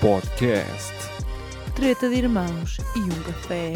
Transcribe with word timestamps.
Podcast. 0.00 0.94
Treta 1.76 2.08
de 2.08 2.16
irmãos 2.16 2.78
e 2.96 3.00
um 3.00 3.22
café. 3.22 3.74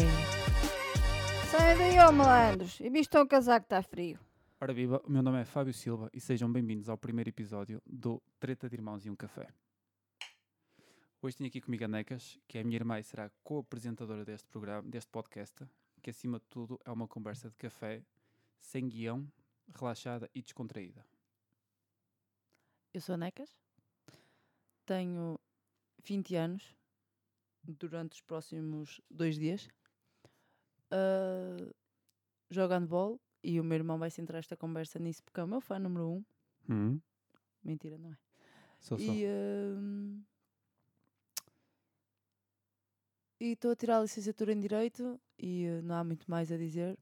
Sai 1.51 1.77
daí, 1.77 1.99
ó 1.99 2.11
malandros, 2.11 2.79
e 2.79 2.89
visto 2.89 3.19
o 3.19 3.27
casaco 3.27 3.65
está 3.65 3.83
frio. 3.83 4.19
Ora 4.59 4.73
viva, 4.73 4.99
o 5.05 5.11
meu 5.11 5.21
nome 5.21 5.39
é 5.39 5.45
Fábio 5.45 5.71
Silva 5.71 6.09
e 6.11 6.19
sejam 6.19 6.51
bem-vindos 6.51 6.89
ao 6.89 6.97
primeiro 6.97 7.29
episódio 7.29 7.79
do 7.85 8.19
Treta 8.39 8.67
de 8.67 8.75
Irmãos 8.75 9.05
e 9.05 9.09
um 9.11 9.15
Café. 9.15 9.49
Hoje 11.21 11.37
tenho 11.37 11.47
aqui 11.47 11.61
comigo 11.61 11.85
a 11.85 11.87
Necas, 11.87 12.39
que 12.47 12.57
é 12.57 12.61
a 12.61 12.63
minha 12.63 12.77
irmã 12.77 12.99
e 12.99 13.03
será 13.03 13.29
co-apresentadora 13.43 14.25
deste 14.25 14.47
programa, 14.47 14.81
deste 14.89 15.11
podcast, 15.11 15.63
que 16.01 16.09
acima 16.09 16.39
de 16.39 16.45
tudo 16.49 16.79
é 16.83 16.91
uma 16.91 17.07
conversa 17.07 17.51
de 17.51 17.55
café, 17.55 18.01
sem 18.59 18.89
guião, 18.89 19.31
relaxada 19.79 20.27
e 20.33 20.41
descontraída. 20.41 21.05
Eu 22.91 22.99
sou 22.99 23.13
a 23.13 23.17
Necas, 23.19 23.55
tenho 24.87 25.39
20 26.05 26.35
anos, 26.35 26.75
durante 27.63 28.13
os 28.13 28.21
próximos 28.21 29.01
dois 29.09 29.37
dias. 29.37 29.67
Uh, 30.91 31.73
jogo 32.49 32.73
handball 32.73 33.19
e 33.43 33.59
o 33.59 33.63
meu 33.63 33.75
irmão 33.75 33.97
vai 33.97 34.09
centrar 34.09 34.39
esta 34.39 34.55
conversa 34.55 34.99
nisso 34.99 35.23
porque 35.23 35.39
é 35.39 35.43
o 35.43 35.47
meu 35.47 35.61
fã 35.61 35.79
número 35.79 36.09
um. 36.09 36.25
Hum, 36.69 36.99
Mentira, 37.63 37.97
não 37.97 38.11
é? 38.11 38.17
sou 38.79 38.97
só. 38.97 39.11
E 39.11 39.25
ah, 39.25 40.21
e 43.39 43.51
estou 43.51 43.71
a 43.71 43.75
tirar 43.75 43.99
a 43.99 44.01
licenciatura 44.01 44.53
em 44.53 44.59
Direito 44.59 45.19
e 45.37 45.67
ah, 45.67 45.81
não 45.81 45.95
há 45.95 46.03
muito 46.03 46.29
mais 46.29 46.51
a 46.51 46.57
dizer. 46.57 46.97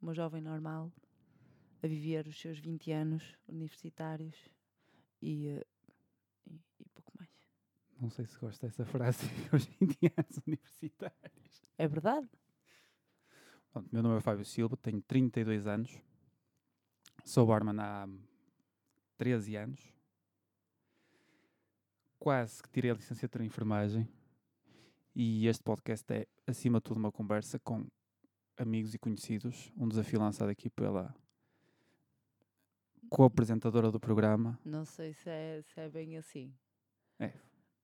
Uma 0.00 0.14
jovem 0.14 0.40
normal 0.40 0.92
a 1.82 1.86
viver 1.86 2.26
os 2.28 2.40
seus 2.40 2.58
20 2.58 2.92
anos 2.92 3.36
universitários 3.48 4.36
e, 5.22 5.48
ah, 5.50 5.66
e, 6.46 6.60
e. 6.80 6.97
Não 8.00 8.10
sei 8.10 8.26
se 8.26 8.38
gosto 8.38 8.60
dessa 8.62 8.84
frase 8.84 9.26
aos 9.52 9.64
20 9.64 9.98
anos 10.16 10.40
universitários. 10.46 11.62
É 11.76 11.88
verdade? 11.88 12.28
Pronto, 13.72 13.88
meu 13.92 14.02
nome 14.02 14.18
é 14.18 14.20
Fábio 14.20 14.44
Silva, 14.44 14.76
tenho 14.76 15.00
32 15.02 15.66
anos, 15.66 16.00
sou 17.24 17.46
barman 17.46 17.80
há 17.80 18.08
13 19.16 19.56
anos, 19.56 19.92
quase 22.18 22.62
que 22.62 22.70
tirei 22.70 22.90
a 22.90 22.94
licenciatura 22.94 23.44
em 23.44 23.48
enfermagem 23.48 24.08
e 25.14 25.46
este 25.46 25.62
podcast 25.62 26.12
é, 26.12 26.26
acima 26.46 26.78
de 26.78 26.84
tudo, 26.84 26.98
uma 26.98 27.12
conversa 27.12 27.58
com 27.58 27.86
amigos 28.56 28.94
e 28.94 28.98
conhecidos, 28.98 29.72
um 29.76 29.88
desafio 29.88 30.20
lançado 30.20 30.48
aqui 30.48 30.70
pela 30.70 31.14
co-apresentadora 33.08 33.90
do 33.90 33.98
programa. 33.98 34.58
Não 34.64 34.84
sei 34.84 35.12
se 35.12 35.28
é, 35.28 35.62
se 35.62 35.80
é 35.80 35.88
bem 35.88 36.16
assim. 36.16 36.54
É. 37.18 37.32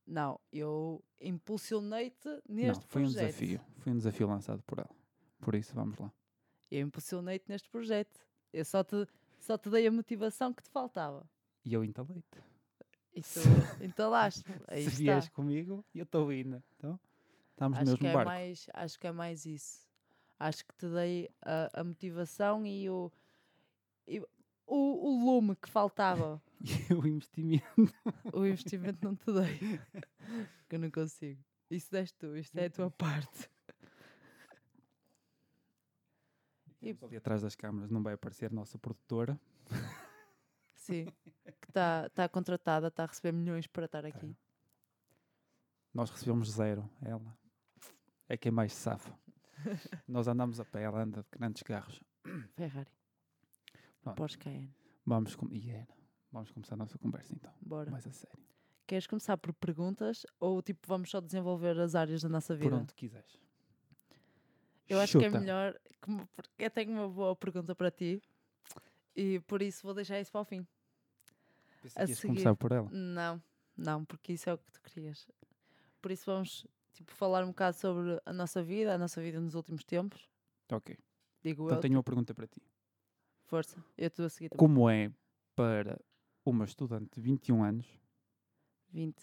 Não, 0.06 0.38
eu 0.52 1.02
impulsionei-te 1.20 2.28
neste 2.48 2.80
Não, 2.82 2.88
foi 2.88 3.02
um 3.02 3.04
projeto. 3.06 3.26
desafio, 3.26 3.60
foi 3.78 3.92
um 3.92 3.96
desafio 3.96 4.28
lançado 4.28 4.62
por 4.62 4.78
ela. 4.78 4.90
Por 5.40 5.54
isso, 5.54 5.74
vamos 5.74 5.98
lá. 5.98 6.12
Eu 6.70 6.86
impulsionei-te 6.86 7.48
neste 7.48 7.68
projeto. 7.70 8.20
Eu 8.52 8.64
só 8.64 8.84
te, 8.84 9.06
só 9.40 9.56
te 9.56 9.70
dei 9.70 9.86
a 9.86 9.92
motivação 9.92 10.52
que 10.52 10.62
te 10.62 10.70
faltava. 10.70 11.28
E 11.64 11.72
eu 11.72 11.82
entalei-te. 11.84 12.42
E 13.14 13.22
tu 13.22 13.40
entalaste. 13.82 14.44
Aí 14.68 14.84
Se 14.84 14.90
vieres 15.02 15.28
comigo, 15.28 15.84
eu 15.94 16.04
estou 16.04 16.32
indo. 16.32 16.62
Então, 16.76 16.98
estamos 17.50 17.78
no 17.78 17.82
Acho 17.82 17.90
mesmo 17.92 17.98
que, 17.98 18.06
é 18.06 18.12
barco. 18.12 18.30
mais, 18.30 18.66
acho 18.74 18.98
que 19.00 19.06
é 19.06 19.12
mais 19.12 19.46
isso. 19.46 19.86
Acho 20.38 20.64
que 20.66 20.74
te 20.74 20.86
dei 20.88 21.30
a, 21.42 21.80
a 21.80 21.84
motivação 21.84 22.66
e 22.66 22.90
o, 22.90 23.10
e 24.06 24.20
o, 24.20 24.26
o 24.66 25.24
lume 25.24 25.54
que 25.56 25.68
faltava. 25.70 26.42
E 26.90 26.94
o 26.94 27.06
investimento. 27.06 27.94
o 28.32 28.46
investimento 28.46 29.04
não 29.04 29.14
te 29.14 29.26
dei. 29.30 29.78
que 30.68 30.76
eu 30.76 30.78
não 30.78 30.90
consigo. 30.90 31.42
Isso 31.70 31.90
deste 31.90 32.16
tu, 32.18 32.34
isto 32.36 32.56
é 32.56 32.66
a 32.66 32.70
tua 32.70 32.90
parte. 32.90 33.50
E- 36.80 36.96
ali 37.02 37.16
atrás 37.16 37.42
das 37.42 37.54
câmaras 37.54 37.90
não 37.90 38.02
vai 38.02 38.14
aparecer 38.14 38.50
a 38.50 38.54
nossa 38.54 38.78
produtora. 38.78 39.38
Sim. 40.74 41.06
Que 41.44 41.68
está 41.68 42.08
tá 42.10 42.28
contratada, 42.28 42.88
está 42.88 43.04
a 43.04 43.06
receber 43.06 43.32
milhões 43.32 43.66
para 43.66 43.86
estar 43.86 44.04
aqui. 44.04 44.36
Nós 45.92 46.10
recebemos 46.10 46.50
zero. 46.50 46.88
Ela 47.02 47.36
é 48.28 48.36
quem 48.36 48.52
mais 48.52 48.72
safa. 48.72 49.18
Nós 50.06 50.28
andamos 50.28 50.60
a 50.60 50.64
pé, 50.64 50.82
ela 50.82 51.02
anda 51.02 51.22
de 51.22 51.28
grandes 51.30 51.62
carros. 51.62 52.02
Ferrari. 52.54 52.90
Pronto. 54.02 54.16
Porsche 54.16 54.38
Cayenne. 54.38 54.74
Vamos, 55.06 55.34
com... 55.36 55.48
e 55.50 55.70
era. 55.70 56.03
Vamos 56.34 56.50
começar 56.50 56.74
a 56.74 56.78
nossa 56.78 56.98
conversa 56.98 57.32
então. 57.32 57.54
Bora. 57.60 57.88
Mais 57.92 58.04
a 58.08 58.10
sério. 58.10 58.36
Queres 58.88 59.06
começar 59.06 59.36
por 59.38 59.54
perguntas 59.54 60.26
ou 60.40 60.60
tipo 60.60 60.80
vamos 60.88 61.08
só 61.08 61.20
desenvolver 61.20 61.78
as 61.78 61.94
áreas 61.94 62.22
da 62.22 62.28
nossa 62.28 62.56
vida? 62.56 62.70
Por 62.70 62.80
onde 62.80 62.92
quiseres. 62.92 63.40
Eu 64.88 64.98
acho 64.98 65.16
que 65.16 65.24
é 65.24 65.28
Chuta. 65.28 65.40
melhor, 65.40 65.80
eu 66.58 66.70
tenho 66.70 66.90
uma 66.90 67.08
boa 67.08 67.36
pergunta 67.36 67.72
para 67.72 67.88
ti 67.88 68.20
e 69.14 69.38
por 69.46 69.62
isso 69.62 69.84
vou 69.84 69.94
deixar 69.94 70.20
isso 70.20 70.32
para 70.32 70.40
o 70.40 70.44
fim. 70.44 70.66
Pensei 71.80 72.02
a 72.02 72.06
seguir. 72.08 72.26
começar 72.26 72.56
por 72.56 72.72
ela. 72.72 72.90
Não, 72.90 73.40
não, 73.76 74.04
porque 74.04 74.32
isso 74.32 74.50
é 74.50 74.54
o 74.54 74.58
que 74.58 74.72
tu 74.72 74.82
querias. 74.82 75.28
Por 76.02 76.10
isso 76.10 76.26
vamos 76.26 76.66
tipo, 76.94 77.12
falar 77.12 77.44
um 77.44 77.48
bocado 77.48 77.76
sobre 77.76 78.20
a 78.26 78.32
nossa 78.32 78.60
vida, 78.60 78.92
a 78.92 78.98
nossa 78.98 79.22
vida 79.22 79.40
nos 79.40 79.54
últimos 79.54 79.84
tempos. 79.84 80.28
Ok. 80.70 80.98
Digo 81.44 81.66
Então 81.66 81.76
eu, 81.76 81.80
tenho 81.80 81.94
uma 81.94 82.02
pergunta 82.02 82.34
para 82.34 82.48
ti. 82.48 82.60
força, 83.44 83.82
eu 83.96 84.08
estou 84.08 84.26
a 84.26 84.28
seguir 84.28 84.48
também. 84.48 84.58
Como 84.58 84.90
é 84.90 85.12
para 85.54 85.96
uma 86.44 86.64
estudante 86.64 87.14
de 87.14 87.20
21 87.20 87.62
anos, 87.64 87.86
20, 88.90 89.16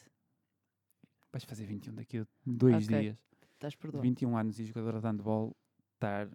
vais 1.31 1.43
fazer 1.43 1.65
21 1.65 1.95
daqui 1.95 2.17
a 2.19 2.27
dois 2.45 2.85
Ok. 2.85 2.99
dias, 2.99 3.17
estás 3.53 3.73
de 3.73 3.77
perdoado. 3.77 4.01
21 4.03 4.37
anos 4.37 4.59
e 4.59 4.65
jogadora 4.65 4.99
de 4.99 5.07
handball, 5.07 5.55
estar, 5.93 6.29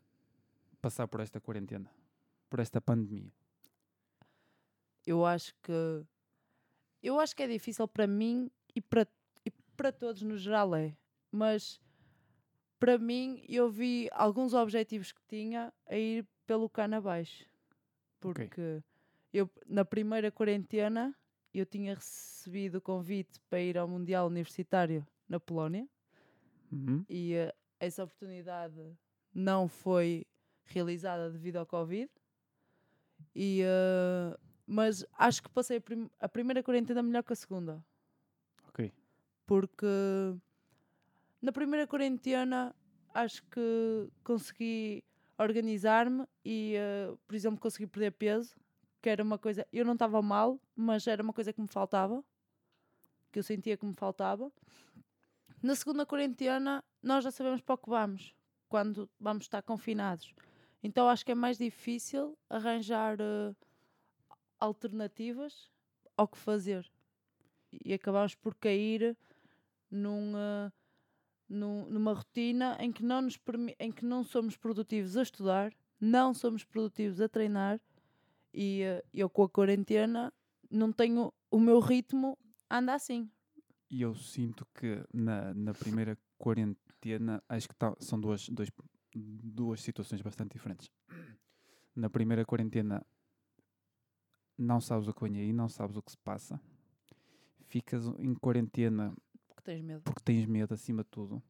passar 0.81 1.07
por 1.09 1.21
esta 1.21 1.41
quarentena, 1.41 1.91
por 2.49 2.61
esta 2.61 2.81
pandemia? 2.81 3.33
Eu 5.07 5.25
acho 5.25 5.55
que 5.63 6.05
eu 7.03 7.21
acho 7.21 7.37
que 7.37 7.43
é 7.43 7.47
difícil 7.47 7.87
para 7.87 8.07
mim 8.07 8.51
e 8.75 8.81
para, 8.81 9.07
e 9.45 9.51
para 9.77 9.93
todos 9.93 10.23
no 10.23 10.37
geral 10.37 10.75
é, 10.75 10.97
mas 11.31 11.81
para 12.79 12.99
mim 12.99 13.45
eu 13.49 13.71
vi 13.71 14.09
alguns 14.13 14.55
objetivos 14.55 15.13
que 15.13 15.23
tinha 15.29 15.73
a 15.87 15.97
ir 15.97 16.27
pelo 16.47 16.69
cano 16.69 16.97
abaixo. 16.97 17.45
Ok. 18.25 18.49
Porque 18.49 18.83
eu 19.33 19.51
na 19.67 19.85
primeira 19.85 20.31
quarentena 20.31 21.15
eu 21.53 21.65
tinha 21.67 21.95
recebido 21.95 22.77
o 22.79 22.81
convite 22.81 23.41
para 23.49 23.61
ir 23.61 23.79
ao 23.79 23.89
Mundial 23.89 24.27
Universitário 24.27 25.07
na 25.29 25.41
Polónia 25.41 25.89
Uhum. 26.71 27.05
e 27.09 27.35
eh, 27.35 27.55
essa 27.79 28.05
oportunidade 28.05 28.75
não 29.33 29.69
foi 29.69 30.27
realizada 30.65 31.31
devido 31.31 31.57
ao 31.57 31.67
Covid. 31.67 32.11
E, 33.35 33.61
eh, 33.63 34.37
mas 34.67 35.05
acho 35.13 35.43
que 35.43 35.49
passei 35.51 35.77
a, 35.79 35.81
prim- 35.81 36.11
a 36.19 36.29
primeira 36.29 36.63
quarentena 36.63 37.03
melhor 37.03 37.23
que 37.23 37.33
a 37.33 37.37
segunda. 37.37 37.85
Ok. 38.69 38.93
Porque 39.47 39.87
na 41.41 41.53
primeira 41.53 41.87
quarentena 41.87 42.75
acho 43.15 43.43
que 43.45 44.09
consegui 44.25 45.05
organizar-me 45.39 46.27
e, 46.45 46.75
eh, 46.77 47.15
por 47.27 47.35
exemplo, 47.35 47.61
consegui 47.61 47.87
perder 47.87 48.13
peso, 48.13 48.57
que 49.01 49.09
era 49.09 49.23
uma 49.23 49.39
coisa. 49.39 49.67
Eu 49.73 49.85
não 49.85 49.93
estava 49.95 50.21
mal, 50.23 50.61
mas 50.75 51.07
era 51.07 51.23
uma 51.23 51.33
coisa 51.33 51.53
que 51.53 51.61
me 51.61 51.69
faltava, 51.69 52.25
que 53.33 53.39
eu 53.39 53.43
sentia 53.43 53.77
que 53.77 53.87
me 53.87 53.95
faltava. 53.95 54.51
Na 55.63 55.75
segunda 55.75 56.07
quarentena, 56.07 56.85
nós 57.03 57.25
já 57.25 57.31
sabemos 57.31 57.61
para 57.61 57.75
o 57.75 57.79
que 57.79 57.89
vamos, 57.89 58.35
quando 58.69 59.09
vamos 59.19 59.45
estar 59.45 59.63
confinados. 59.63 60.35
Então 60.83 61.09
acho 61.09 61.25
que 61.25 61.33
é 61.33 61.35
mais 61.35 61.59
difícil 61.59 62.37
arranjar 62.49 63.19
eh, 63.21 63.55
alternativas 64.59 65.71
ao 66.17 66.29
que 66.29 66.39
fazer. 66.39 66.91
E 67.85 67.93
acabamos 67.93 68.35
por 68.35 68.55
cair 68.55 69.17
num, 69.91 70.33
eh, 70.37 70.73
num- 71.49 71.87
numa 71.87 72.13
rotina 72.13 72.77
em 72.81 72.93
que, 72.93 73.03
não 73.03 73.23
nos 73.23 73.39
em 73.79 73.91
que 73.91 74.05
não 74.05 74.23
somos 74.23 74.57
produtivos 74.57 75.17
a 75.17 75.23
estudar, 75.23 75.73
não 76.01 76.33
somos 76.35 76.65
produtivos 76.65 77.21
a 77.21 77.29
treinar 77.29 77.81
e 78.57 78.83
eh, 78.83 79.05
eu 79.13 79.29
com 79.29 79.43
a 79.45 79.49
quarentena 79.51 80.33
não 80.71 80.91
tenho 80.93 81.33
o 81.51 81.61
meu 81.61 81.79
ritmo 81.79 82.37
anda 82.71 82.95
assim. 82.95 83.31
E 83.91 84.01
eu 84.03 84.15
sinto 84.17 84.67
que 84.75 85.05
na, 85.13 85.55
na 85.55 85.73
primeira 85.75 86.19
quarentena, 86.39 87.43
acho 87.49 87.69
que 87.69 87.75
tá- 87.77 87.95
são 88.01 88.19
duas, 88.21 88.49
dois, 88.49 88.71
duas 89.15 89.81
situações 89.81 90.23
bastante 90.23 90.53
diferentes. 90.55 90.91
Na 91.95 92.11
primeira 92.11 92.45
quarentena, 92.45 93.07
não 94.59 94.81
sabes 94.81 95.07
o 95.07 95.15
que 95.15 95.23
vem 95.23 95.39
aí, 95.39 95.53
não 95.53 95.69
sabes 95.69 95.97
o 95.97 96.03
que 96.03 96.11
se 96.11 96.19
passa. 96.19 96.61
Ficas 97.69 98.07
em 98.19 98.35
quarentena 98.35 99.15
Porque 99.47 99.63
tens 99.63 99.83
medo. 99.85 100.03
porque 100.03 100.23
tens 100.25 100.47
medo 100.47 100.73
acima 100.75 101.03
de 101.05 101.11
tudo. 101.11 101.43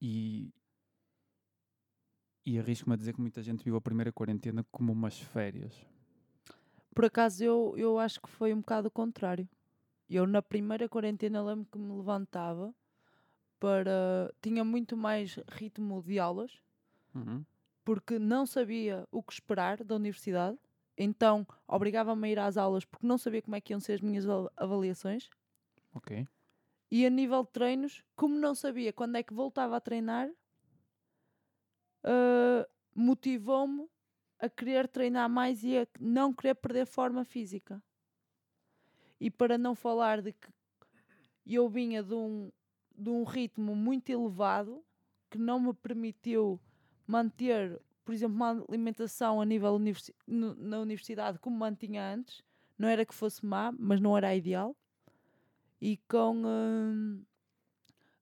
E, 0.00 0.50
e 2.44 2.58
arrisco-me 2.58 2.94
a 2.94 2.96
dizer 2.96 3.12
que 3.14 3.20
muita 3.20 3.42
gente 3.42 3.64
viu 3.64 3.76
a 3.76 3.80
primeira 3.80 4.12
quarentena 4.12 4.64
como 4.70 4.92
umas 4.92 5.18
férias. 5.20 5.74
Por 6.94 7.04
acaso 7.06 7.42
eu, 7.44 7.74
eu 7.76 7.98
acho 7.98 8.20
que 8.20 8.28
foi 8.28 8.52
um 8.52 8.60
bocado 8.60 8.88
o 8.88 8.90
contrário. 8.90 9.48
Eu 10.08 10.26
na 10.26 10.42
primeira 10.42 10.88
quarentena 10.88 11.42
lembro 11.42 11.66
que 11.70 11.78
me 11.78 11.94
levantava 11.96 12.74
para. 13.58 14.32
tinha 14.42 14.64
muito 14.64 14.96
mais 14.96 15.36
ritmo 15.48 16.02
de 16.02 16.18
aulas, 16.18 16.60
Uhum. 17.14 17.44
porque 17.84 18.18
não 18.18 18.46
sabia 18.46 19.06
o 19.10 19.22
que 19.22 19.32
esperar 19.32 19.82
da 19.84 19.94
universidade, 19.96 20.58
então 20.96 21.46
obrigava-me 21.66 22.28
a 22.28 22.30
ir 22.32 22.38
às 22.38 22.56
aulas 22.56 22.84
porque 22.84 23.06
não 23.06 23.18
sabia 23.18 23.42
como 23.42 23.56
é 23.56 23.60
que 23.60 23.72
iam 23.72 23.80
ser 23.80 23.94
as 23.94 24.00
minhas 24.00 24.28
ava- 24.28 24.52
avaliações. 24.56 25.28
Ok. 25.94 26.26
E 26.90 27.06
a 27.06 27.10
nível 27.10 27.42
de 27.44 27.50
treinos, 27.50 28.04
como 28.14 28.34
não 28.38 28.54
sabia 28.54 28.92
quando 28.92 29.16
é 29.16 29.22
que 29.22 29.32
voltava 29.32 29.76
a 29.76 29.80
treinar, 29.80 30.30
ah, 32.04 32.68
motivou-me 32.94 33.88
a 34.38 34.48
querer 34.48 34.88
treinar 34.88 35.28
mais 35.30 35.62
e 35.62 35.78
a 35.78 35.86
não 36.00 36.32
querer 36.32 36.54
perder 36.54 36.86
forma 36.86 37.24
física. 37.24 37.82
E 39.20 39.30
para 39.30 39.56
não 39.56 39.74
falar 39.74 40.20
de 40.20 40.32
que 40.32 40.48
eu 41.46 41.68
vinha 41.68 42.02
de 42.02 42.14
um, 42.14 42.50
de 42.96 43.08
um 43.08 43.22
ritmo 43.22 43.76
muito 43.76 44.10
elevado 44.10 44.84
que 45.30 45.38
não 45.38 45.60
me 45.60 45.72
permitiu 45.72 46.60
manter, 47.06 47.80
por 48.04 48.12
exemplo, 48.12 48.34
uma 48.34 48.64
alimentação 48.68 49.40
a 49.40 49.44
nível 49.44 49.74
universi 49.74 50.12
na 50.26 50.80
universidade 50.80 51.38
como 51.38 51.56
mantinha 51.56 52.02
antes. 52.12 52.42
Não 52.76 52.88
era 52.88 53.06
que 53.06 53.14
fosse 53.14 53.46
má, 53.46 53.72
mas 53.78 54.00
não 54.00 54.16
era 54.16 54.28
a 54.28 54.36
ideal. 54.36 54.76
E 55.80 55.98
com, 56.08 56.42
hum, 56.44 57.24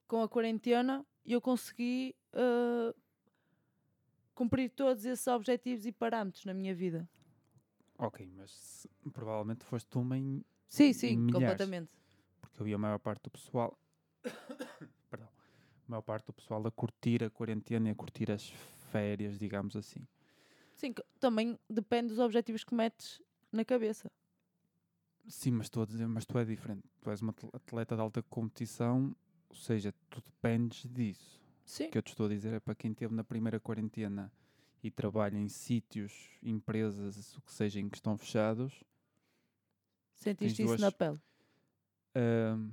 com 0.07 0.23
a 0.23 0.29
quarentena 0.29 1.05
eu 1.25 1.41
consegui 1.41 2.15
uh, 2.35 2.95
cumprir 4.41 4.71
todos 4.71 5.05
esses 5.05 5.27
objetivos 5.27 5.85
e 5.85 5.93
parâmetros 5.93 6.47
na 6.47 6.55
minha 6.55 6.75
vida. 6.75 7.07
Ok, 7.99 8.27
mas 8.35 8.51
se- 8.51 8.89
provavelmente 9.13 9.63
foste 9.67 9.99
uma 9.99 10.17
em. 10.17 10.43
Sim, 10.67 10.95
sim, 10.95 11.19
milhares. 11.19 11.33
completamente. 11.59 11.91
Porque 12.41 12.63
eu 12.63 12.65
vi 12.65 12.73
a 12.73 12.79
maior 12.79 12.99
parte 12.99 13.25
do 13.25 13.31
pessoal. 13.31 13.79
Perdão. 15.11 15.29
A 15.29 15.91
maior 15.91 16.01
parte 16.01 16.25
do 16.29 16.33
pessoal 16.33 16.67
a 16.67 16.71
curtir 16.71 17.23
a 17.23 17.29
quarentena 17.29 17.89
e 17.89 17.93
a 17.93 17.95
curtir 17.95 18.31
as 18.31 18.49
férias, 18.91 19.39
digamos 19.39 19.77
assim. 19.77 20.07
Sim, 20.75 20.95
também 21.19 21.59
depende 21.69 22.09
dos 22.09 22.19
objetivos 22.19 22.65
que 22.65 22.75
metes 22.75 23.21
na 23.53 23.63
cabeça. 23.63 24.11
Sim, 25.29 25.51
mas 25.51 25.67
estou 25.67 25.83
a 25.83 25.87
dizer, 25.87 26.07
mas 26.09 26.25
tu 26.25 26.39
é 26.39 26.45
diferente. 26.47 26.89
Tu 27.03 27.11
és 27.11 27.21
uma 27.21 27.31
atle- 27.33 27.51
atleta 27.53 27.95
de 27.95 28.01
alta 28.01 28.23
competição, 28.23 29.15
ou 29.51 29.55
seja, 29.57 29.93
tu 30.09 30.23
dependes 30.23 30.87
disso. 30.91 31.40
Sim. 31.71 31.87
O 31.87 31.91
que 31.93 31.99
eu 31.99 32.03
te 32.03 32.09
estou 32.09 32.27
a 32.27 32.29
dizer 32.29 32.53
é 32.53 32.59
para 32.59 32.75
quem 32.75 32.91
esteve 32.91 33.15
na 33.15 33.23
primeira 33.23 33.61
quarentena 33.61 34.33
e 34.83 34.91
trabalha 34.91 35.39
em 35.39 35.49
sítios, 35.49 36.13
empresas, 36.43 37.37
o 37.37 37.41
que 37.43 37.53
seja, 37.53 37.79
em 37.79 37.89
que 37.89 37.97
estão 37.97 38.19
fechados, 38.19 38.83
Sentiste 40.17 40.57
tens 40.57 40.71
isso 40.73 40.81
na 40.81 40.91
duas- 40.91 40.95
pele. 40.95 41.21
Ahm, 42.13 42.73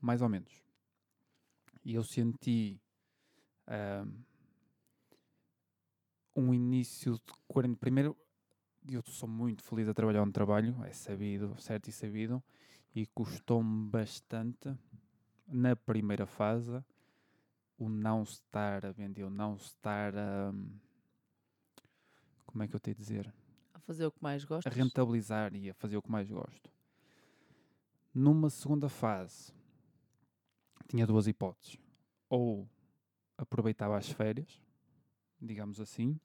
mais 0.00 0.22
ou 0.22 0.28
menos. 0.28 0.62
E 1.84 1.94
eu 1.94 2.04
senti 2.04 2.80
ahm, 3.66 4.12
um 6.36 6.54
início 6.54 7.14
de 7.14 7.32
quarentena. 7.48 7.78
Primeiro, 7.80 8.16
eu 8.88 9.02
sou 9.06 9.28
muito 9.28 9.64
feliz 9.64 9.88
a 9.88 9.94
trabalhar 9.94 10.22
onde 10.22 10.32
trabalho, 10.32 10.76
é 10.84 10.92
sabido, 10.92 11.60
certo 11.60 11.88
e 11.88 11.92
sabido, 11.92 12.40
e 12.94 13.06
custou-me 13.06 13.90
bastante 13.90 14.72
na 15.48 15.74
primeira 15.74 16.26
fase 16.26 16.80
o 17.80 17.88
não 17.88 18.22
estar 18.22 18.84
a 18.84 18.92
vender, 18.92 19.24
o 19.24 19.30
não 19.30 19.56
estar 19.56 20.14
a. 20.14 20.52
Como 22.44 22.62
é 22.62 22.68
que 22.68 22.76
eu 22.76 22.80
tenho 22.80 22.94
de 22.94 23.02
dizer? 23.02 23.32
A 23.72 23.80
fazer 23.80 24.04
o 24.04 24.12
que 24.12 24.22
mais 24.22 24.44
a 24.44 24.46
gostas. 24.46 24.74
rentabilizar 24.74 25.54
e 25.54 25.70
a 25.70 25.74
fazer 25.74 25.96
o 25.96 26.02
que 26.02 26.10
mais 26.10 26.30
gosto. 26.30 26.70
Numa 28.12 28.50
segunda 28.50 28.88
fase, 28.88 29.50
tinha 30.88 31.06
duas 31.06 31.26
hipóteses. 31.26 31.78
Ou 32.28 32.68
aproveitava 33.38 33.96
as 33.96 34.10
férias, 34.10 34.60
digamos 35.40 35.80
assim, 35.80 36.20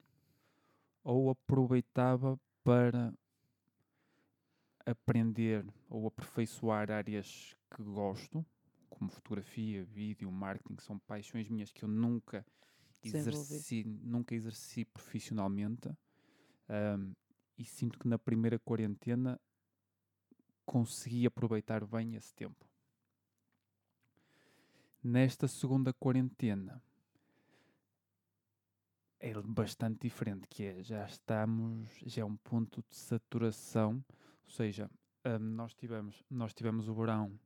ou 1.02 1.30
aproveitava 1.30 2.38
para 2.62 3.14
aprender 4.84 5.64
ou 5.88 6.06
aperfeiçoar 6.06 6.90
áreas 6.90 7.56
que 7.74 7.82
gosto, 7.82 8.44
como 8.96 9.10
fotografia, 9.10 9.84
vídeo, 9.84 10.30
marketing, 10.32 10.78
são 10.78 10.98
paixões 10.98 11.48
minhas 11.48 11.70
que 11.70 11.84
eu 11.84 11.88
nunca 11.88 12.44
exerci, 13.02 13.84
nunca 13.84 14.34
exerci 14.34 14.84
profissionalmente. 14.86 15.90
Ahm, 16.68 17.12
e 17.58 17.64
sinto 17.64 17.98
que 17.98 18.08
na 18.08 18.18
primeira 18.18 18.58
quarentena 18.58 19.40
consegui 20.64 21.26
aproveitar 21.26 21.86
bem 21.86 22.14
esse 22.14 22.34
tempo. 22.34 22.66
Nesta 25.02 25.46
segunda 25.46 25.92
quarentena 25.92 26.82
é 29.20 29.32
bastante 29.40 30.00
diferente, 30.00 30.48
que 30.48 30.64
é 30.64 30.82
já 30.82 31.04
estamos, 31.04 31.88
já 32.04 32.22
é 32.22 32.24
um 32.24 32.36
ponto 32.36 32.82
de 32.88 32.96
saturação, 32.96 34.04
ou 34.44 34.50
seja, 34.50 34.90
ahm, 35.24 35.54
nós 35.54 35.74
tivemos, 35.74 36.24
nós 36.30 36.52
tivemos 36.52 36.88
o 36.88 36.94
verão, 36.94 37.38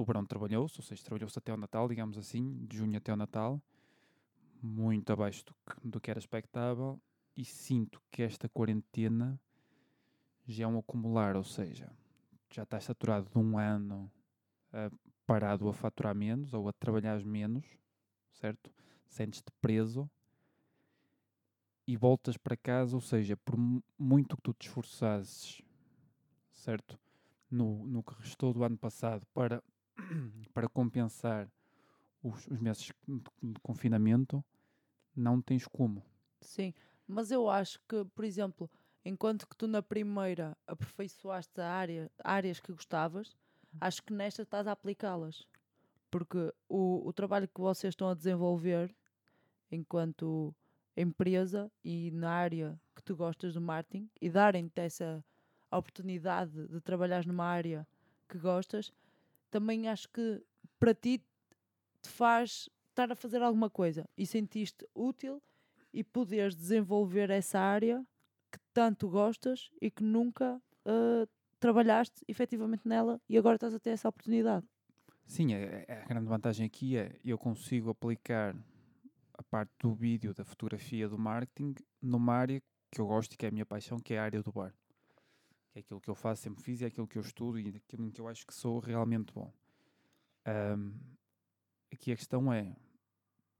o 0.00 0.04
verão 0.04 0.24
trabalhou-se, 0.24 0.78
ou 0.80 0.84
seja, 0.84 1.02
trabalhou-se 1.04 1.38
até 1.38 1.52
o 1.52 1.56
Natal, 1.56 1.88
digamos 1.88 2.16
assim, 2.16 2.64
de 2.66 2.76
junho 2.78 2.96
até 2.96 3.12
o 3.12 3.16
Natal, 3.16 3.60
muito 4.62 5.12
abaixo 5.12 5.44
do 5.44 5.54
que, 5.54 5.88
do 5.88 6.00
que 6.00 6.10
era 6.10 6.18
expectável, 6.18 7.00
e 7.36 7.44
sinto 7.44 8.02
que 8.10 8.22
esta 8.22 8.48
quarentena 8.48 9.40
já 10.46 10.64
é 10.64 10.66
um 10.66 10.78
acumular, 10.78 11.36
ou 11.36 11.44
seja, 11.44 11.90
já 12.50 12.62
estás 12.64 12.84
saturado 12.84 13.28
de 13.30 13.38
um 13.38 13.58
ano 13.58 14.10
ah, 14.72 14.90
parado 15.26 15.68
a 15.68 15.72
faturar 15.72 16.14
menos 16.14 16.52
ou 16.54 16.68
a 16.68 16.72
trabalhar 16.72 17.22
menos, 17.24 17.66
certo? 18.32 18.72
Sentes-te 19.08 19.50
preso 19.60 20.10
e 21.86 21.96
voltas 21.96 22.36
para 22.36 22.56
casa, 22.56 22.94
ou 22.96 23.00
seja, 23.00 23.36
por 23.36 23.56
mu- 23.56 23.82
muito 23.98 24.36
que 24.36 24.42
tu 24.42 24.54
te 24.54 24.66
esforçasses, 24.68 25.62
certo? 26.52 26.98
No, 27.50 27.86
no 27.86 28.02
que 28.02 28.14
restou 28.14 28.52
do 28.52 28.62
ano 28.62 28.78
passado 28.78 29.26
para, 29.34 29.62
para 30.54 30.68
compensar 30.68 31.50
os, 32.22 32.46
os 32.46 32.58
meses 32.58 32.92
de 33.42 33.60
confinamento, 33.62 34.44
não 35.14 35.40
tens 35.40 35.66
como. 35.66 36.04
Sim, 36.40 36.74
mas 37.06 37.30
eu 37.30 37.48
acho 37.48 37.80
que, 37.88 38.04
por 38.14 38.24
exemplo, 38.24 38.70
enquanto 39.04 39.46
que 39.46 39.56
tu 39.56 39.66
na 39.66 39.82
primeira 39.82 40.56
aperfeiçoaste 40.66 41.60
área, 41.60 42.10
áreas 42.22 42.60
que 42.60 42.72
gostavas, 42.72 43.36
acho 43.80 44.02
que 44.02 44.12
nesta 44.12 44.42
estás 44.42 44.66
a 44.66 44.72
aplicá-las. 44.72 45.46
Porque 46.10 46.52
o, 46.68 47.06
o 47.06 47.12
trabalho 47.12 47.48
que 47.48 47.60
vocês 47.60 47.92
estão 47.92 48.08
a 48.08 48.14
desenvolver 48.14 48.94
enquanto 49.70 50.54
empresa 50.96 51.70
e 51.84 52.10
na 52.10 52.30
área 52.30 52.80
que 52.94 53.02
tu 53.02 53.14
gostas 53.14 53.54
do 53.54 53.60
marketing 53.60 54.10
e 54.20 54.28
darem-te 54.28 54.80
essa 54.80 55.24
oportunidade 55.70 56.66
de 56.68 56.80
trabalhar 56.80 57.24
numa 57.24 57.44
área 57.44 57.86
que 58.28 58.38
gostas, 58.38 58.92
também 59.50 59.88
acho 59.88 60.08
que 60.08 60.42
para 60.78 60.94
ti 60.94 61.18
te 62.02 62.08
faz 62.08 62.68
estar 62.90 63.10
a 63.12 63.16
fazer 63.16 63.42
alguma 63.42 63.70
coisa 63.70 64.08
e 64.16 64.26
sentiste 64.26 64.86
útil 64.94 65.42
e 65.92 66.04
poderes 66.04 66.54
desenvolver 66.56 67.30
essa 67.30 67.58
área 67.58 68.04
que 68.52 68.58
tanto 68.72 69.08
gostas 69.08 69.70
e 69.80 69.90
que 69.90 70.02
nunca 70.02 70.60
ah, 70.84 71.26
trabalhaste 71.58 72.24
efetivamente 72.26 72.88
nela 72.88 73.20
e 73.28 73.36
agora 73.36 73.56
estás 73.56 73.74
a 73.74 73.78
ter 73.80 73.90
essa 73.90 74.08
oportunidade. 74.08 74.66
Sim, 75.26 75.54
é- 75.54 75.84
a 75.88 76.06
grande 76.08 76.26
vantagem 76.26 76.66
aqui 76.66 76.96
é 76.96 77.16
eu 77.24 77.38
consigo 77.38 77.90
aplicar 77.90 78.56
a 79.34 79.42
parte 79.44 79.72
do 79.78 79.94
vídeo, 79.94 80.34
da 80.34 80.44
fotografia, 80.44 81.08
do 81.08 81.18
marketing 81.18 81.74
numa 82.02 82.34
área 82.34 82.60
que 82.90 83.00
eu 83.00 83.06
gosto 83.06 83.34
e 83.34 83.36
que 83.36 83.46
é 83.46 83.48
a 83.48 83.52
minha 83.52 83.66
paixão, 83.66 83.98
que 83.98 84.14
é 84.14 84.18
a 84.18 84.24
área 84.24 84.42
do 84.42 84.52
bar. 84.52 84.74
Que 85.70 85.78
é 85.78 85.80
aquilo 85.80 86.00
que 86.00 86.10
eu 86.10 86.14
faço, 86.14 86.42
sempre 86.42 86.62
fiz, 86.62 86.82
é 86.82 86.86
aquilo 86.86 87.06
que 87.06 87.16
eu 87.16 87.22
estudo 87.22 87.58
e 87.58 87.68
aquilo 87.76 88.04
em 88.04 88.10
que 88.10 88.20
eu 88.20 88.26
acho 88.28 88.46
que 88.46 88.52
sou 88.54 88.78
realmente 88.80 89.32
bom. 89.32 89.52
Ahm, 90.44 90.92
aqui 91.92 92.10
a 92.12 92.16
questão 92.16 92.52
é, 92.52 92.76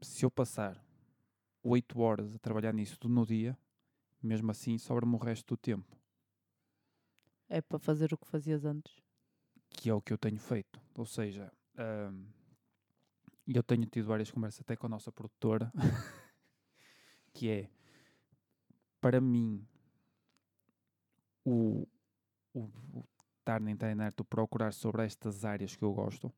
se 0.01 0.25
eu 0.25 0.31
passar 0.31 0.85
8 1.63 2.01
horas 2.01 2.35
a 2.35 2.39
trabalhar 2.39 2.73
nisso 2.75 2.99
tudo 2.99 3.15
no 3.15 3.25
dia, 3.25 3.57
mesmo 4.23 4.51
assim 4.51 4.77
sobra-me 4.79 5.15
o 5.15 5.19
resto 5.19 5.47
do 5.55 5.57
tempo, 5.57 5.97
É 7.49 7.61
para 7.61 7.79
fazer 7.79 8.13
o 8.13 8.19
que 8.19 8.27
fazias 8.27 8.65
antes. 8.65 8.93
que 9.69 9.89
é 9.91 9.95
o 9.95 10.01
que 10.03 10.13
eu 10.13 10.19
tenho 10.19 10.39
feito. 10.39 10.81
Ou 10.95 11.07
seja, 11.07 11.53
e 13.47 13.57
eu 13.57 13.63
tenho 13.63 13.87
tido 13.87 14.07
várias 14.07 14.31
conversas 14.31 14.61
até 14.61 14.77
com 14.77 14.87
a 14.87 14.89
nossa 14.89 15.11
produtora, 15.13 15.73
que 17.33 17.49
é, 17.49 17.71
para 19.01 19.21
mim, 19.21 19.65
o, 21.45 21.87
o, 22.53 22.61
o 22.93 23.05
estar 23.39 23.61
na 23.61 23.71
internet, 23.71 24.21
o 24.21 24.25
procurar 24.25 24.73
sobre 24.73 25.05
estas 25.05 25.45
áreas 25.45 25.75
que 25.77 25.83
eu 25.85 25.93
gosto, 25.93 26.33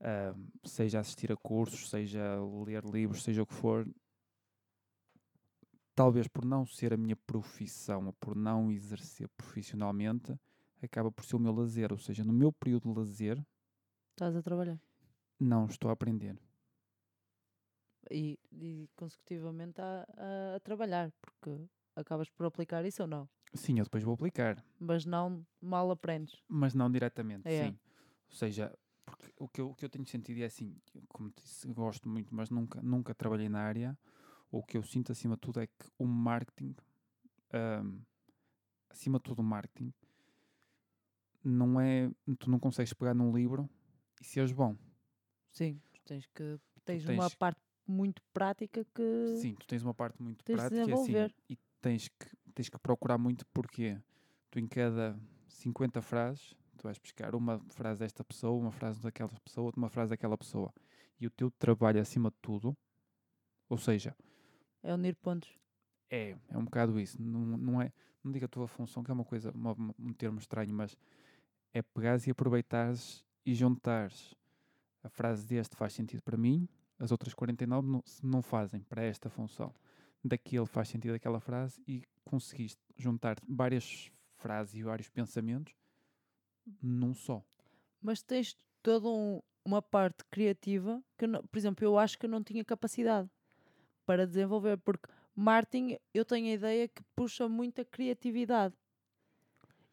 ahm, 0.00 0.48
seja 0.64 1.00
assistir 1.00 1.32
a 1.32 1.36
cursos, 1.36 1.88
seja 1.90 2.22
ler 2.64 2.84
livros, 2.84 3.22
seja 3.22 3.42
o 3.42 3.46
que 3.46 3.54
for, 3.54 3.86
talvez 5.94 6.26
por 6.28 6.44
não 6.44 6.64
ser 6.66 6.92
a 6.92 6.96
minha 6.96 7.16
profissão 7.16 8.06
ou 8.06 8.12
por 8.14 8.34
não 8.34 8.70
exercer 8.72 9.28
profissionalmente, 9.36 10.34
acaba 10.82 11.10
por 11.12 11.24
ser 11.24 11.36
o 11.36 11.40
meu 11.40 11.52
lazer. 11.52 11.92
Ou 11.92 11.98
seja, 11.98 12.24
no 12.24 12.32
meu 12.32 12.52
período 12.52 12.92
de 12.92 12.98
lazer, 12.98 13.44
Estás 14.12 14.34
a 14.36 14.42
trabalhar. 14.42 14.80
não 15.38 15.66
estou 15.66 15.90
a 15.90 15.92
aprender. 15.92 16.38
E, 18.10 18.38
e 18.50 18.88
consecutivamente 18.96 19.80
a, 19.80 20.06
a, 20.16 20.56
a 20.56 20.60
trabalhar, 20.60 21.10
porque 21.20 21.66
acabas 21.96 22.28
por 22.30 22.46
aplicar 22.46 22.84
isso 22.84 23.02
ou 23.02 23.08
não. 23.08 23.28
Sim, 23.54 23.78
eu 23.78 23.84
depois 23.84 24.02
vou 24.02 24.14
aplicar, 24.14 24.64
Mas 24.78 25.04
não 25.04 25.46
mal 25.60 25.90
aprendes. 25.90 26.42
mas 26.48 26.74
não 26.74 26.90
diretamente, 26.90 27.50
É. 27.50 27.66
sim. 27.66 27.78
Ou 28.30 28.34
seja, 28.36 28.76
porque 29.04 29.32
o 29.38 29.48
que, 29.48 29.60
eu, 29.60 29.70
o 29.70 29.74
que 29.74 29.84
eu 29.84 29.90
tenho 29.90 30.06
sentido 30.06 30.40
é 30.40 30.44
assim, 30.44 30.76
como 31.08 31.30
te 31.30 31.42
disse, 31.42 31.66
gosto 31.68 32.08
muito, 32.08 32.34
mas 32.34 32.50
nunca, 32.50 32.80
nunca 32.82 33.14
trabalhei 33.14 33.48
na 33.48 33.60
área. 33.60 33.98
O 34.50 34.62
que 34.62 34.76
eu 34.76 34.82
sinto 34.82 35.12
acima 35.12 35.34
de 35.34 35.40
tudo 35.40 35.60
é 35.60 35.66
que 35.66 35.86
o 35.98 36.06
marketing, 36.06 36.74
ahm, 37.52 38.00
acima 38.90 39.18
de 39.18 39.24
tudo 39.24 39.40
o 39.40 39.44
marketing, 39.44 39.92
não 41.44 41.80
é, 41.80 42.10
tu 42.38 42.50
não 42.50 42.58
consegues 42.58 42.92
pegar 42.92 43.14
num 43.14 43.34
livro 43.34 43.68
e 44.20 44.24
seres 44.24 44.52
bom. 44.52 44.76
Sim, 45.50 45.80
tu 45.92 46.00
tens 46.04 46.26
que 46.26 46.58
tens, 46.84 47.04
tens 47.04 47.06
uma 47.08 47.30
parte 47.30 47.60
muito 47.86 48.22
prática 48.32 48.84
que 48.94 49.02
Sim, 49.40 49.54
tu 49.54 49.66
tens 49.66 49.82
uma 49.82 49.94
parte 49.94 50.22
muito 50.22 50.44
prática 50.44 50.90
e 50.90 50.92
assim, 50.92 51.12
e 51.48 51.58
tens 51.80 52.08
que, 52.08 52.26
tens 52.52 52.68
que 52.68 52.78
procurar 52.78 53.18
muito 53.18 53.44
porque 53.46 53.98
tu 54.50 54.58
em 54.58 54.66
cada 54.66 55.18
50 55.48 56.00
frases 56.02 56.54
tu 56.78 56.82
vais 56.84 56.98
buscar 56.98 57.34
uma 57.34 57.60
frase 57.68 58.00
desta 58.00 58.24
pessoa, 58.24 58.58
uma 58.60 58.72
frase 58.72 59.00
daquela 59.00 59.30
pessoa, 59.44 59.72
uma 59.76 59.88
frase 59.88 60.10
daquela 60.10 60.36
pessoa. 60.36 60.72
E 61.20 61.26
o 61.26 61.30
teu 61.30 61.50
trabalho 61.50 62.00
acima 62.00 62.30
de 62.30 62.36
tudo, 62.42 62.76
ou 63.68 63.78
seja, 63.78 64.16
é 64.82 64.92
unir 64.92 65.14
pontos. 65.16 65.48
é, 66.10 66.36
é 66.48 66.58
um 66.58 66.64
bocado 66.64 66.98
isso. 66.98 67.20
Não, 67.22 67.40
não 67.56 67.80
é, 67.80 67.92
não 68.22 68.32
digo 68.32 68.44
a 68.44 68.48
tua 68.48 68.66
função, 68.66 69.02
que 69.04 69.10
é 69.10 69.14
uma 69.14 69.24
coisa, 69.24 69.50
uma- 69.52 69.76
um 69.98 70.12
termo 70.12 70.38
estranho, 70.38 70.72
mas 70.72 70.96
é 71.72 71.80
pegares 71.82 72.26
e 72.26 72.30
aproveitares 72.30 73.24
e 73.46 73.54
juntares 73.54 74.34
a 75.02 75.08
frase 75.08 75.46
deste 75.46 75.76
faz 75.76 75.92
sentido 75.92 76.22
para 76.22 76.36
mim, 76.36 76.68
as 76.98 77.10
outras 77.12 77.34
49 77.34 77.88
não, 77.88 78.02
não 78.22 78.42
fazem 78.42 78.82
para 78.82 79.02
esta 79.02 79.28
função. 79.30 79.74
Daquele 80.24 80.66
faz 80.66 80.88
sentido 80.88 81.14
aquela 81.14 81.40
frase 81.40 81.82
e 81.86 82.04
conseguiste 82.24 82.80
juntar 82.96 83.36
várias 83.48 84.10
frases 84.36 84.74
e 84.74 84.82
vários 84.82 85.08
pensamentos 85.08 85.74
num 86.80 87.12
só. 87.12 87.44
Mas 88.00 88.22
tens 88.22 88.56
toda 88.82 89.08
um- 89.08 89.42
uma 89.64 89.82
parte 89.82 90.24
criativa 90.30 91.02
que, 91.18 91.26
não- 91.26 91.42
por 91.44 91.58
exemplo, 91.58 91.84
eu 91.84 91.98
acho 91.98 92.18
que 92.18 92.26
eu 92.26 92.30
não 92.30 92.42
tinha 92.42 92.64
capacidade 92.64 93.28
para 94.06 94.26
desenvolver, 94.26 94.76
porque 94.78 95.08
marketing 95.34 95.96
eu 96.12 96.24
tenho 96.24 96.48
a 96.48 96.54
ideia 96.54 96.88
que 96.88 97.02
puxa 97.16 97.48
muita 97.48 97.84
criatividade 97.84 98.74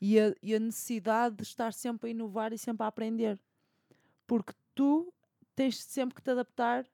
e 0.01 0.19
a, 0.19 0.33
e 0.41 0.55
a 0.55 0.59
necessidade 0.59 1.35
de 1.35 1.43
estar 1.43 1.73
sempre 1.73 2.07
a 2.07 2.11
inovar 2.11 2.53
e 2.53 2.57
sempre 2.57 2.83
a 2.83 2.87
aprender. 2.87 3.39
Porque 4.25 4.53
tu 4.73 5.13
tens 5.55 5.81
sempre 5.83 6.15
que 6.15 6.21
te 6.21 6.29
adaptar 6.31 6.85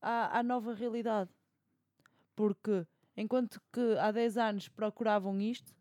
à, 0.00 0.38
à 0.38 0.42
nova 0.42 0.74
realidade. 0.74 1.30
Porque 2.34 2.86
enquanto 3.16 3.60
que 3.72 3.96
há 3.98 4.10
10 4.10 4.36
anos 4.36 4.68
procuravam 4.68 5.40
isto 5.40 5.74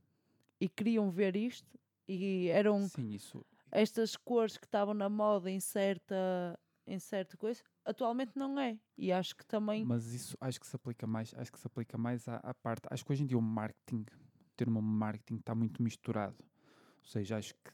e 0.60 0.70
queriam 0.70 1.10
ver 1.10 1.36
isto 1.36 1.80
e 2.08 2.48
eram 2.50 2.88
Sim, 2.88 3.10
isso. 3.10 3.46
estas 3.72 4.16
cores 4.16 4.58
que 4.58 4.66
estavam 4.66 4.94
na 4.94 5.10
moda 5.10 5.50
em 5.50 5.60
certa, 5.60 6.60
em 6.86 7.00
certa 7.00 7.36
coisa, 7.38 7.64
atualmente 7.86 8.34
não 8.36 8.60
é. 8.60 8.78
E 8.98 9.12
acho 9.12 9.36
que 9.36 9.46
também. 9.46 9.84
Mas 9.86 10.14
isso 10.14 10.38
acho 10.40 10.60
que 10.60 10.68
se 10.68 10.76
aplica 10.76 11.08
mais, 11.08 11.34
acho 11.36 11.52
que 11.52 11.60
se 11.60 11.68
aplica 11.68 11.98
mais 11.98 12.28
à, 12.28 12.38
à 12.38 12.54
parte. 12.54 12.88
Acho 12.90 13.06
que 13.06 13.12
hoje 13.12 13.24
em 13.24 13.26
dia 13.26 13.38
o 13.38 13.42
marketing, 13.42 14.02
o 14.02 14.56
termo 14.56 14.82
marketing 14.82 15.40
está 15.40 15.56
muito 15.56 15.82
misturado. 15.82 16.38
Ou 16.40 17.10
seja, 17.10 17.38
acho 17.38 17.54
que 17.56 17.72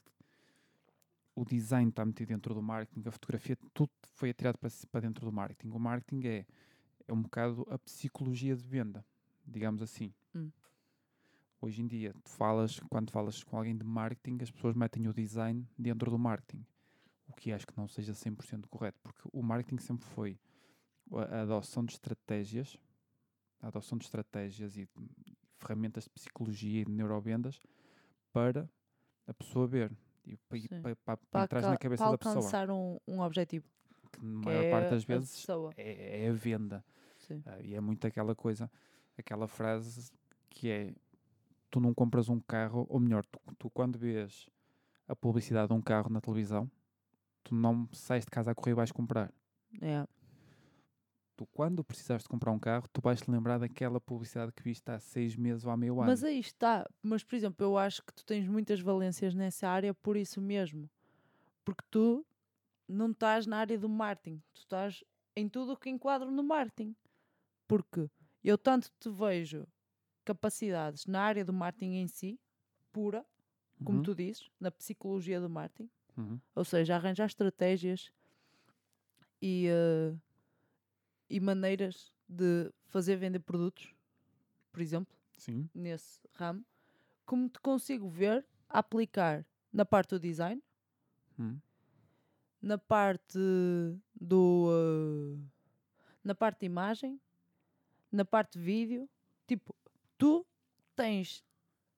o 1.34 1.44
design 1.44 1.90
está 1.90 2.04
metido 2.04 2.28
dentro 2.28 2.54
do 2.54 2.62
marketing, 2.62 3.08
a 3.08 3.10
fotografia, 3.10 3.56
tudo 3.72 3.90
foi 4.12 4.30
atirado 4.30 4.58
para, 4.58 4.70
para 4.90 5.00
dentro 5.00 5.24
do 5.24 5.32
marketing. 5.32 5.70
O 5.70 5.78
marketing 5.78 6.26
é, 6.26 6.46
é 7.06 7.12
um 7.12 7.22
bocado 7.22 7.66
a 7.70 7.78
psicologia 7.78 8.54
de 8.56 8.62
venda, 8.62 9.04
digamos 9.46 9.82
assim. 9.82 10.12
Hum. 10.34 10.50
Hoje 11.60 11.82
em 11.82 11.86
dia, 11.86 12.14
tu 12.24 12.30
falas, 12.30 12.80
quando 12.88 13.10
falas 13.10 13.42
com 13.44 13.56
alguém 13.58 13.76
de 13.76 13.84
marketing, 13.84 14.38
as 14.42 14.50
pessoas 14.50 14.74
metem 14.74 15.06
o 15.08 15.12
design 15.12 15.68
dentro 15.78 16.10
do 16.10 16.18
marketing. 16.18 16.64
O 17.28 17.32
que 17.34 17.52
acho 17.52 17.66
que 17.66 17.76
não 17.76 17.86
seja 17.86 18.12
100% 18.14 18.66
correto, 18.68 18.98
porque 19.02 19.20
o 19.32 19.42
marketing 19.42 19.78
sempre 19.78 20.06
foi 20.08 20.38
a 21.28 21.42
adoção 21.42 21.84
de 21.84 21.92
estratégias, 21.92 22.76
a 23.60 23.68
adoção 23.68 23.98
de 23.98 24.04
estratégias 24.04 24.76
e 24.76 24.88
ferramentas 25.58 26.04
de 26.04 26.10
psicologia 26.10 26.80
e 26.80 26.84
de 26.84 26.90
neurovendas 26.92 27.60
para 28.32 28.68
a 29.26 29.34
pessoa 29.34 29.66
ver 29.66 29.92
e 30.24 30.36
pa- 30.36 30.56
e 30.56 30.62
Sim. 30.62 30.80
pa- 30.82 30.96
pa- 30.96 30.96
para 31.16 31.16
para, 31.30 31.42
entrar 31.44 31.70
na 31.70 31.76
cabeça 31.76 32.02
para 32.04 32.10
da 32.12 32.18
pessoa. 32.18 32.36
alcançar 32.36 32.70
um, 32.70 32.98
um 33.06 33.20
objetivo. 33.20 33.68
Que 34.12 34.24
na 34.24 34.44
maior 34.44 34.64
é 34.64 34.70
parte 34.70 34.90
das 34.90 35.04
vezes 35.04 35.46
é, 35.76 36.24
é 36.24 36.28
a 36.28 36.32
venda. 36.32 36.84
Ah, 37.46 37.60
e 37.60 37.74
é 37.74 37.80
muito 37.80 38.06
aquela 38.06 38.34
coisa, 38.34 38.70
aquela 39.16 39.46
frase 39.46 40.10
que 40.48 40.68
é 40.68 40.94
tu 41.70 41.80
não 41.80 41.94
compras 41.94 42.28
um 42.28 42.40
carro, 42.40 42.86
ou 42.88 42.98
melhor, 42.98 43.24
tu, 43.24 43.40
tu 43.56 43.70
quando 43.70 43.96
vês 43.98 44.48
a 45.06 45.14
publicidade 45.14 45.68
de 45.68 45.74
um 45.74 45.80
carro 45.80 46.10
na 46.10 46.20
televisão, 46.20 46.70
tu 47.44 47.54
não 47.54 47.88
sais 47.92 48.24
de 48.24 48.30
casa 48.30 48.50
a 48.50 48.54
correr 48.54 48.72
e 48.72 48.74
vais 48.74 48.92
comprar. 48.92 49.32
É. 49.80 50.06
Tu, 51.36 51.46
quando 51.46 51.82
precisares 51.82 52.24
de 52.24 52.28
comprar 52.28 52.52
um 52.52 52.58
carro, 52.58 52.86
tu 52.92 53.00
vais 53.00 53.20
te 53.20 53.30
lembrar 53.30 53.58
daquela 53.58 54.00
publicidade 54.00 54.52
que 54.52 54.62
viste 54.62 54.90
há 54.90 54.98
seis 54.98 55.36
meses 55.36 55.64
ou 55.64 55.70
há 55.70 55.76
meio 55.76 55.98
ano. 56.00 56.10
Mas 56.10 56.22
aí 56.22 56.38
está. 56.38 56.88
Mas, 57.02 57.24
por 57.24 57.34
exemplo, 57.34 57.64
eu 57.64 57.78
acho 57.78 58.02
que 58.04 58.12
tu 58.12 58.24
tens 58.24 58.46
muitas 58.46 58.80
valências 58.80 59.34
nessa 59.34 59.68
área 59.68 59.94
por 59.94 60.16
isso 60.16 60.40
mesmo. 60.40 60.90
Porque 61.64 61.84
tu 61.90 62.26
não 62.90 63.10
estás 63.12 63.46
na 63.46 63.58
área 63.58 63.78
do 63.78 63.88
marketing. 63.88 64.42
Tu 64.54 64.60
estás 64.60 65.04
em 65.36 65.48
tudo 65.48 65.72
o 65.72 65.76
que 65.76 65.90
enquadro 65.90 66.30
no 66.30 66.42
marketing. 66.42 66.94
Porque 67.68 68.10
eu 68.42 68.58
tanto 68.58 68.90
te 68.98 69.08
vejo 69.10 69.66
capacidades 70.24 71.06
na 71.06 71.22
área 71.22 71.44
do 71.44 71.52
marketing 71.52 71.94
em 71.96 72.08
si, 72.08 72.38
pura, 72.92 73.24
como 73.84 73.98
Uhum, 73.98 74.02
tu 74.02 74.14
dizes, 74.14 74.50
na 74.60 74.70
psicologia 74.70 75.40
do 75.40 75.48
marketing. 75.50 75.90
uhum. 76.16 76.40
Ou 76.54 76.64
seja, 76.64 76.96
arranjar 76.96 77.26
estratégias 77.26 78.12
e, 79.40 79.66
eh, 79.68 80.14
e 81.28 81.40
maneiras 81.40 82.12
de 82.28 82.72
fazer 82.86 83.16
vender 83.16 83.40
produtos, 83.40 83.94
por 84.72 84.80
exemplo, 84.80 85.16
Sim. 85.36 85.68
nesse 85.74 86.20
ramo, 86.34 86.64
como 87.26 87.48
te 87.48 87.60
consigo 87.60 88.08
ver 88.08 88.46
aplicar 88.68 89.46
na 89.72 89.84
parte 89.84 90.10
do 90.10 90.20
design, 90.20 90.62
Uhum. 91.38 91.60
Na 92.62 92.76
parte 92.78 93.38
do 94.20 94.68
eh, 94.70 95.38
na 96.22 96.34
parte 96.34 96.60
de 96.60 96.66
imagem, 96.66 97.20
na 98.12 98.24
parte 98.24 98.58
de 98.58 98.64
vídeo, 98.64 99.08
tipo, 99.46 99.74
tu 100.18 100.44
tens 100.94 101.42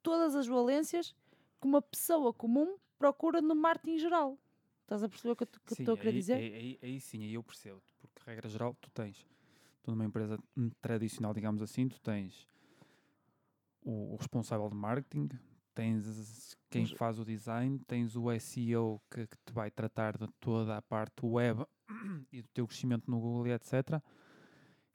todas 0.03 0.35
as 0.37 0.47
valências 0.47 1.15
que 1.61 1.67
uma 1.67 1.83
pessoa 1.83 2.33
comum 2.33 2.77
procura 2.99 3.41
no 3.41 3.55
marketing 3.55 3.99
geral. 3.99 4.39
Estás 4.83 5.03
a 5.03 5.09
perceber 5.09 5.33
o 5.33 5.37
que 5.37 5.45
eu 5.45 5.49
estou 5.71 5.95
a 5.95 5.97
querer 5.97 6.11
aí, 6.11 6.15
dizer? 6.17 6.35
Aí, 6.37 6.55
aí- 6.55 6.79
aí 6.83 7.01
sim, 7.01 7.23
aí 7.25 7.35
eu 7.35 7.43
percebo. 7.43 7.83
Porque, 8.01 8.23
regra 8.31 8.49
geral, 8.49 8.77
tu 8.81 8.91
tens, 8.91 9.27
tu 9.83 9.91
numa 9.91 10.05
empresa 10.05 10.39
tradicional, 10.81 11.33
digamos 11.33 11.63
assim, 11.63 11.89
tu 11.89 12.01
tens 12.01 12.47
o, 13.83 14.13
o 14.15 14.17
responsável 14.17 14.69
de 14.69 14.75
marketing, 14.77 15.29
tens 15.75 16.57
quem 16.71 16.87
faz 16.87 17.19
o 17.19 17.25
design, 17.25 17.79
tens 17.87 18.17
o 18.17 18.31
SEO 18.39 19.01
que, 19.11 19.27
que 19.27 19.37
te 19.45 19.53
vai 19.53 19.71
tratar 19.71 20.17
de 20.17 20.27
toda 20.41 20.77
a 20.77 20.83
parte 20.83 21.25
web 21.25 21.65
e 22.33 22.43
do 22.43 22.49
teu 22.49 22.67
crescimento 22.67 23.11
no 23.11 23.21
Google 23.21 23.49
e 23.49 23.53
etc. 23.53 24.01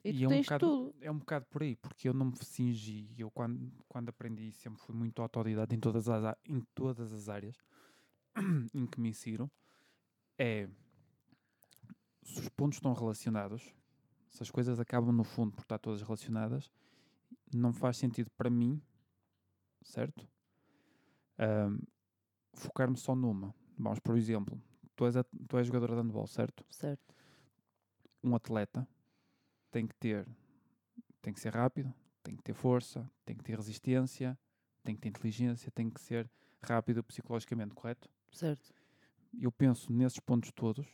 E 0.03 0.13
tu 0.13 0.23
é 0.23 0.27
um 0.27 0.29
tens 0.29 0.45
bocado, 0.45 0.67
tudo. 0.67 0.95
É 1.01 1.11
um 1.11 1.17
bocado 1.17 1.45
por 1.45 1.63
aí, 1.63 1.75
porque 1.75 2.07
eu 2.07 2.13
não 2.13 2.27
me 2.27 2.37
cingi, 2.37 3.13
eu 3.17 3.29
quando, 3.29 3.71
quando 3.87 4.09
aprendi 4.09 4.51
sempre 4.51 4.79
fui 4.81 4.95
muito 4.95 5.21
autodidata 5.21 5.75
em 5.75 5.79
todas 5.79 6.07
as, 6.07 6.35
em 6.45 6.61
todas 6.73 7.11
as 7.11 7.29
áreas 7.29 7.57
em 8.73 8.85
que 8.85 8.99
me 8.99 9.09
insiro, 9.09 9.51
é 10.37 10.69
se 12.23 12.39
os 12.39 12.49
pontos 12.49 12.77
estão 12.77 12.93
relacionados, 12.93 13.73
se 14.29 14.43
as 14.43 14.51
coisas 14.51 14.79
acabam 14.79 15.13
no 15.13 15.23
fundo 15.23 15.53
por 15.53 15.61
estar 15.61 15.77
todas 15.77 16.01
relacionadas, 16.01 16.71
não 17.53 17.73
faz 17.73 17.97
sentido 17.97 18.29
para 18.31 18.49
mim, 18.49 18.81
certo? 19.83 20.27
Ahm, 21.37 21.79
Focar-me 22.53 22.97
só 22.97 23.13
numa. 23.15 23.53
Vamos, 23.77 23.99
por 23.99 24.17
exemplo, 24.17 24.59
tu 24.95 25.05
és, 25.05 25.15
a- 25.15 25.23
tu 25.47 25.57
és 25.59 25.67
jogador 25.67 25.89
de 25.91 25.95
handball, 26.01 26.25
certo? 26.27 26.65
Certo. 26.69 27.13
um 28.23 28.35
atleta 28.35 28.85
tem 29.71 29.85
que 29.87 29.93
ter, 29.95 30.27
tem 31.21 31.31
que 31.33 31.39
ser 31.39 31.53
rápido, 31.53 31.93
tem 32.23 32.35
que 32.35 32.41
ter 32.43 32.53
força, 32.53 33.09
tem 33.23 33.35
que 33.37 33.43
ter 33.43 33.55
resistência, 33.55 34.37
tem 34.83 34.95
que 34.95 35.01
ter 35.01 35.09
inteligência, 35.09 35.71
tem 35.71 35.89
que 35.89 36.01
ser 36.01 36.29
rápido 36.61 37.03
psicologicamente, 37.03 37.73
correto? 37.75 38.09
Certo. 38.31 38.73
Eu 39.39 39.51
penso 39.51 39.93
nesses 39.93 40.19
pontos 40.19 40.51
todos 40.51 40.85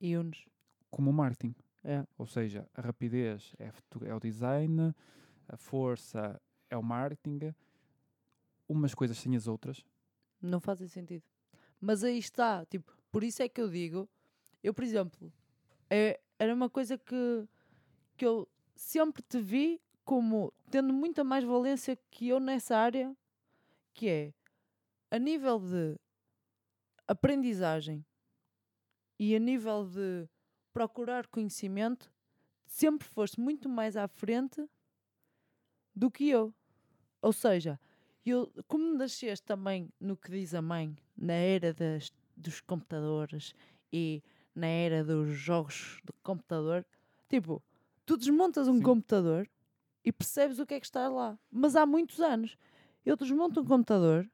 E 0.00 0.16
unes. 0.16 0.44
como 0.90 1.10
o 1.10 1.12
marketing. 1.14 1.54
É. 1.82 2.06
Ou 2.18 2.26
seja, 2.26 2.68
a 2.74 2.82
rapidez 2.82 3.54
é, 3.58 3.72
é 4.06 4.14
o 4.14 4.20
design, 4.20 4.94
a 5.48 5.56
força 5.56 6.40
é 6.70 6.76
o 6.76 6.82
marketing, 6.82 7.54
umas 8.68 8.94
coisas 8.94 9.18
sem 9.18 9.36
as 9.36 9.46
outras. 9.46 9.84
Não 10.40 10.60
fazem 10.60 10.88
sentido. 10.88 11.22
Mas 11.80 12.02
aí 12.02 12.18
está, 12.18 12.64
tipo, 12.66 12.92
por 13.10 13.22
isso 13.22 13.42
é 13.42 13.48
que 13.48 13.60
eu 13.60 13.68
digo, 13.68 14.08
eu, 14.62 14.72
por 14.72 14.84
exemplo, 14.84 15.32
é, 15.90 16.20
era 16.38 16.54
uma 16.54 16.70
coisa 16.70 16.96
que, 16.96 17.48
que 18.16 18.24
eu 18.24 18.48
sempre 18.74 19.22
te 19.22 19.40
vi 19.40 19.80
como 20.04 20.52
tendo 20.70 20.92
muita 20.92 21.22
mais 21.24 21.44
valência 21.44 21.98
que 22.10 22.28
eu 22.28 22.40
nessa 22.40 22.76
área, 22.76 23.16
que 23.92 24.08
é 24.08 24.34
a 25.10 25.18
nível 25.18 25.58
de 25.58 25.98
aprendizagem 27.06 28.04
e 29.18 29.36
a 29.36 29.38
nível 29.38 29.84
de 29.84 30.28
procurar 30.72 31.28
conhecimento, 31.28 32.12
sempre 32.66 33.06
foste 33.06 33.38
muito 33.38 33.68
mais 33.68 33.96
à 33.96 34.08
frente 34.08 34.68
do 35.94 36.10
que 36.10 36.28
eu. 36.28 36.52
Ou 37.22 37.32
seja, 37.32 37.78
eu, 38.30 38.50
como 38.66 38.94
nasceste 38.94 39.44
também 39.44 39.90
no 40.00 40.16
que 40.16 40.30
diz 40.30 40.54
a 40.54 40.62
mãe, 40.62 40.96
na 41.16 41.34
era 41.34 41.72
das, 41.74 42.12
dos 42.36 42.60
computadores 42.60 43.54
e 43.92 44.22
na 44.54 44.66
era 44.66 45.04
dos 45.04 45.28
jogos 45.30 46.00
de 46.04 46.12
computador, 46.22 46.86
tipo, 47.28 47.62
tu 48.06 48.16
desmontas 48.16 48.68
um 48.68 48.76
Sim. 48.76 48.82
computador 48.82 49.48
e 50.04 50.12
percebes 50.12 50.58
o 50.58 50.66
que 50.66 50.74
é 50.74 50.80
que 50.80 50.86
está 50.86 51.08
lá. 51.08 51.38
Mas 51.50 51.76
há 51.76 51.84
muitos 51.84 52.20
anos 52.20 52.56
eu 53.04 53.16
desmonto 53.16 53.60
um 53.60 53.64
computador 53.64 54.28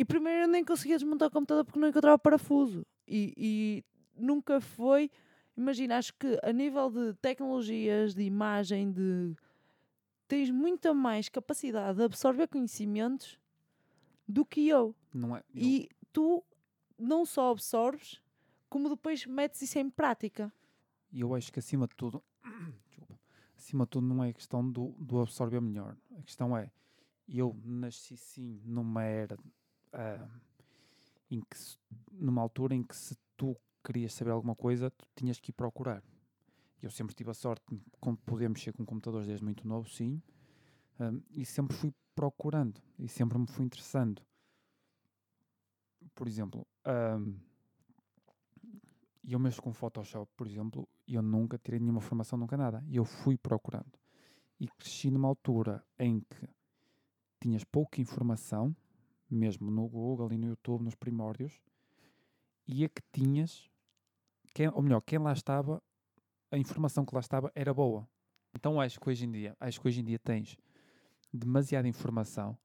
e 0.00 0.04
primeiro 0.04 0.44
eu 0.44 0.48
nem 0.48 0.64
conseguia 0.64 0.96
desmontar 0.96 1.28
o 1.28 1.30
computador 1.30 1.62
porque 1.62 1.78
não 1.78 1.88
encontrava 1.88 2.18
parafuso. 2.18 2.86
E, 3.06 3.34
e 3.36 3.84
nunca 4.16 4.58
foi. 4.58 5.10
Imagina, 5.54 5.98
acho 5.98 6.14
que 6.14 6.38
a 6.42 6.52
nível 6.54 6.88
de 6.88 7.12
tecnologias, 7.20 8.14
de 8.14 8.22
imagem, 8.22 8.90
de. 8.90 9.36
Tens 10.30 10.48
muita 10.50 10.94
mais 10.94 11.28
capacidade 11.28 11.98
de 11.98 12.04
absorver 12.04 12.46
conhecimentos 12.46 13.36
do 14.28 14.44
que 14.46 14.68
eu. 14.68 14.94
Não 15.12 15.36
é? 15.36 15.40
eu- 15.52 15.62
E 15.62 15.88
tu 16.12 16.44
não 16.96 17.26
só 17.26 17.50
absorves, 17.50 18.22
como 18.68 18.88
depois 18.88 19.26
metes 19.26 19.60
isso 19.62 19.78
em 19.80 19.90
prática. 19.90 20.52
E 21.12 21.20
eu 21.20 21.34
acho 21.34 21.52
que 21.52 21.58
acima 21.58 21.88
de 21.88 21.96
tudo, 21.96 22.22
desculpa, 22.86 23.18
acima 23.58 23.84
de 23.84 23.90
tudo 23.90 24.06
não 24.06 24.22
é 24.22 24.32
questão 24.32 24.68
do, 24.70 24.94
do 24.98 25.20
absorver 25.20 25.60
melhor. 25.60 25.96
A 26.16 26.22
questão 26.22 26.56
é, 26.56 26.70
eu 27.28 27.56
nasci 27.64 28.16
sim 28.16 28.60
numa 28.64 29.02
era, 29.02 29.36
ah, 29.92 30.28
em 31.28 31.40
que 31.40 31.58
se- 31.58 31.76
numa 32.12 32.40
altura 32.40 32.74
em 32.76 32.84
que 32.84 32.94
se 32.94 33.16
tu 33.36 33.56
querias 33.84 34.12
saber 34.14 34.30
alguma 34.30 34.54
coisa, 34.54 34.90
tu 34.92 35.04
tinhas 35.16 35.40
que 35.40 35.50
ir 35.50 35.54
procurar. 35.54 36.02
Eu 36.82 36.90
sempre 36.90 37.14
tive 37.14 37.30
a 37.30 37.34
sorte 37.34 37.62
de 37.68 37.82
poder 38.24 38.48
mexer 38.48 38.72
com 38.72 38.84
computadores 38.84 39.26
desde 39.26 39.44
muito 39.44 39.66
novo, 39.66 39.88
sim, 39.88 40.22
ah, 40.98 41.12
e 41.30 41.44
sempre 41.44 41.76
fui 41.76 41.92
procurando 42.14 42.80
e 42.98 43.08
sempre 43.08 43.38
me 43.38 43.46
fui 43.46 43.64
interessando. 43.64 44.22
Por 46.14 46.26
exemplo, 46.26 46.66
e 49.22 49.32
eu 49.32 49.38
mexo 49.38 49.62
com 49.62 49.72
Photoshop, 49.72 50.30
por 50.36 50.46
exemplo, 50.46 50.88
e 51.06 51.14
eu 51.14 51.22
nunca 51.22 51.58
tirei 51.58 51.78
nenhuma 51.78 52.00
formação, 52.00 52.38
nunca 52.38 52.56
nada. 52.56 52.84
Eu 52.90 53.04
fui 53.04 53.36
procurando. 53.36 53.98
E 54.58 54.66
cresci 54.68 55.10
numa 55.10 55.28
altura 55.28 55.84
em 55.98 56.20
que 56.20 56.48
tinhas 57.40 57.64
pouca 57.64 58.00
informação, 58.00 58.74
mesmo 59.30 59.70
no 59.70 59.86
Google 59.88 60.32
e 60.32 60.38
no 60.38 60.48
YouTube, 60.48 60.82
nos 60.82 60.94
primórdios, 60.94 61.62
e 62.66 62.84
a 62.84 62.88
que 62.88 63.02
tinhas, 63.12 63.70
quem, 64.54 64.68
ou 64.68 64.82
melhor, 64.82 65.00
quem 65.00 65.18
lá 65.18 65.32
estava, 65.32 65.82
a 66.50 66.58
informação 66.58 67.04
que 67.04 67.14
lá 67.14 67.20
estava 67.20 67.50
era 67.54 67.72
boa. 67.72 68.08
Então 68.54 68.80
acho 68.80 69.00
que 69.00 69.08
hoje 69.08 69.24
em 69.24 69.30
dia, 69.30 69.56
acho 69.60 69.80
que 69.80 69.88
hoje 69.88 70.00
em 70.00 70.04
dia 70.04 70.18
tens 70.18 70.56
demasiada 71.32 71.86
informação, 71.86 72.58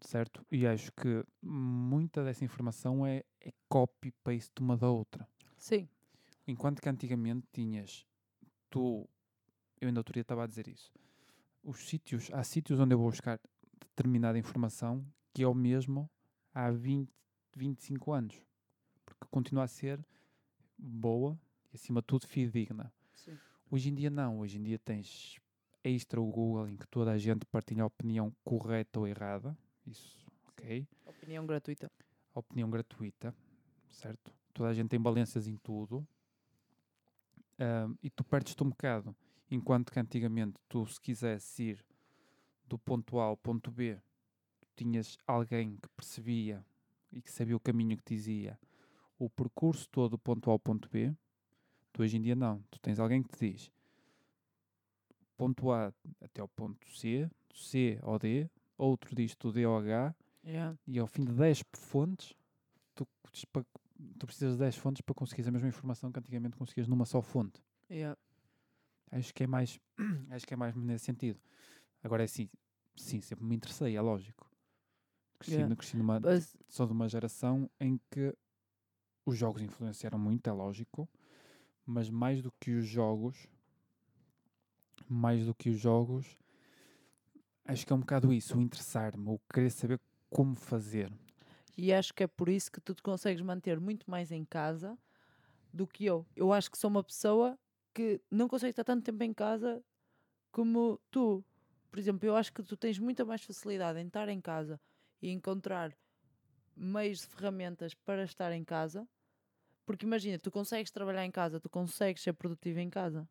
certo? 0.00 0.46
E 0.50 0.66
acho 0.66 0.92
que 0.92 1.24
muita 1.42 2.22
dessa 2.22 2.44
informação 2.44 3.04
é, 3.06 3.24
é 3.40 3.52
copy-paste 3.68 4.52
uma 4.60 4.76
da 4.76 4.88
outra. 4.88 5.28
Sim. 5.56 5.88
Enquanto 6.46 6.80
que 6.80 6.88
antigamente 6.88 7.46
tinhas 7.52 8.06
tu, 8.70 9.08
eu 9.80 9.88
ainda 9.88 10.00
outro 10.00 10.12
dia 10.12 10.22
estava 10.22 10.44
a 10.44 10.46
dizer 10.46 10.68
isso, 10.68 10.92
os 11.62 11.88
sítios, 11.88 12.30
há 12.32 12.44
sítios 12.44 12.78
onde 12.78 12.94
eu 12.94 12.98
vou 12.98 13.10
buscar 13.10 13.40
determinada 13.80 14.38
informação 14.38 15.04
que 15.32 15.42
é 15.42 15.48
o 15.48 15.54
mesmo 15.54 16.08
há 16.52 16.70
20, 16.70 17.10
25 17.56 18.12
anos, 18.12 18.40
porque 19.04 19.26
continua 19.30 19.64
a 19.64 19.68
ser 19.68 20.04
boa 20.78 21.38
e 21.74 21.76
acima 21.76 22.00
de 22.00 22.06
tudo 22.06 22.26
fidedigna. 22.26 22.92
Sim. 23.12 23.36
Hoje 23.70 23.90
em 23.90 23.94
dia 23.94 24.08
não, 24.08 24.38
hoje 24.38 24.58
em 24.58 24.62
dia 24.62 24.78
tens 24.78 25.40
extra 25.82 26.20
o 26.20 26.26
Google 26.26 26.68
em 26.68 26.76
que 26.76 26.86
toda 26.86 27.10
a 27.10 27.18
gente 27.18 27.44
partilha 27.46 27.82
a 27.82 27.86
opinião 27.86 28.34
correta 28.44 29.00
ou 29.00 29.08
errada, 29.08 29.58
isso, 29.84 30.24
ok? 30.48 30.86
Opinião 31.04 31.44
gratuita. 31.44 31.90
a 32.34 32.38
opinião 32.38 32.70
gratuita, 32.70 33.34
certo? 33.90 34.32
Toda 34.52 34.70
a 34.70 34.74
gente 34.74 34.88
tem 34.88 35.02
valências 35.02 35.46
em 35.46 35.56
tudo 35.56 36.06
ahm, 37.58 37.94
e 38.02 38.08
tu 38.08 38.24
perdes-te 38.24 38.62
um 38.62 38.70
bocado. 38.70 39.14
Enquanto 39.50 39.92
que 39.92 40.00
antigamente 40.00 40.58
tu, 40.68 40.86
se 40.86 41.00
quisesse 41.00 41.62
ir 41.62 41.84
do 42.66 42.78
ponto 42.78 43.18
A 43.18 43.24
ao 43.24 43.36
ponto 43.36 43.70
B, 43.70 44.00
tinhas 44.76 45.18
alguém 45.26 45.76
que 45.76 45.88
percebia 45.90 46.64
e 47.12 47.20
que 47.20 47.30
sabia 47.30 47.56
o 47.56 47.60
caminho 47.60 47.96
que 47.96 48.02
te 48.04 48.14
dizia 48.14 48.58
o 49.18 49.28
percurso 49.28 49.88
todo 49.90 50.12
do 50.12 50.18
ponto 50.18 50.50
A 50.50 50.52
ao 50.52 50.58
ponto 50.58 50.88
B. 50.88 51.14
Tu 51.94 52.02
hoje 52.02 52.16
em 52.16 52.20
dia 52.20 52.34
não. 52.34 52.60
Tu 52.70 52.78
tens 52.80 52.98
alguém 52.98 53.22
que 53.22 53.30
te 53.30 53.52
diz 53.52 53.72
ponto 55.36 55.70
A 55.70 55.92
até 56.20 56.40
ao 56.40 56.48
ponto 56.48 56.86
C, 56.96 57.30
C 57.54 57.98
ao 58.02 58.18
D, 58.18 58.50
outro 58.76 59.14
diz 59.14 59.34
do 59.36 59.52
D 59.52 59.64
ao 59.64 59.78
H 59.78 60.14
Yeah. 60.46 60.76
e 60.86 60.98
ao 60.98 61.06
fim 61.06 61.24
de 61.24 61.32
10 61.32 61.64
fontes, 61.72 62.34
tu, 62.94 63.08
tu 64.18 64.26
precisas 64.26 64.52
de 64.52 64.58
10 64.58 64.76
fontes 64.76 65.00
para 65.00 65.14
conseguires 65.14 65.48
a 65.48 65.50
mesma 65.50 65.68
informação 65.68 66.12
que 66.12 66.18
antigamente 66.18 66.54
conseguias 66.54 66.86
numa 66.86 67.06
só 67.06 67.22
fonte. 67.22 67.62
Yeah. 67.90 68.18
Acho 69.10 69.32
que 69.32 69.44
é 69.44 69.46
mais, 69.46 69.80
acho 70.30 70.46
que 70.46 70.52
é 70.52 70.56
mais 70.56 70.74
nesse 70.76 71.06
sentido. 71.06 71.40
Agora 72.02 72.24
é 72.24 72.26
assim, 72.26 72.50
sim, 72.94 73.22
sempre 73.22 73.42
me 73.42 73.56
interessei, 73.56 73.96
é 73.96 74.00
lógico. 74.02 74.50
Cresci, 75.38 75.54
Yeah. 75.54 75.76
cresci 75.76 75.96
numa, 75.96 76.20
sou 76.68 76.86
de 76.86 76.92
uma 76.92 77.08
geração 77.08 77.70
em 77.80 77.98
que 78.10 78.36
os 79.24 79.38
jogos 79.38 79.62
influenciaram 79.62 80.18
muito, 80.18 80.46
é 80.46 80.52
lógico, 80.52 81.08
mas 81.86 82.10
mais 82.10 82.42
do 82.42 82.52
que 82.60 82.72
os 82.72 82.86
jogos, 82.86 83.48
mais 85.08 85.46
do 85.46 85.54
que 85.54 85.70
os 85.70 85.78
jogos, 85.78 86.36
acho 87.64 87.86
que 87.86 87.92
é 87.92 87.96
um 87.96 88.00
bocado 88.00 88.32
isso, 88.32 88.56
o 88.56 88.60
interessar-me, 88.62 89.28
o 89.28 89.38
querer 89.52 89.70
saber 89.70 90.00
como 90.30 90.54
fazer. 90.54 91.12
e 91.76 91.92
acho 91.92 92.14
que 92.14 92.22
é 92.24 92.26
por 92.26 92.48
isso 92.48 92.70
que 92.70 92.80
tu 92.80 92.94
te 92.94 93.02
consegues 93.02 93.42
manter 93.42 93.80
muito 93.80 94.08
mais 94.10 94.30
em 94.30 94.44
casa 94.44 94.98
do 95.72 95.86
que 95.86 96.04
eu. 96.06 96.26
Eu 96.36 96.52
acho 96.52 96.70
que 96.70 96.78
sou 96.78 96.90
uma 96.90 97.04
pessoa 97.04 97.58
que 97.94 98.20
não 98.30 98.48
consegue 98.48 98.70
estar 98.70 98.84
tanto 98.84 99.04
tempo 99.04 99.22
em 99.24 99.34
casa 99.34 99.84
como 100.52 101.00
tu. 101.10 101.44
Por 101.90 101.98
exemplo, 102.00 102.26
eu 102.28 102.36
acho 102.36 102.52
que 102.52 102.62
tu 102.62 102.76
tens 102.76 102.98
muita 102.98 103.24
mais 103.24 103.42
facilidade 103.44 104.00
em 104.00 104.06
estar 104.08 104.28
em 104.28 104.40
casa 104.40 104.80
e 105.22 105.30
encontrar 105.30 105.96
meios 106.76 107.20
de 107.20 107.28
ferramentas 107.28 107.94
para 107.94 108.24
estar 108.24 108.52
em 108.52 108.64
casa. 108.64 109.08
Porque 109.86 110.04
imagina, 110.06 110.38
tu 110.38 110.50
consegues 110.50 110.90
trabalhar 110.90 111.24
em 111.24 111.30
casa, 111.30 111.60
tu 111.60 111.70
consegues 111.70 112.22
ser 112.22 112.34
produtivo 112.34 112.80
em 112.80 112.90
casa. 112.90 113.28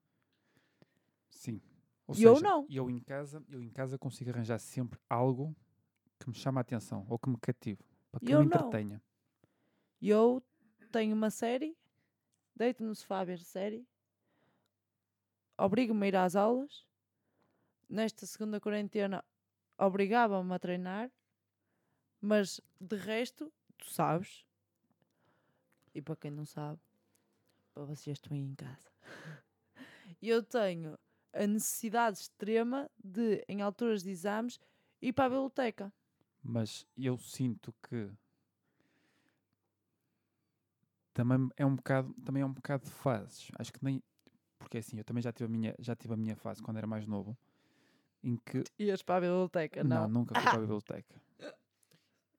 Sim. 1.29 1.61
Ou 2.07 2.15
E 2.15 2.23
eu 2.23 2.39
seja, 2.39 2.39
não. 2.39 2.69
Eu 2.69 2.89
em 2.89 2.99
casa, 2.99 3.43
eu 3.49 3.61
em 3.61 3.69
casa 3.69 3.97
consigo 3.97 4.29
arranjar 4.31 4.59
sempre 4.59 4.99
algo 5.09 5.55
que 6.19 6.29
me 6.29 6.35
chama 6.35 6.61
a 6.61 6.63
atenção 6.63 7.05
ou 7.09 7.19
que 7.19 7.29
me 7.29 7.37
cative, 7.39 7.81
para 8.11 8.21
que 8.21 8.33
eu 8.33 8.37
me 8.39 8.43
eu 8.43 8.49
não. 8.49 8.79
entretenha. 8.79 9.01
E 9.99 10.09
eu 10.09 10.43
tenho 10.91 11.15
uma 11.15 11.31
série, 11.31 11.75
deito 12.55 12.83
no 12.83 12.95
sofá 12.95 13.21
a 13.21 13.25
ver 13.25 13.39
série, 13.39 13.87
obrigo-me 15.57 16.05
a 16.05 16.09
ir 16.09 16.15
às 16.15 16.35
aulas. 16.35 16.85
Nesta 17.89 18.25
segunda 18.25 18.59
quarentena, 18.59 19.23
obrigava-me 19.77 20.53
a 20.53 20.59
treinar, 20.59 21.09
mas 22.21 22.59
de 22.79 22.95
resto, 22.95 23.51
tu 23.77 23.89
sabes, 23.89 24.45
e 25.93 26.01
para 26.01 26.15
quem 26.15 26.32
não 26.32 26.45
sabe, 26.45 26.79
para 27.73 27.86
vocês 27.86 28.17
estão 28.17 28.34
aí 28.36 28.41
em 28.43 28.56
casa, 28.56 28.91
eu 30.21 30.43
tenho 30.43 30.97
a 31.34 31.47
necessidade 31.47 32.19
extrema 32.19 32.89
de, 33.03 33.43
em 33.47 33.62
alturas 33.62 34.03
de 34.03 34.12
exames, 34.12 34.60
ir 35.01 35.13
para 35.13 35.25
a 35.25 35.29
biblioteca. 35.29 35.91
Mas 36.41 36.86
eu 36.97 37.17
sinto 37.17 37.73
que 37.82 38.12
também 41.13 41.49
é 41.58 41.65
um 41.65 41.75
bocado, 41.75 42.13
também 42.25 42.43
é 42.43 42.45
um 42.45 42.53
bocado 42.53 42.86
de 42.86 42.91
fases. 42.91 43.49
Acho 43.58 43.71
que 43.71 43.84
nem 43.84 44.03
porque 44.63 44.77
assim, 44.77 44.97
eu 44.97 45.03
também 45.03 45.21
já 45.21 45.32
tive 45.32 45.45
a 45.45 45.49
minha, 45.49 45.75
já 45.77 45.95
tive 45.95 46.13
a 46.13 46.17
minha 46.17 46.36
fase 46.36 46.62
quando 46.62 46.77
era 46.77 46.88
mais 46.88 47.06
novo, 47.06 47.38
em 48.23 48.38
que 48.38 48.63
Ias 48.79 49.03
para 49.03 49.17
a 49.17 49.21
biblioteca, 49.21 49.84
não, 49.84 50.01
não? 50.01 50.10
nunca 50.10 50.34
fui 50.34 50.43
para 50.43 50.58
a 50.58 50.62
biblioteca. 50.62 51.21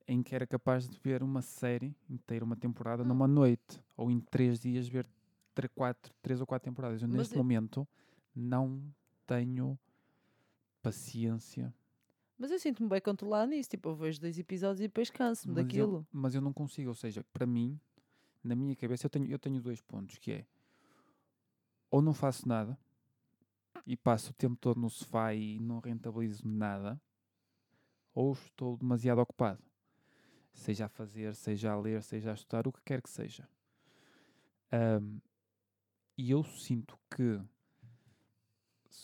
Em 0.07 0.21
que 0.21 0.35
era 0.35 0.45
capaz 0.45 0.87
de 0.87 0.97
ver 0.99 1.23
uma 1.23 1.41
série 1.41 1.95
inteira, 2.09 2.45
uma 2.45 2.55
temporada, 2.55 3.03
Hum. 3.03 3.07
numa 3.07 3.27
noite, 3.27 3.81
ou 3.97 4.11
em 4.11 4.19
três 4.19 4.59
dias 4.59 4.87
ver 4.87 5.07
três, 5.53 5.71
quatro, 5.73 6.13
três 6.21 6.39
ou 6.39 6.45
quatro 6.45 6.69
temporadas. 6.69 7.01
Eu, 7.01 7.07
Mas 7.07 7.17
neste 7.17 7.33
eu- 7.35 7.39
momento 7.43 7.87
não 8.35 8.83
tenho 9.25 9.79
paciência 10.81 11.73
Mas 12.37 12.51
eu 12.51 12.59
sinto-me 12.59 12.89
bem 12.89 12.99
controlado 13.01 13.49
nisso. 13.49 13.69
Tipo, 13.69 13.89
eu 13.89 13.95
vejo 13.95 14.19
dois 14.19 14.37
episódios 14.37 14.81
e 14.81 14.83
depois 14.83 15.09
canso-me 15.09 15.53
Mas 15.55 15.61
eu- 15.63 15.63
daquilo. 15.63 16.07
mas 16.11 16.35
eu 16.35 16.41
não 16.41 16.51
consigo, 16.53 16.89
ou 16.89 16.95
seja, 16.95 17.23
para 17.31 17.45
mim, 17.47 17.79
na 18.43 18.53
minha 18.55 18.75
cabeça, 18.75 19.05
eu 19.05 19.09
tenho, 19.09 19.25
eu 19.27 19.39
tenho 19.39 19.61
dois 19.61 19.81
pontos, 19.81 20.17
que 20.17 20.31
é 20.33 20.45
ou 21.89 22.01
não 22.01 22.13
faço 22.13 22.45
nada 22.47 22.77
e 23.87 23.95
passo 23.95 24.31
o 24.31 24.33
tempo 24.33 24.57
todo 24.57 24.79
no 24.81 24.89
sofá 24.89 25.33
e 25.33 25.59
não 25.61 25.79
rentabilizo 25.79 26.45
nada, 26.45 27.01
ou 28.13 28.33
estou 28.33 28.75
demasiado 28.77 29.19
ocupado. 29.19 29.63
Seja 30.55 30.85
a 30.85 30.89
fazer, 30.89 31.35
seja 31.35 31.71
a 31.71 31.77
ler, 31.79 32.01
seja 32.01 32.31
a 32.31 32.33
estudar, 32.33 32.67
o 32.67 32.71
que 32.71 32.81
quer 32.83 33.01
que 33.01 33.09
seja. 33.09 33.47
Ahm, 34.71 35.19
e 36.17 36.31
eu 36.31 36.43
sinto 36.43 36.97
que, 37.13 37.39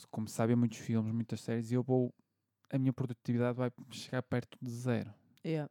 como 0.10 0.28
sabem, 0.28 0.56
muitos 0.56 0.80
filmes, 0.80 1.14
muitas 1.14 1.42
séries, 1.42 1.72
eu 1.72 1.84
vou. 1.84 2.14
A 2.70 2.80
minha 2.80 2.94
produtividade 2.94 3.58
vai 3.58 3.70
chegar 3.92 4.24
perto 4.24 4.58
de 4.62 4.72
zero. 4.72 5.14
Yeah. 5.46 5.70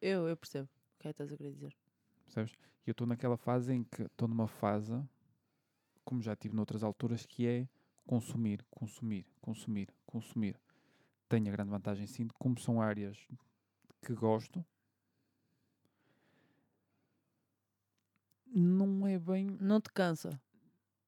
Eu, 0.00 0.26
eu 0.26 0.36
percebo 0.36 0.64
o 0.64 0.98
que 0.98 1.08
é 1.08 1.12
que 1.12 1.22
estás 1.22 1.30
a 1.30 1.36
querer 1.36 1.52
dizer. 1.52 1.76
percebes? 2.24 2.52
E 2.86 2.90
eu 2.90 2.92
estou 2.92 3.06
naquela 3.06 3.36
fase 3.36 3.74
em 3.74 3.84
que 3.84 4.02
estou 4.02 4.26
numa 4.26 4.48
fase, 4.48 4.98
como 6.04 6.22
já 6.22 6.34
tive 6.34 6.56
noutras 6.56 6.82
alturas, 6.82 7.26
que 7.26 7.46
é 7.46 7.68
consumir, 8.06 8.64
consumir, 8.70 9.26
consumir, 9.42 9.94
consumir. 10.06 10.58
Tenho 11.28 11.48
a 11.48 11.50
grande 11.50 11.70
vantagem, 11.70 12.06
sim, 12.06 12.26
de 12.26 12.32
como 12.32 12.58
são 12.58 12.80
áreas 12.80 13.28
que 14.00 14.14
gosto, 14.14 14.64
não 18.60 19.06
é 19.06 19.18
bem, 19.18 19.46
Não 19.60 19.80
te 19.80 19.90
cansa. 19.92 20.40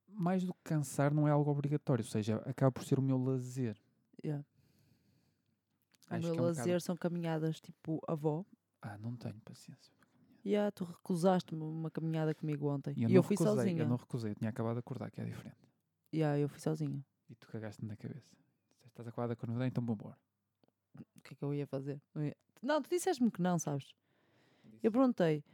mais 0.09 0.45
do 0.45 0.53
que 0.55 0.61
cansar, 0.65 1.13
não 1.15 1.27
é 1.27 1.31
algo 1.31 1.51
obrigatório, 1.51 2.05
ou 2.05 2.11
seja, 2.11 2.37
acaba 2.47 2.71
por 2.73 2.85
ser 2.85 2.99
o 2.99 3.03
meu 3.03 3.17
lazer. 3.19 3.77
Yeah. 4.25 4.45
O 6.11 6.15
Acho 6.15 6.27
meu 6.27 6.35
é 6.37 6.41
um 6.41 6.45
lazer 6.45 6.65
bocado- 6.65 6.81
são 6.81 6.97
caminhadas 6.97 7.61
tipo 7.61 8.03
avó. 8.09 8.45
Ah, 8.83 8.99
não 8.99 9.17
tenho 9.17 9.41
paciência. 9.43 9.93
E 10.45 10.57
ah, 10.57 10.71
tu 10.73 10.85
recusaste-me 10.85 11.63
uma 11.63 11.91
caminhada 11.91 12.35
comigo 12.35 12.69
ontem. 12.69 12.95
E 12.97 13.01
E 13.01 13.03
eu, 13.05 13.11
eu, 13.11 13.15
não 13.17 13.23
fui 13.23 13.37
recusei, 13.37 13.55
sozinha. 13.57 13.83
Eu 13.83 13.89
não 13.89 13.97
recusei, 13.97 14.31
eu 14.31 14.35
tinha 14.35 14.51
acabado 14.51 14.75
de 14.75 14.81
acordar, 14.81 15.11
que 15.11 15.21
é 15.21 15.25
diferente. 15.25 15.57
Yeah, 16.13 16.39
eu 16.39 16.49
fui 16.49 16.59
sozinha. 16.59 17.05
E 17.29 17.35
tu 17.35 17.47
cagaste-me 17.49 17.89
na 17.89 17.97
cabeça. 17.97 18.35
Estás 18.87 19.05
de 19.05 19.11
acordar, 19.11 19.67
então 19.67 19.85
vou 19.85 19.95
embora. 19.95 20.19
O 21.17 21.21
que 21.23 21.35
é 21.35 21.37
que 21.37 21.45
eu 21.45 21.55
ia 21.55 21.67
fazer? 21.67 22.03
Não, 22.15 22.25
ia- 22.25 22.37
Não, 22.63 22.83
tu 22.83 22.91
disseste-me 22.91 23.31
que 23.31 23.41
não, 23.41 23.59
sabes? 23.59 23.95
Eu 24.83 24.91
perguntei, 24.91 25.45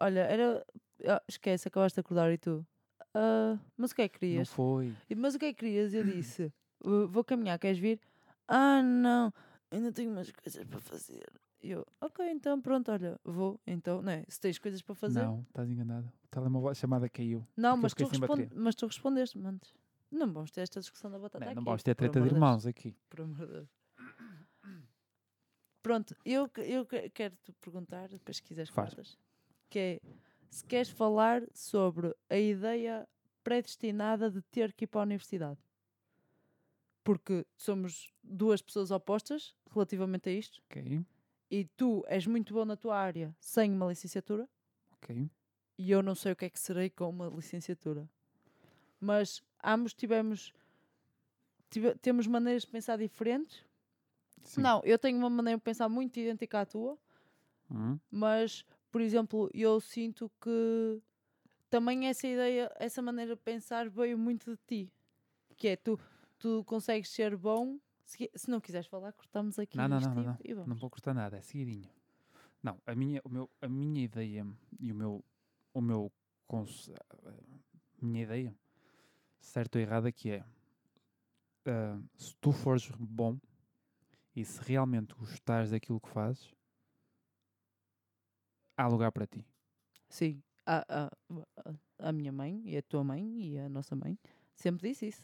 olha, 0.00 0.20
era. 0.20 0.64
ah, 1.06 1.22
esquece, 1.28 1.68
acabaste 1.68 1.96
de 1.96 2.00
acordar 2.00 2.32
e 2.32 2.38
tu. 2.38 2.66
"Ah, 3.14 3.58
mas 3.76 3.90
o 3.92 3.94
que 3.94 4.02
é 4.02 4.08
que 4.08 4.14
Não 4.16 4.20
querias? 4.20 4.48
foi. 4.48 4.94
E, 5.08 5.14
Mas 5.14 5.34
o 5.34 5.38
que 5.38 5.46
é 5.46 5.52
que 5.52 5.60
querias? 5.60 5.92
Eu 5.94 6.02
disse, 6.42 6.52
"Uh, 6.84 7.06
vou 7.08 7.24
caminhar, 7.24 7.58
queres 7.58 7.78
vir? 7.78 8.00
Ah, 8.46 8.82
não, 8.82 9.32
ainda 9.70 9.92
tenho 9.92 10.10
umas 10.10 10.30
coisas 10.32 10.64
para 10.64 10.80
fazer. 10.80 11.26
E 11.60 11.70
eu, 11.70 11.84
ok, 12.00 12.24
então 12.30 12.60
pronto, 12.60 12.90
olha, 12.92 13.18
vou. 13.24 13.60
Então, 13.66 14.00
não 14.00 14.12
é? 14.12 14.24
Se 14.28 14.38
tens 14.40 14.58
coisas 14.58 14.80
para 14.80 14.94
fazer. 14.94 15.20
Não, 15.24 15.40
estás 15.48 15.68
enganada. 15.68 16.12
O 16.24 16.28
telemóvel, 16.28 16.70
a 16.70 16.74
chamada 16.74 17.08
caiu. 17.08 17.44
Não, 17.56 17.76
mas, 17.76 17.92
tu 17.92 17.96
fiquei 18.06 18.06
sem 18.10 18.20
respon- 18.20 18.36
bateria. 18.36 18.62
mas 18.62 18.74
tu 18.76 18.86
respondeste-me 18.86 19.46
antes. 19.46 19.74
Não 20.10 20.32
vamos 20.32 20.50
ter 20.50 20.60
esta 20.62 20.78
discussão 20.80 21.10
da 21.10 21.18
batata 21.18 21.44
Não, 21.44 21.48
aqui. 21.48 21.56
não 21.56 21.64
vamos 21.64 21.82
ter 21.82 21.94
treta 21.94 22.20
de 22.20 22.26
irmãos 22.28 22.64
aqui. 22.66 22.96
Por 23.10 23.20
amor 23.22 23.46
de 23.46 23.52
Deus. 23.52 23.68
Pronto, 25.82 26.14
eu, 26.24 26.50
eu 26.58 26.84
que- 26.86 27.08
quero-te 27.10 27.52
perguntar, 27.60 28.08
depois 28.08 28.36
se 28.38 28.42
quiseres 28.42 28.68
Faz. 28.70 28.90
cortas, 28.94 29.18
que 29.68 29.78
é, 29.78 30.00
se 30.50 30.64
queres 30.64 30.88
falar 30.90 31.42
sobre 31.52 32.14
a 32.28 32.36
ideia 32.38 33.08
predestinada 33.44 34.30
de 34.30 34.42
ter 34.42 34.72
que 34.72 34.84
ir 34.84 34.88
para 34.88 35.00
a 35.02 35.04
universidade. 35.04 35.58
Porque 37.04 37.46
somos 37.56 38.12
duas 38.22 38.60
pessoas 38.60 38.90
opostas 38.90 39.54
relativamente 39.72 40.28
a 40.28 40.32
isto, 40.32 40.62
Ok, 40.70 41.04
e 41.50 41.64
tu 41.76 42.04
és 42.06 42.26
muito 42.26 42.52
bom 42.52 42.64
na 42.66 42.76
tua 42.76 42.96
área 42.98 43.34
sem 43.40 43.72
uma 43.72 43.86
licenciatura, 43.86 44.46
ok. 44.92 45.30
e 45.78 45.90
eu 45.90 46.02
não 46.02 46.14
sei 46.14 46.32
o 46.32 46.36
que 46.36 46.44
é 46.44 46.50
que 46.50 46.60
serei 46.60 46.90
com 46.90 47.08
uma 47.08 47.28
licenciatura. 47.28 48.08
Mas 49.00 49.42
ambos 49.64 49.94
tivemos 49.94 50.52
tive- 51.70 51.94
temos 51.96 52.26
maneiras 52.26 52.62
de 52.62 52.68
pensar 52.70 52.98
diferentes. 52.98 53.64
Sim. 54.42 54.60
Não, 54.62 54.80
eu 54.84 54.98
tenho 54.98 55.18
uma 55.18 55.30
maneira 55.30 55.58
de 55.58 55.64
pensar 55.64 55.88
muito 55.88 56.18
idêntica 56.18 56.60
à 56.60 56.66
tua, 56.66 56.98
Hum, 57.70 57.98
mas, 58.10 58.64
por 58.90 59.00
exemplo, 59.00 59.50
eu 59.54 59.80
sinto 59.80 60.30
que 60.40 61.00
também 61.70 62.08
essa 62.08 62.26
ideia, 62.26 62.72
essa 62.76 63.02
maneira 63.02 63.34
de 63.36 63.42
pensar 63.42 63.88
veio 63.88 64.16
muito 64.18 64.52
de 64.52 64.58
ti. 64.66 64.92
Que 65.56 65.68
é 65.68 65.76
tu, 65.76 65.98
tu 66.38 66.64
consegues 66.64 67.10
ser 67.10 67.36
bom. 67.36 67.78
Se, 68.04 68.30
se 68.34 68.48
não 68.50 68.60
quiseres 68.60 68.86
falar, 68.86 69.12
cortamos 69.12 69.58
aqui. 69.58 69.76
Não, 69.76 69.86
não, 69.88 70.00
não, 70.00 70.14
não, 70.14 70.22
não. 70.22 70.66
Não 70.66 70.76
vou 70.76 70.88
cortar 70.88 71.12
nada, 71.12 71.36
é 71.36 71.42
seguidinho. 71.42 71.90
Não, 72.62 72.80
a 72.86 72.94
minha, 72.94 73.20
o 73.24 73.28
meu, 73.28 73.50
a 73.60 73.68
minha 73.68 74.02
ideia 74.02 74.46
e 74.80 74.90
o 74.90 74.94
meu, 74.94 75.24
o 75.74 75.80
meu 75.80 76.10
conce- 76.46 76.94
minha 78.00 78.22
ideia, 78.24 78.54
certo 79.40 79.76
ou 79.76 79.82
errada, 79.82 80.10
que 80.10 80.30
é 80.30 80.44
ah, 81.66 82.00
se 82.16 82.34
tu 82.40 82.50
fores 82.52 82.88
bom 82.98 83.38
e 84.34 84.44
se 84.44 84.60
realmente 84.62 85.14
gostares 85.14 85.70
daquilo 85.70 86.00
que 86.00 86.08
fazes, 86.08 86.54
há 88.78 88.86
lugar 88.88 89.12
para 89.12 89.26
ti. 89.26 89.44
Sim, 90.08 90.42
a, 90.64 90.84
a, 90.88 91.10
a- 92.08 92.12
minha 92.12 92.32
mãe 92.32 92.62
e 92.64 92.76
a 92.76 92.82
tua 92.82 93.04
mãe 93.04 93.22
e 93.40 93.58
a 93.58 93.68
nossa 93.68 93.94
mãe 93.94 94.18
sempre 94.54 94.88
disse 94.88 95.08
isso. 95.08 95.22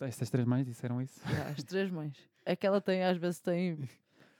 Estas 0.00 0.28
três 0.30 0.44
mães 0.46 0.66
disseram 0.66 1.00
isso? 1.00 1.20
Já, 1.28 1.50
as 1.50 1.62
três 1.62 1.90
mães. 1.90 2.16
É 2.44 2.56
que 2.56 2.66
ela 2.66 2.80
tem, 2.80 3.04
às 3.04 3.16
vezes, 3.18 3.38
tem. 3.40 3.78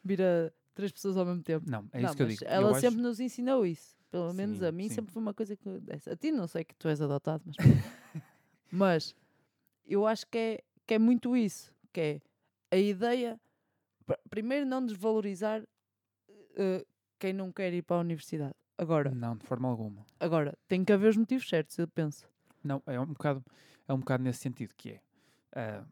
vira 0.03 0.53
três 0.75 0.91
pessoas 0.91 1.17
ao 1.17 1.25
mesmo 1.25 1.43
tempo. 1.43 1.71
Não, 1.71 1.89
é 1.93 2.01
Não, 2.01 2.07
isso 2.09 2.17
que 2.17 2.23
eu 2.23 2.27
digo. 2.27 2.45
Ela 2.45 2.67
eu 2.69 2.71
acho- 2.73 2.81
sempre 2.81 3.01
nos 3.01 3.21
ensinou 3.21 3.65
isso. 3.65 3.95
Pelo 4.11 4.33
menos 4.33 4.59
Sim, 4.59 4.65
a 4.67 4.73
mim 4.73 4.89
sim. 4.89 4.95
sempre 4.97 5.13
foi 5.13 5.21
uma 5.23 5.35
coisa 5.35 5.57
que. 5.57 5.69
dessa. 5.81 6.13
A 6.13 6.17
ti 6.17 6.31
não 6.33 6.47
sei 6.49 6.65
que 6.65 6.75
tu 6.75 6.89
és 6.89 7.01
adotado, 7.01 7.45
mas. 7.47 7.57
mas 8.71 9.15
eu 9.85 10.07
acho 10.07 10.27
que 10.27 10.39
é, 10.39 10.65
que 10.87 10.95
é 10.95 10.99
muito 10.99 11.37
isso. 11.37 11.73
Que 11.93 12.01
é 12.01 12.21
a 12.71 12.77
ideia. 12.79 13.39
pr- 14.07 14.15
Primeiro, 14.31 14.65
não 14.67 14.85
desvalorizar 14.85 15.63
eh, 16.57 16.85
quem 17.19 17.33
não 17.33 17.53
quer 17.53 17.73
ir 17.73 17.83
para 17.83 17.97
a 17.97 18.01
universidade. 18.01 18.55
Agora, 18.79 19.11
Não, 19.11 19.37
de 19.37 19.45
forma 19.47 19.69
alguma. 19.69 20.05
agora 20.21 20.57
tem 20.69 20.85
que 20.85 20.93
haver 20.93 21.09
os 21.09 21.17
motivos 21.17 21.49
certos, 21.49 21.79
eu 21.79 21.89
penso. 21.89 22.29
Não, 22.63 22.83
é 22.87 23.01
um 23.01 23.07
bocado, 23.07 23.43
é 23.89 23.93
um 23.93 23.99
bocado 23.99 24.23
nesse 24.23 24.41
sentido 24.41 24.75
que 24.77 24.91
é 24.91 25.01
ah, 25.53 25.85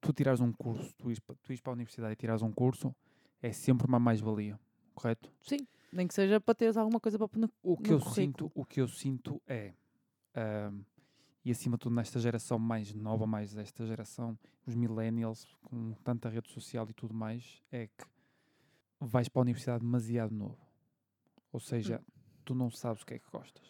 tu 0.00 0.12
tirares 0.12 0.40
um 0.40 0.52
curso, 0.52 0.94
tu 0.96 1.10
ires, 1.10 1.20
tu 1.42 1.52
ires 1.52 1.60
para 1.60 1.72
a 1.72 1.74
universidade 1.74 2.12
e 2.12 2.16
tirares 2.16 2.42
um 2.42 2.52
curso, 2.52 2.94
é 3.42 3.52
sempre 3.52 3.86
uma 3.86 3.98
mais-valia, 3.98 4.58
correto? 4.94 5.30
Sim, 5.42 5.66
nem 5.92 6.06
que 6.06 6.14
seja 6.14 6.40
para 6.40 6.54
teres 6.54 6.76
alguma 6.76 6.98
coisa 7.00 7.18
para 7.18 7.28
no 7.38 7.50
O 7.62 7.76
que 7.76 7.92
eu 7.92 8.00
sinto, 8.00 8.50
o 8.54 8.64
que 8.64 8.80
eu 8.80 8.88
sinto 8.88 9.42
é 9.46 9.74
ah, 10.34 10.72
e 11.44 11.50
acima 11.50 11.76
de 11.76 11.80
tudo 11.82 11.94
nesta 11.94 12.18
geração 12.18 12.58
mais 12.58 12.92
nova, 12.92 13.26
mais 13.26 13.52
desta 13.52 13.86
geração, 13.86 14.36
os 14.66 14.74
millennials 14.74 15.44
com 15.62 15.92
tanta 16.02 16.28
rede 16.28 16.50
social 16.50 16.86
e 16.88 16.92
tudo 16.92 17.14
mais, 17.14 17.62
é 17.70 17.86
que 17.86 18.04
vais 19.00 19.28
para 19.28 19.40
a 19.40 19.44
universidade 19.44 19.80
demasiado 19.84 20.34
novo. 20.34 20.58
Ou 21.52 21.60
seja, 21.60 22.00
Hum. 22.00 22.12
tu 22.44 22.54
não 22.54 22.70
sabes 22.70 23.02
o 23.02 23.06
que 23.06 23.14
é 23.14 23.18
que 23.18 23.30
gostas. 23.30 23.64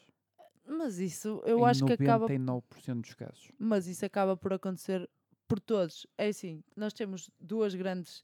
Mas 0.66 0.98
isso 0.98 1.42
eu 1.46 1.60
em 1.60 1.64
acho 1.64 1.84
que 1.86 1.92
acaba 1.92 2.26
99% 2.26 3.00
dos 3.00 3.14
casos. 3.14 3.52
Mas 3.58 3.86
isso 3.86 4.04
acaba 4.04 4.36
por 4.36 4.52
acontecer 4.52 5.08
por 5.46 5.60
todos. 5.60 6.06
É 6.18 6.28
assim, 6.28 6.62
nós 6.76 6.92
temos 6.92 7.30
duas 7.40 7.74
grandes 7.74 8.22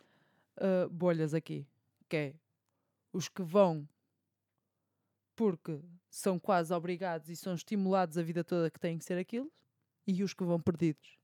ah, 0.57 0.89
bolhas 0.91 1.35
aqui, 1.35 1.67
que 2.09 2.17
é 2.17 2.35
os 3.13 3.29
que 3.29 3.43
vão 3.43 3.89
porque 5.35 5.81
são 6.11 6.39
quase 6.39 6.73
obrigados 6.75 7.29
e 7.29 7.37
são 7.37 7.55
estimulados 7.55 8.19
a 8.19 8.23
vida 8.23 8.45
toda 8.45 8.71
que 8.71 8.79
têm 8.79 8.99
que 8.99 9.05
ser 9.05 9.19
aquilo, 9.19 9.51
e 10.07 10.23
os 10.23 10.35
que 10.35 10.45
vão 10.45 10.61
perdidos. 10.61 11.17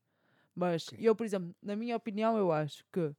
Mas 0.54 0.88
Ok. 0.88 0.98
eu, 1.00 1.14
por 1.14 1.24
exemplo, 1.24 1.54
na 1.62 1.76
minha 1.76 1.96
opinião, 1.96 2.36
eu 2.36 2.50
acho 2.50 2.84
que 2.92 3.14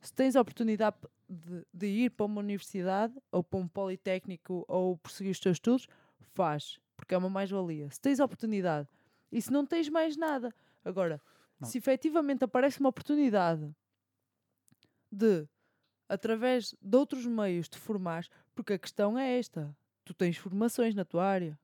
se 0.00 0.12
tens 0.12 0.34
a 0.36 0.40
oportunidade 0.40 0.96
de, 1.32 1.66
de 1.72 1.86
ir 1.86 2.10
para 2.10 2.26
uma 2.26 2.40
universidade 2.40 3.14
ou 3.30 3.42
para 3.42 3.58
um 3.58 3.66
politécnico 3.66 4.64
ou 4.68 4.96
prosseguir 4.98 5.32
os 5.32 5.40
teus 5.40 5.56
estudos, 5.56 5.88
faz, 6.34 6.78
porque 6.96 7.14
é 7.14 7.18
uma 7.18 7.30
mais-valia. 7.30 7.90
Se 7.90 8.00
tens 8.00 8.20
oportunidade 8.20 8.88
e 9.30 9.40
se 9.40 9.50
não 9.50 9.64
tens 9.64 9.88
mais 9.88 10.16
nada. 10.16 10.54
Agora, 10.84 11.20
Não. 11.58 11.68
se 11.68 11.78
efetivamente 11.78 12.44
aparece 12.44 12.80
uma 12.80 12.90
oportunidade 12.90 13.74
de, 15.10 15.48
através 16.08 16.74
de 16.80 16.96
outros 16.96 17.24
meios, 17.24 17.68
te 17.68 17.78
formares, 17.78 18.28
porque 18.54 18.74
a 18.74 18.78
questão 18.78 19.18
é 19.18 19.38
esta: 19.38 19.74
tu 20.04 20.12
tens 20.12 20.36
formações 20.36 20.94
na 20.94 21.04
tua 21.04 21.24
área 21.24 21.58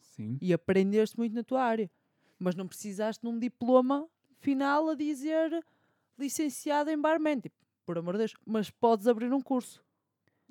Sim. 0.00 0.38
e 0.40 0.52
aprendeste 0.52 1.16
muito 1.16 1.34
na 1.34 1.44
tua 1.44 1.62
área, 1.62 1.90
mas 2.38 2.54
não 2.54 2.66
precisaste 2.66 3.22
de 3.22 3.28
um 3.28 3.38
diploma 3.38 4.08
final 4.40 4.88
a 4.88 4.94
dizer 4.94 5.64
licenciado 6.18 6.90
em 6.90 7.00
barman. 7.00 7.40
Tipo, 7.40 7.63
por 7.84 7.98
amor 7.98 8.14
de 8.14 8.18
Deus, 8.18 8.34
mas 8.46 8.70
podes 8.70 9.06
abrir 9.06 9.32
um 9.32 9.40
curso. 9.40 9.82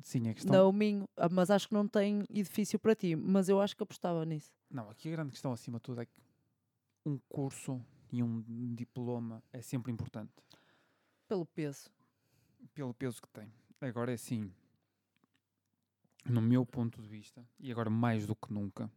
Sim, 0.02 0.30
a 0.30 0.34
questão. 0.34 0.54
Não, 0.54 0.72
Minho, 0.72 1.08
ah, 1.15 1.30
mas 1.30 1.50
acho 1.50 1.67
que 1.67 1.74
não 1.74 1.88
tem 1.88 2.24
edifício 2.30 2.80
para 2.80 2.96
ti, 2.96 3.15
mas 3.15 3.48
eu 3.50 3.62
acho 3.62 3.76
que 3.76 3.84
apostava 3.84 4.26
nisso. 4.26 4.52
Não, 4.69 4.89
aqui 4.89 5.08
a 5.10 5.12
grande 5.12 5.32
questão 5.32 5.52
acima 5.54 5.78
de 5.78 5.84
tudo 5.84 6.02
é 6.02 6.06
que 6.06 6.22
um 7.06 7.17
curso 7.30 7.80
e 8.12 8.22
um 8.24 8.41
diploma 8.76 9.43
é 9.52 9.62
sempre 9.62 9.91
importante. 9.91 10.32
Pelo 11.28 11.46
peso. 11.46 11.89
pelo 12.74 12.93
peso 12.93 13.22
que 13.22 13.28
tem. 13.30 13.52
Agora 13.82 14.12
é 14.12 14.15
assim, 14.15 14.52
no 16.26 16.41
meu 16.41 16.65
ponto 16.65 17.02
de 17.02 17.08
vista, 17.08 17.46
e 17.60 17.72
agora 17.72 17.89
mais 17.89 18.26
do 18.26 18.36
que 18.36 18.52
nunca, 18.54 18.89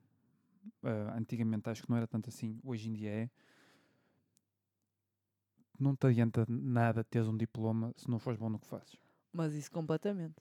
ah, 0.83 1.15
antigamente 1.17 1.69
acho 1.69 1.83
que 1.83 1.91
não 1.91 1.97
era 1.97 2.07
tanto 2.07 2.29
assim, 2.29 2.59
hoje 2.65 2.89
em 2.89 2.93
dia 2.93 3.11
é. 3.11 3.31
Não 5.79 5.95
te 5.95 6.07
adianta 6.07 6.45
nada 6.49 7.05
teres 7.05 7.29
um 7.29 7.37
diploma 7.37 7.93
se 7.97 8.09
não 8.11 8.19
fores 8.19 8.39
bom 8.39 8.49
no 8.49 8.59
que 8.59 8.67
fazes. 8.67 8.97
Mas 9.33 9.53
isso 9.55 9.71
completamente. 9.71 10.35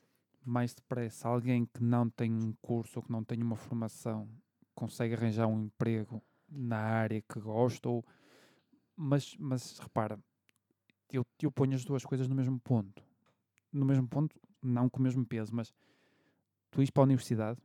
Mais 0.44 0.74
depressa, 0.74 1.28
alguém 1.28 1.66
que 1.66 1.84
não 1.84 2.10
tem 2.10 2.32
um 2.32 2.54
curso 2.62 3.00
ou 3.00 3.04
que 3.04 3.12
não 3.12 3.24
tem 3.24 3.42
uma 3.42 3.56
formação 3.56 4.30
consegue 4.74 5.14
arranjar 5.16 5.48
um 5.48 5.64
emprego 5.64 6.22
na 6.50 6.78
área 6.78 7.22
que 7.22 7.40
gosta, 7.40 7.90
ou... 7.90 8.06
mas, 8.96 9.36
mas 9.38 9.80
repara, 9.80 10.20
eu, 11.12 11.26
eu 11.42 11.52
ponho 11.52 11.74
as 11.76 11.84
duas 11.84 12.06
coisas 12.06 12.28
no 12.28 12.36
mesmo 12.36 12.60
ponto. 12.60 13.04
No 13.72 13.86
mesmo 13.86 14.08
ponto, 14.08 14.40
não 14.62 14.90
com 14.90 15.00
o 15.00 15.04
mesmo 15.04 15.26
peso, 15.26 15.54
mas 15.56 15.74
tu 16.70 16.82
ires 16.82 16.90
para 16.92 17.04
a 17.04 17.06
universidade, 17.06 17.60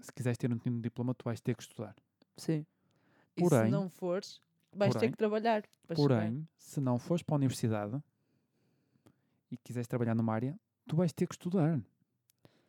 se 0.00 0.12
quiseres 0.12 0.38
ter 0.38 0.50
um, 0.52 0.80
diploma, 0.80 1.14
tu 1.14 1.24
vais 1.24 1.40
ter 1.40 1.56
que 1.56 1.62
estudar. 1.62 1.94
Sim. 2.36 2.64
e 3.36 3.40
Porém- 3.42 3.66
se 3.66 3.70
não 3.70 3.88
fores, 3.88 4.40
vais 4.72 4.92
ter 4.92 4.98
porém- 4.98 5.10
que 5.12 5.16
trabalhar. 5.18 5.62
para 5.86 5.96
chegar. 5.96 6.08
Porém, 6.08 6.48
se 6.56 6.80
não 6.80 6.98
fores 6.98 7.22
para 7.22 7.34
a 7.34 7.38
universidade 7.38 8.02
e 9.50 9.56
quiseres 9.56 9.86
trabalhar 9.88 10.14
numa 10.14 10.32
área, 10.32 10.58
tu 10.86 10.96
vais 10.96 11.12
ter 11.12 11.26
que 11.26 11.34
estudar. 11.34 11.80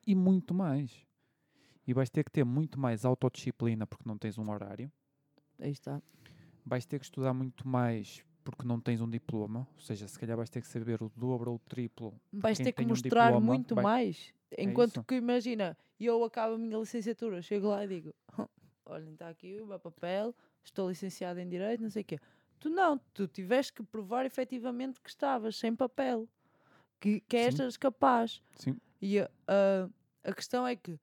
E 0.06 0.16
muito 0.16 0.54
mais. 0.54 1.06
E 1.88 1.94
vais 1.94 2.10
ter 2.10 2.24
que 2.24 2.32
ter 2.32 2.44
muito 2.44 2.80
mais 2.80 3.06
autodisciplina 3.06 3.86
porque 3.86 4.08
não 4.08 4.18
tens 4.18 4.38
um 4.38 4.50
horário. 4.50 4.92
Aí 5.60 5.72
está. 5.72 6.02
Vais 6.66 6.86
ter 6.86 7.00
que 7.00 7.06
estudar 7.06 7.34
muito 7.34 7.68
mais 7.68 8.24
porque 8.44 8.66
não 8.66 8.80
tens 8.80 9.02
um 9.02 9.10
diploma. 9.10 9.68
Ou 9.76 9.80
seja, 9.82 10.08
se 10.08 10.18
calhar 10.20 10.36
vais 10.36 10.50
ter 10.50 10.62
que 10.62 10.68
saber 10.68 11.02
o 11.04 11.12
dobro 11.16 11.52
ou 11.52 11.56
o 11.58 11.60
triplo. 11.60 12.20
Vais 12.34 12.58
ter 12.58 12.72
que 12.72 12.84
um 12.84 12.88
mostrar 12.88 13.26
diploma 13.28 13.46
muito 13.46 13.76
vai- 13.76 13.84
mais. 13.84 14.34
Enquanto 14.58 14.98
isso. 14.98 15.04
que, 15.04 15.16
imagina, 15.16 15.78
eu 16.00 16.24
acabo 16.24 16.56
a 16.56 16.58
minha 16.58 16.78
licenciatura, 16.78 17.42
chego 17.42 17.68
lá 17.68 17.86
e 17.86 17.88
digo: 17.88 18.14
Olhem, 18.92 19.14
está 19.14 19.30
aqui 19.30 19.60
o 19.62 19.66
meu 19.66 19.80
papel, 19.80 20.36
estou 20.64 20.90
licenciado 20.90 21.40
em 21.40 21.48
Direito, 21.48 21.82
não 21.82 21.90
sei 21.90 22.02
o 22.02 22.06
quê. 22.06 22.20
Tu 22.60 22.70
não, 22.70 22.98
tu 23.14 23.28
tiveste 23.28 23.74
que 23.74 23.84
provar 23.84 24.26
efetivamente 24.26 25.00
que 25.00 25.10
estavas 25.10 25.56
sem 25.56 25.76
papel, 25.76 26.28
que, 27.00 27.22
que 27.22 27.38
eras 27.38 27.78
capaz. 27.78 28.42
Sim. 28.58 28.78
E 29.02 29.20
a, 29.20 29.32
a, 29.48 29.90
a 30.30 30.34
questão 30.34 30.68
é 30.68 30.76
que 30.76 31.00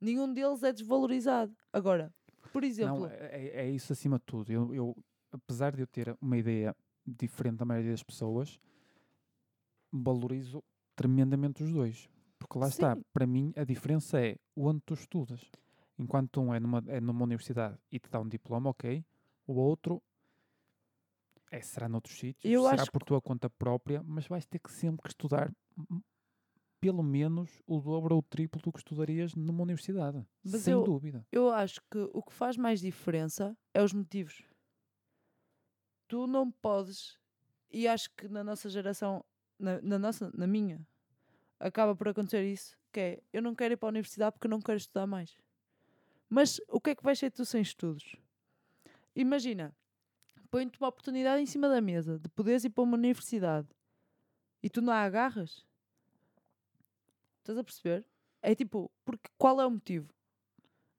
nenhum 0.00 0.32
deles 0.32 0.62
é 0.62 0.72
desvalorizado. 0.72 1.56
Agora, 1.72 2.12
por 2.52 2.62
exemplo, 2.62 3.00
Não, 3.00 3.06
é, 3.06 3.16
é- 3.32 3.66
é 3.66 3.70
isso 3.70 3.92
acima 3.92 4.18
de 4.18 4.24
tudo. 4.26 4.52
Eu, 4.52 4.74
eu, 4.74 4.96
apesar 5.32 5.74
de 5.74 5.82
eu 5.82 5.86
ter 5.86 6.16
uma 6.20 6.36
ideia 6.36 6.76
diferente 7.04 7.56
da 7.56 7.64
maioria 7.64 7.90
das 7.92 8.02
pessoas, 8.02 8.60
valorizo 9.90 10.62
tremendamente 10.94 11.62
os 11.62 11.72
dois. 11.72 12.08
Porque 12.38 12.58
lá 12.58 12.68
está, 12.68 12.94
Sim. 12.94 13.02
para 13.12 13.26
mim 13.26 13.52
a 13.56 13.64
diferença 13.64 14.20
é 14.20 14.36
onde 14.56 14.80
tu 14.84 14.94
estudas. 14.94 15.40
Enquanto 15.98 16.40
um 16.40 16.54
é 16.54 16.58
numa, 16.60 16.82
é 16.88 17.00
numa 17.00 17.22
universidade 17.24 17.78
e 17.90 17.98
te 17.98 18.08
dá 18.10 18.20
um 18.20 18.28
diploma, 18.28 18.70
ok. 18.70 19.04
O 19.46 19.54
outro 19.54 20.02
é, 21.50 21.60
será 21.60 21.88
noutros 21.88 22.18
sítios, 22.18 22.52
Eu 22.52 22.62
será 22.68 22.86
por 22.86 23.02
tua 23.02 23.20
conta 23.20 23.48
própria, 23.50 24.02
mas 24.02 24.26
vais 24.26 24.46
ter 24.46 24.58
que 24.58 24.70
sempre 24.72 25.02
que 25.02 25.08
estudar 25.10 25.52
pelo 26.80 27.02
menos 27.02 27.62
o 27.66 27.78
dobro 27.80 28.14
ou 28.14 28.20
o 28.20 28.22
triplo 28.24 28.60
do 28.60 28.72
que 28.72 28.78
estudarias 28.78 29.34
numa 29.34 29.62
universidade. 29.62 30.26
Mas 30.42 30.62
sem 30.62 30.72
eu- 30.72 30.82
dúvida. 30.82 31.26
eu 31.30 31.50
acho 31.50 31.80
que 31.90 31.98
o 32.12 32.22
que 32.22 32.32
faz 32.32 32.56
mais 32.56 32.80
diferença 32.80 33.56
é 33.74 33.82
os 33.82 33.92
motivos. 33.92 34.42
Tu 36.08 36.26
não 36.26 36.50
podes, 36.50 37.18
e 37.70 37.86
acho 37.86 38.10
que 38.16 38.28
na 38.28 38.42
nossa 38.42 38.68
geração, 38.68 39.24
na, 39.58 39.80
na 39.80 39.98
nossa, 39.98 40.30
na 40.34 40.46
minha, 40.46 40.80
acaba 41.60 41.94
por 41.94 42.08
acontecer 42.08 42.44
isso, 42.44 42.76
que 42.92 43.00
é, 43.00 43.22
eu 43.32 43.40
não 43.40 43.54
quero 43.54 43.74
ir 43.74 43.76
para 43.76 43.88
a 43.88 43.90
universidade 43.90 44.32
porque 44.32 44.46
eu 44.46 44.50
não 44.50 44.60
quero 44.60 44.76
estudar 44.78 45.06
mais. 45.06 45.36
Mas 46.34 46.58
o 46.66 46.80
que 46.80 46.88
é 46.88 46.94
que 46.94 47.02
vais 47.04 47.18
ser 47.18 47.30
tu 47.30 47.44
sem 47.44 47.60
estudos? 47.60 48.16
Imagina, 49.14 49.76
põe-te 50.50 50.80
uma 50.80 50.88
oportunidade 50.88 51.42
em 51.42 51.44
cima 51.44 51.68
da 51.68 51.78
mesa 51.78 52.18
de 52.18 52.26
poderes 52.30 52.64
ir 52.64 52.70
para 52.70 52.84
uma 52.84 52.96
universidade 52.96 53.68
e 54.62 54.70
tu 54.70 54.80
não 54.80 54.94
a 54.94 55.02
agarras. 55.02 55.62
Estás 57.40 57.58
a 57.58 57.62
perceber? 57.62 58.06
É 58.40 58.54
tipo, 58.54 58.90
porque 59.04 59.28
qual 59.36 59.60
é 59.60 59.66
o 59.66 59.70
motivo? 59.70 60.08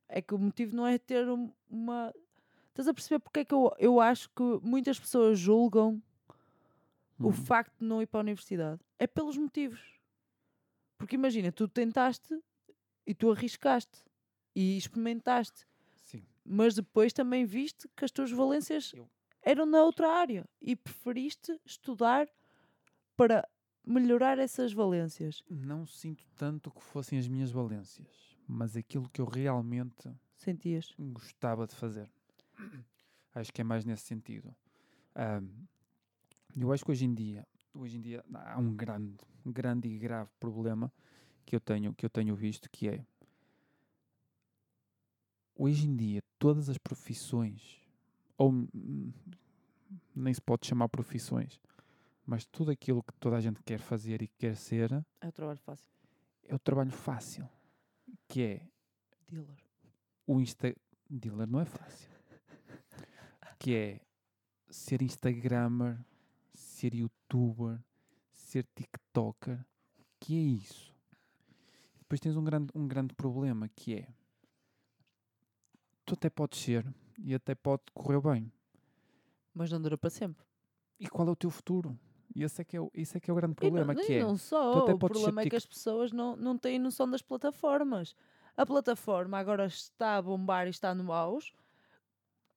É 0.07 0.21
que 0.21 0.35
o 0.35 0.37
motivo 0.37 0.75
não 0.75 0.85
é 0.85 0.99
ter 0.99 1.27
um- 1.27 1.51
uma. 1.67 2.13
Estás 2.67 2.87
a 2.87 2.93
perceber 2.93 3.17
porque 3.17 3.39
é 3.39 3.45
que 3.45 3.55
eu, 3.55 3.73
eu 3.79 3.99
acho 3.99 4.29
que 4.29 4.43
muitas 4.61 4.99
pessoas 4.99 5.39
julgam 5.39 5.99
o 7.17 7.25
Uhum. 7.29 7.33
facto 7.33 7.73
de 7.79 7.85
não 7.85 8.03
ir 8.03 8.05
para 8.05 8.19
a 8.19 8.21
universidade? 8.21 8.79
É 8.99 9.07
pelos 9.07 9.35
motivos. 9.35 9.81
Porque 10.95 11.15
imagina, 11.15 11.51
tu 11.51 11.67
tentaste 11.67 12.39
e 13.07 13.15
tu 13.15 13.31
arriscaste 13.31 13.97
e 14.55 14.77
experimentaste, 14.77 15.65
Sim. 15.95 16.23
mas 16.45 16.75
depois 16.75 17.13
também 17.13 17.45
viste 17.45 17.87
que 17.95 18.05
as 18.05 18.11
tuas 18.11 18.31
valências 18.31 18.93
Eu- 18.93 19.09
eram 19.41 19.65
na 19.65 19.81
outra 19.83 20.09
área 20.09 20.47
e 20.61 20.75
preferiste 20.75 21.59
estudar 21.65 22.27
para 23.15 23.47
melhorar 23.85 24.39
essas 24.39 24.71
valências. 24.73 25.43
Não 25.49 25.85
sinto 25.85 26.25
tanto 26.35 26.71
que 26.71 26.81
fossem 26.81 27.19
as 27.19 27.27
minhas 27.27 27.51
valências, 27.51 28.37
mas 28.47 28.75
aquilo 28.77 29.09
que 29.09 29.19
eu 29.21 29.25
realmente 29.25 30.09
Sentias? 30.35 30.93
gostava 30.97 31.67
de 31.67 31.75
fazer. 31.75 32.09
Acho 33.35 33.51
que 33.51 33.61
é 33.61 33.63
mais 33.63 33.83
nesse 33.83 34.03
sentido. 34.03 34.55
Ahm, 35.15 35.49
eu 36.55 36.71
acho 36.71 36.85
que 36.85 36.91
hoje 36.91 37.05
em 37.05 37.13
dia, 37.13 37.47
hoje 37.73 37.97
em 37.97 38.01
dia 38.01 38.23
há 38.31 38.59
um 38.59 38.75
grande, 38.75 39.17
um 39.43 39.51
grande 39.51 39.87
e 39.89 39.97
grave 39.97 40.29
problema 40.39 40.93
que 41.45 41.55
eu 41.55 41.59
tenho, 41.59 41.93
que 41.95 42.05
eu 42.05 42.09
tenho 42.11 42.35
visto, 42.35 42.69
que 42.69 42.87
é 42.87 43.03
hoje 45.55 45.87
em 45.87 45.95
dia 45.95 46.21
todas 46.39 46.69
as 46.69 46.77
profissões, 46.77 47.81
ou 48.37 48.51
nem 50.15 50.33
se 50.33 50.41
pode 50.41 50.67
chamar 50.67 50.89
profissões, 50.89 51.59
mas 52.25 52.45
tudo 52.45 52.71
aquilo 52.71 53.03
que 53.03 53.13
toda 53.13 53.37
a 53.37 53.41
gente 53.41 53.61
quer 53.63 53.79
fazer 53.79 54.21
e 54.21 54.27
quer 54.27 54.55
ser 54.55 54.91
É 55.21 55.27
o 55.27 55.31
trabalho 55.31 55.59
fácil. 55.59 55.87
é 56.47 56.55
o 56.55 56.59
trabalho 56.59 56.91
fácil, 56.91 57.47
que 58.27 58.41
é 58.41 58.67
Dealer. 59.27 59.57
o 60.27 60.39
Insta 60.39 60.75
dealer 61.09 61.47
não 61.47 61.59
é 61.59 61.65
fácil. 61.65 62.09
que 63.59 63.75
é 63.75 64.01
ser 64.69 65.01
Instagrammer, 65.01 65.99
ser 66.53 66.93
youtuber, 66.95 67.79
ser 68.31 68.65
TikToker. 68.75 69.63
Que 70.19 70.35
é 70.37 70.41
isso? 70.41 70.93
Depois 71.99 72.19
tens 72.19 72.35
um 72.35 72.43
grande, 72.43 72.71
um 72.75 72.87
grande 72.87 73.13
problema 73.13 73.67
que 73.69 73.95
é 73.95 74.07
até 76.13 76.29
podes 76.29 76.59
ser 76.59 76.85
e 77.19 77.33
até 77.33 77.53
pode 77.55 77.83
correr 77.93 78.19
bem. 78.21 78.51
Mas 79.53 79.71
não 79.71 79.81
dura 79.81 79.97
para 79.97 80.09
sempre. 80.09 80.45
E 80.99 81.07
qual 81.07 81.27
é 81.27 81.31
o 81.31 81.35
teu 81.35 81.49
futuro? 81.49 81.97
E 82.35 82.43
esse 82.43 82.61
é 82.61 82.65
que 82.65 82.75
é 82.75 82.81
o, 82.81 82.89
esse 82.93 83.15
é, 83.17 83.19
que 83.19 83.29
é 83.29 83.33
o 83.33 83.35
grande 83.35 83.53
E 83.61 83.65
não, 83.65 83.69
problema, 83.69 83.95
que 83.95 84.13
é 84.13 84.19
não 84.23 84.35
só, 84.35 84.85
o 84.85 84.97
problema 84.97 85.41
é 85.41 85.49
que 85.49 85.55
as 85.55 85.65
pessoas 85.65 86.11
não, 86.11 86.35
não 86.35 86.57
têm 86.57 86.79
noção 86.79 87.07
das 87.09 87.21
plataformas. 87.21 88.15
A 88.57 88.65
plataforma 88.65 89.37
agora 89.37 89.65
está 89.65 90.17
a 90.17 90.21
bombar 90.21 90.65
e 90.67 90.71
está 90.71 90.95
no 90.95 91.11
auge. 91.11 91.53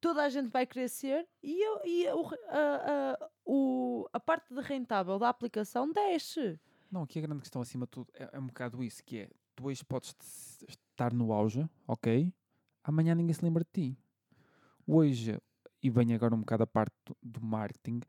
Toda 0.00 0.22
a 0.22 0.28
gente 0.28 0.48
vai 0.48 0.66
ser 0.88 1.26
e, 1.42 1.60
eu- 1.62 1.80
e 1.84 2.04
re- 2.04 2.38
a, 2.48 3.16
a, 3.22 3.30
o, 3.44 4.08
a 4.12 4.20
parte 4.20 4.54
de 4.54 4.60
rentável 4.60 5.18
da 5.18 5.28
aplicação 5.28 5.90
desce. 5.92 6.58
Não, 6.90 7.02
aqui 7.02 7.18
a 7.18 7.22
grande 7.22 7.40
questão 7.40 7.60
acima 7.60 7.86
de 7.86 7.90
tudo 7.90 8.10
é, 8.14 8.30
é 8.32 8.38
um 8.38 8.46
bocado 8.46 8.82
isso, 8.84 9.02
que 9.04 9.18
é, 9.18 9.30
tu 9.54 9.66
hoje 9.66 9.84
podes 9.84 10.14
estar 10.68 11.12
no 11.12 11.32
auge, 11.32 11.68
ok? 11.88 12.32
Amanhã 12.86 13.16
ninguém 13.16 13.34
se 13.34 13.44
lembra 13.44 13.64
de 13.64 13.70
ti. 13.72 13.98
Hoje, 14.86 15.36
e 15.82 15.90
vem 15.90 16.14
agora 16.14 16.36
um 16.36 16.38
bocado 16.38 16.62
a 16.62 16.66
parte 16.68 16.94
do, 17.04 17.16
do 17.20 17.44
marketing, 17.44 18.00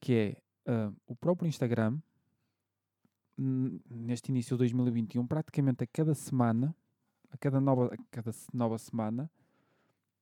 que 0.00 0.14
é 0.14 0.42
ah, 0.66 0.90
o 1.06 1.14
próprio 1.14 1.46
Instagram, 1.46 1.98
neste 3.36 4.30
início 4.30 4.56
de 4.56 4.60
2021, 4.60 5.26
praticamente 5.26 5.84
a 5.84 5.86
cada 5.86 6.14
semana, 6.14 6.74
a 7.30 7.36
cada 7.36 7.60
nova, 7.60 7.92
a 7.92 7.96
cada 8.10 8.30
nova 8.54 8.78
semana, 8.78 9.30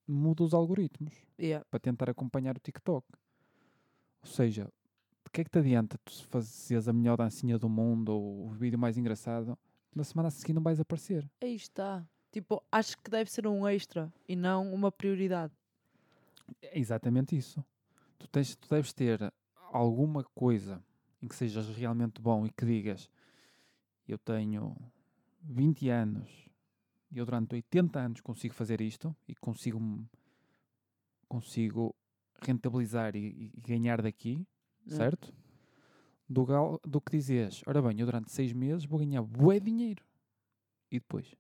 muda 0.09 0.43
os 0.43 0.53
algoritmos 0.53 1.15
Yeah. 1.39 1.65
para 1.71 1.79
tentar 1.79 2.11
acompanhar 2.11 2.57
o 2.57 2.61
TikTok. 2.61 3.07
Ou 4.23 4.29
seja, 4.29 4.65
de 5.25 5.31
que 5.31 5.41
é 5.41 5.45
que 5.45 5.51
te 5.51 5.59
adianta 5.61 5.99
tu 5.99 6.27
fazeres 6.27 6.89
a 6.89 6.93
melhor 6.93 7.17
dancinha 7.17 7.59
do 7.59 7.69
mundo 7.69 8.09
ou 8.09 8.47
o 8.47 8.51
vídeo 8.51 8.79
mais 8.79 8.99
engraçado? 8.99 9.57
Na 9.95 10.03
semana 10.03 10.27
a 10.27 10.31
seguir 10.33 10.53
não 10.53 10.63
vais 10.63 10.81
aparecer. 10.81 11.31
Aí 11.41 11.55
está. 11.55 12.05
Tipo, 12.35 12.61
acho 12.73 12.99
que 12.99 13.09
deve 13.09 13.31
ser 13.31 13.47
um 13.47 13.65
extra 13.65 14.13
e 14.29 14.35
não 14.35 14.75
uma 14.75 14.91
prioridade. 14.91 15.53
É 16.61 16.77
exatamente 16.77 17.37
isso. 17.37 17.65
Tu, 18.19 18.27
tens, 18.27 18.57
tu 18.57 18.69
deves 18.69 18.93
ter 18.93 19.33
alguma 19.71 20.25
coisa 20.35 20.83
em 21.23 21.29
que 21.29 21.37
sejas 21.37 21.69
realmente 21.69 22.21
bom 22.21 22.45
e 22.45 22.51
que 22.51 22.67
digas 22.67 23.09
eu 24.09 24.19
tenho 24.19 24.77
20 25.43 25.89
anos 25.91 26.29
e 27.09 27.19
eu 27.19 27.25
durante 27.25 27.55
80 27.55 28.01
anos 28.01 28.21
consigo 28.21 28.53
fazer 28.53 28.81
isto 28.81 29.15
e 29.29 29.37
consigo 29.37 29.81
consigo 31.29 31.95
rentabilizar 32.43 33.15
e, 33.15 33.53
e 33.55 33.61
ganhar 33.61 34.03
daqui, 34.03 34.45
né? 34.85 34.97
certo? 34.97 35.33
do, 36.29 36.45
gal, 36.45 36.81
do 36.85 37.01
que 37.01 37.13
dizeres, 37.13 37.63
ora 37.65 37.81
bem, 37.81 38.01
eu 38.01 38.07
durante 38.07 38.33
seis 38.33 38.53
meses 38.53 38.85
vou 38.85 38.99
ganhar 38.99 39.23
bué 39.23 39.61
dinheiro. 39.61 40.05
E 40.91 40.99
depois? 40.99 41.33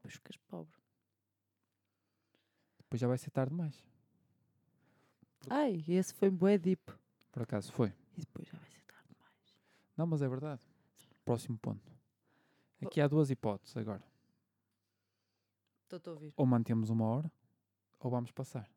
Depois 0.00 0.14
ficas 0.14 0.36
pobre. 0.48 0.72
Depois 2.78 3.00
já 3.00 3.06
vai 3.06 3.18
ser 3.18 3.30
tarde 3.30 3.50
demais. 3.50 3.84
Ai, 5.48 5.84
esse 5.88 6.12
foi 6.14 6.30
bué 6.30 6.58
deep. 6.58 6.82
Por 7.30 7.42
acaso 7.42 7.72
foi. 7.72 7.92
E 8.16 8.20
depois 8.20 8.48
já 8.48 8.58
vai 8.58 8.68
ser 8.70 8.82
tarde 8.82 9.08
demais. 9.14 9.54
Não, 9.96 10.06
mas 10.06 10.22
é 10.22 10.28
verdade. 10.28 10.62
Próximo 11.24 11.58
ponto. 11.58 11.92
Aqui 12.82 13.00
há 13.00 13.06
duas 13.06 13.30
hipóteses 13.30 13.76
agora. 13.76 14.02
Estou-te 15.84 16.08
a 16.08 16.12
ouvir. 16.12 16.32
Ou 16.36 16.46
mantemos 16.46 16.88
uma 16.90 17.04
hora, 17.04 17.30
ou 17.98 18.10
vamos 18.10 18.30
passar. 18.32 18.68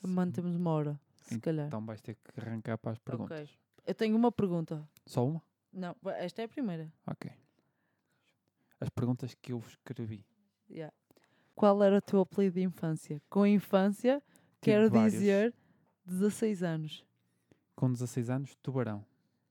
Se- 0.00 0.06
Mantemos 0.06 0.56
uma 0.56 0.70
hora, 0.70 1.00
se 1.16 1.38
calhar. 1.38 1.66
Então 1.66 1.84
vais 1.84 2.00
ter 2.00 2.14
que 2.16 2.40
arrancar 2.40 2.78
para 2.78 2.92
as 2.92 2.98
perguntas. 2.98 3.56
Eu 3.86 3.94
tenho 3.94 4.16
uma 4.16 4.32
pergunta. 4.32 4.88
Só 5.06 5.26
uma? 5.26 5.42
Não, 5.72 5.94
esta 6.16 6.42
é 6.42 6.44
a 6.44 6.48
primeira. 6.48 6.92
Ok. 7.06 7.30
As 8.82 8.88
perguntas 8.88 9.34
que 9.40 9.52
eu 9.52 9.58
escrevi. 9.66 10.24
Yeah. 10.70 10.92
Qual 11.54 11.82
era 11.82 11.98
o 11.98 12.00
teu 12.00 12.20
apelido 12.20 12.54
de 12.54 12.62
infância? 12.62 13.20
Com 13.30 13.46
infância, 13.46 14.22
Tive 14.60 14.76
quero 14.76 14.90
vários. 14.90 15.12
dizer 15.12 15.54
16 16.04 16.62
anos. 16.62 17.04
Com 17.76 17.92
16 17.92 18.30
anos, 18.30 18.54
tubarão. 18.62 19.04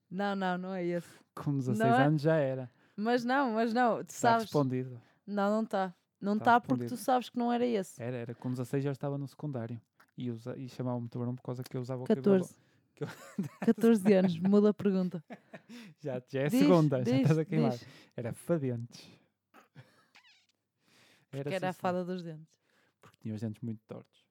Não, 0.09 0.35
não, 0.35 0.57
não 0.57 0.73
é 0.73 0.83
esse. 0.85 1.07
Com 1.33 1.57
16 1.57 1.79
Não 1.79 1.85
é? 1.97 2.03
anos 2.05 2.21
já 2.21 2.35
era. 2.35 2.69
Mas 2.95 3.23
não, 3.23 3.53
mas 3.53 3.73
não. 3.73 4.03
Tu 4.03 4.09
Está 4.09 4.31
sabes. 4.31 4.43
respondido. 4.45 5.01
Não, 5.25 5.49
não 5.49 5.63
está. 5.63 5.93
Não 6.19 6.37
Tá 6.37 6.41
está 6.57 6.59
porque 6.61 6.73
tu 6.75 6.81
respondido. 6.81 7.05
sabes 7.05 7.29
que 7.29 7.37
não 7.39 7.51
era 7.53 7.65
esse. 7.65 8.01
Era, 8.03 8.17
era. 8.17 8.35
Com 8.35 8.49
16 8.49 8.83
já 8.83 8.91
estava 8.91 9.17
no 9.17 9.27
secundário. 9.27 9.79
E, 10.17 10.29
usa, 10.29 10.57
e 10.57 10.67
chamavam-me 10.67 11.07
tubarão 11.07 11.33
por 11.35 11.41
causa 11.41 11.63
que 11.63 11.75
eu 11.77 11.81
usava 11.81 12.03
o 12.03 12.05
cabelo. 12.05 12.23
14. 12.25 12.55
que 12.93 13.03
eu- 13.05 13.07
14 13.61 14.13
anos. 14.13 14.37
Muda 14.39 14.69
a 14.71 14.73
pergunta. 14.73 15.23
Já, 16.03 16.21
já 16.27 16.41
é 16.41 16.45
a 16.45 16.49
Diz, 16.49 16.59
segunda, 16.59 16.97
já 16.97 17.03
diz, 17.05 17.21
estás 17.21 17.37
a 17.39 17.45
queimar. 17.45 17.71
diz. 17.71 17.87
Era 18.17 18.33
fadentes. 18.33 19.09
Que 21.31 21.37
era 21.37 21.49
a 21.49 21.53
sim, 21.53 21.59
senhor, 21.59 21.73
fada 21.73 22.03
dos 22.03 22.21
dentes. 22.21 22.53
Porque 23.01 23.17
tinha 23.17 23.33
os 23.33 23.41
dentes 23.41 23.61
muito 23.61 23.81
tortos. 23.87 24.25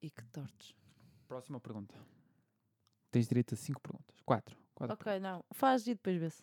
E 0.00 0.10
que 0.10 0.24
tortos. 0.26 0.74
Próxima 1.26 1.60
pergunta. 1.60 1.94
Tens 3.10 3.26
direito 3.26 3.54
a 3.54 3.56
5 3.56 3.80
perguntas. 3.80 4.20
4. 4.24 4.56
Quatro 4.74 4.94
Ok, 4.94 5.20
não. 5.20 5.44
Faz 5.50 5.86
e 5.86 5.94
depois 5.94 6.16
vê-se. 6.16 6.42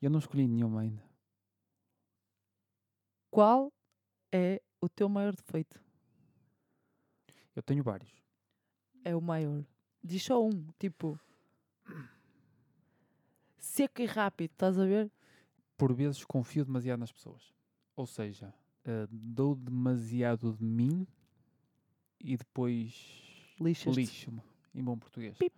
Eu 0.00 0.08
não 0.08 0.18
escolhi 0.18 0.46
nenhuma 0.46 0.82
ainda. 0.82 1.02
Qual 3.30 3.72
é 4.32 4.62
o 4.80 4.88
teu 4.88 5.08
maior 5.08 5.34
defeito? 5.34 5.82
Eu 7.54 7.62
tenho 7.62 7.82
vários. 7.82 8.10
É 9.04 9.14
o 9.14 9.20
maior. 9.20 9.64
Diz 10.02 10.22
só 10.22 10.42
um. 10.42 10.66
Tipo. 10.78 11.18
Seco 13.58 14.00
e 14.00 14.06
rápido, 14.06 14.52
estás 14.52 14.78
a 14.78 14.84
ver? 14.84 15.12
Por 15.76 15.92
vezes 15.92 16.24
confio 16.24 16.64
demasiado 16.64 17.00
nas 17.00 17.12
pessoas. 17.12 17.52
Ou 18.00 18.06
seja, 18.06 18.54
eh, 18.82 19.06
dou 19.10 19.54
demasiado 19.54 20.54
de 20.54 20.64
mim 20.64 21.06
e 22.18 22.34
depois 22.34 23.54
lixo-me. 23.60 24.42
Em 24.74 24.82
bom 24.82 24.96
português. 24.96 25.36
Pip. 25.36 25.54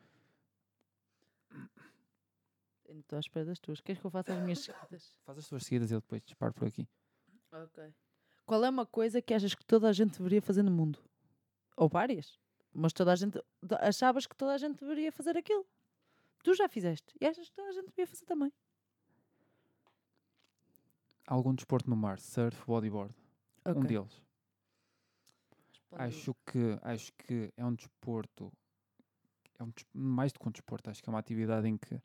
Estou 2.89 3.17
à 3.17 3.21
espera 3.21 3.47
das 3.47 3.61
tuas. 3.61 3.81
Queres 3.81 4.01
que 4.01 4.07
eu 4.09 4.11
faça 4.11 4.35
as 4.35 4.43
minhas 4.43 4.59
seguidas? 4.59 5.17
Faz 5.25 5.39
as 5.39 5.47
tuas 5.47 5.63
seguidas 5.63 5.93
e 5.93 5.95
eu 5.95 6.01
depois 6.01 6.21
disparo 6.21 6.53
por 6.53 6.67
aqui. 6.67 6.89
Ok. 7.53 7.95
Qual 8.45 8.65
é 8.65 8.69
uma 8.69 8.87
coisa 8.87 9.23
que 9.23 9.33
achas 9.33 9.55
que 9.55 9.65
toda 9.65 9.89
a 9.89 9.93
gente 9.93 10.19
deveria 10.19 10.43
fazer 10.43 10.65
no 10.65 10.73
mundo? 10.73 10.99
Ou 11.77 11.89
várias. 11.89 12.41
Mas 12.75 12.93
toda 12.93 13.13
a 13.13 13.15
gente. 13.15 13.41
Achavas 13.79 14.27
que 14.27 14.35
toda 14.35 14.53
a 14.53 14.59
gente 14.59 14.81
deveria 14.81 15.13
fazer 15.13 15.37
aquilo. 15.37 15.65
Tu 16.43 16.55
já 16.55 16.69
fizeste. 16.69 17.15
E 17.21 17.25
achas 17.25 17.49
que 17.49 17.55
toda 17.55 17.69
a 17.69 17.73
gente 17.73 17.87
devia 17.87 18.09
fazer 18.09 18.25
também. 18.27 18.53
Algum 21.27 21.55
desporto 21.55 21.89
no 21.89 21.97
mar, 21.97 22.19
surf, 22.19 22.65
bodyboard. 22.67 23.15
Um 23.67 23.71
Ok. 23.71 23.85
deles. 23.85 24.23
Acho 25.93 26.35
que, 26.47 26.79
acho 26.83 27.13
que 27.13 27.53
é 27.57 27.65
um 27.65 27.75
desporto. 27.75 28.53
É 29.59 29.63
um, 29.63 29.73
mais 29.93 30.33
do 30.33 30.41
que 30.41 30.49
um 30.49 30.51
desporto, 30.51 30.91
acho 30.91 31.03
que 31.03 31.09
é 31.09 31.13
uma 31.13 31.19
atividade 31.19 31.69
em 31.69 31.77
que 31.77 32.01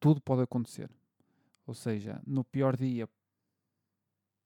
tudo 0.00 0.20
pode 0.20 0.42
acontecer. 0.42 0.90
Ou 1.66 1.74
seja, 1.74 2.20
no 2.26 2.42
pior 2.42 2.76
dia 2.76 3.08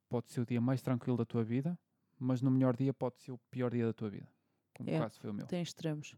pode 0.08 0.30
ser 0.30 0.40
o 0.40 0.46
dia 0.46 0.60
mais 0.60 0.82
tranquilo 0.82 1.16
da 1.16 1.24
tua 1.24 1.42
vida, 1.42 1.78
mas 2.18 2.42
no 2.42 2.50
melhor 2.50 2.76
dia 2.76 2.92
pode 2.92 3.18
ser 3.18 3.32
o 3.32 3.38
pior 3.50 3.70
dia 3.70 3.86
da 3.86 3.92
tua 3.92 4.10
vida. 4.10 4.28
Como 4.74 4.90
É, 4.90 4.98
quase 4.98 5.18
foi 5.18 5.30
o 5.30 5.34
meu. 5.34 5.46
Tem 5.46 5.62
extremos. 5.62 6.16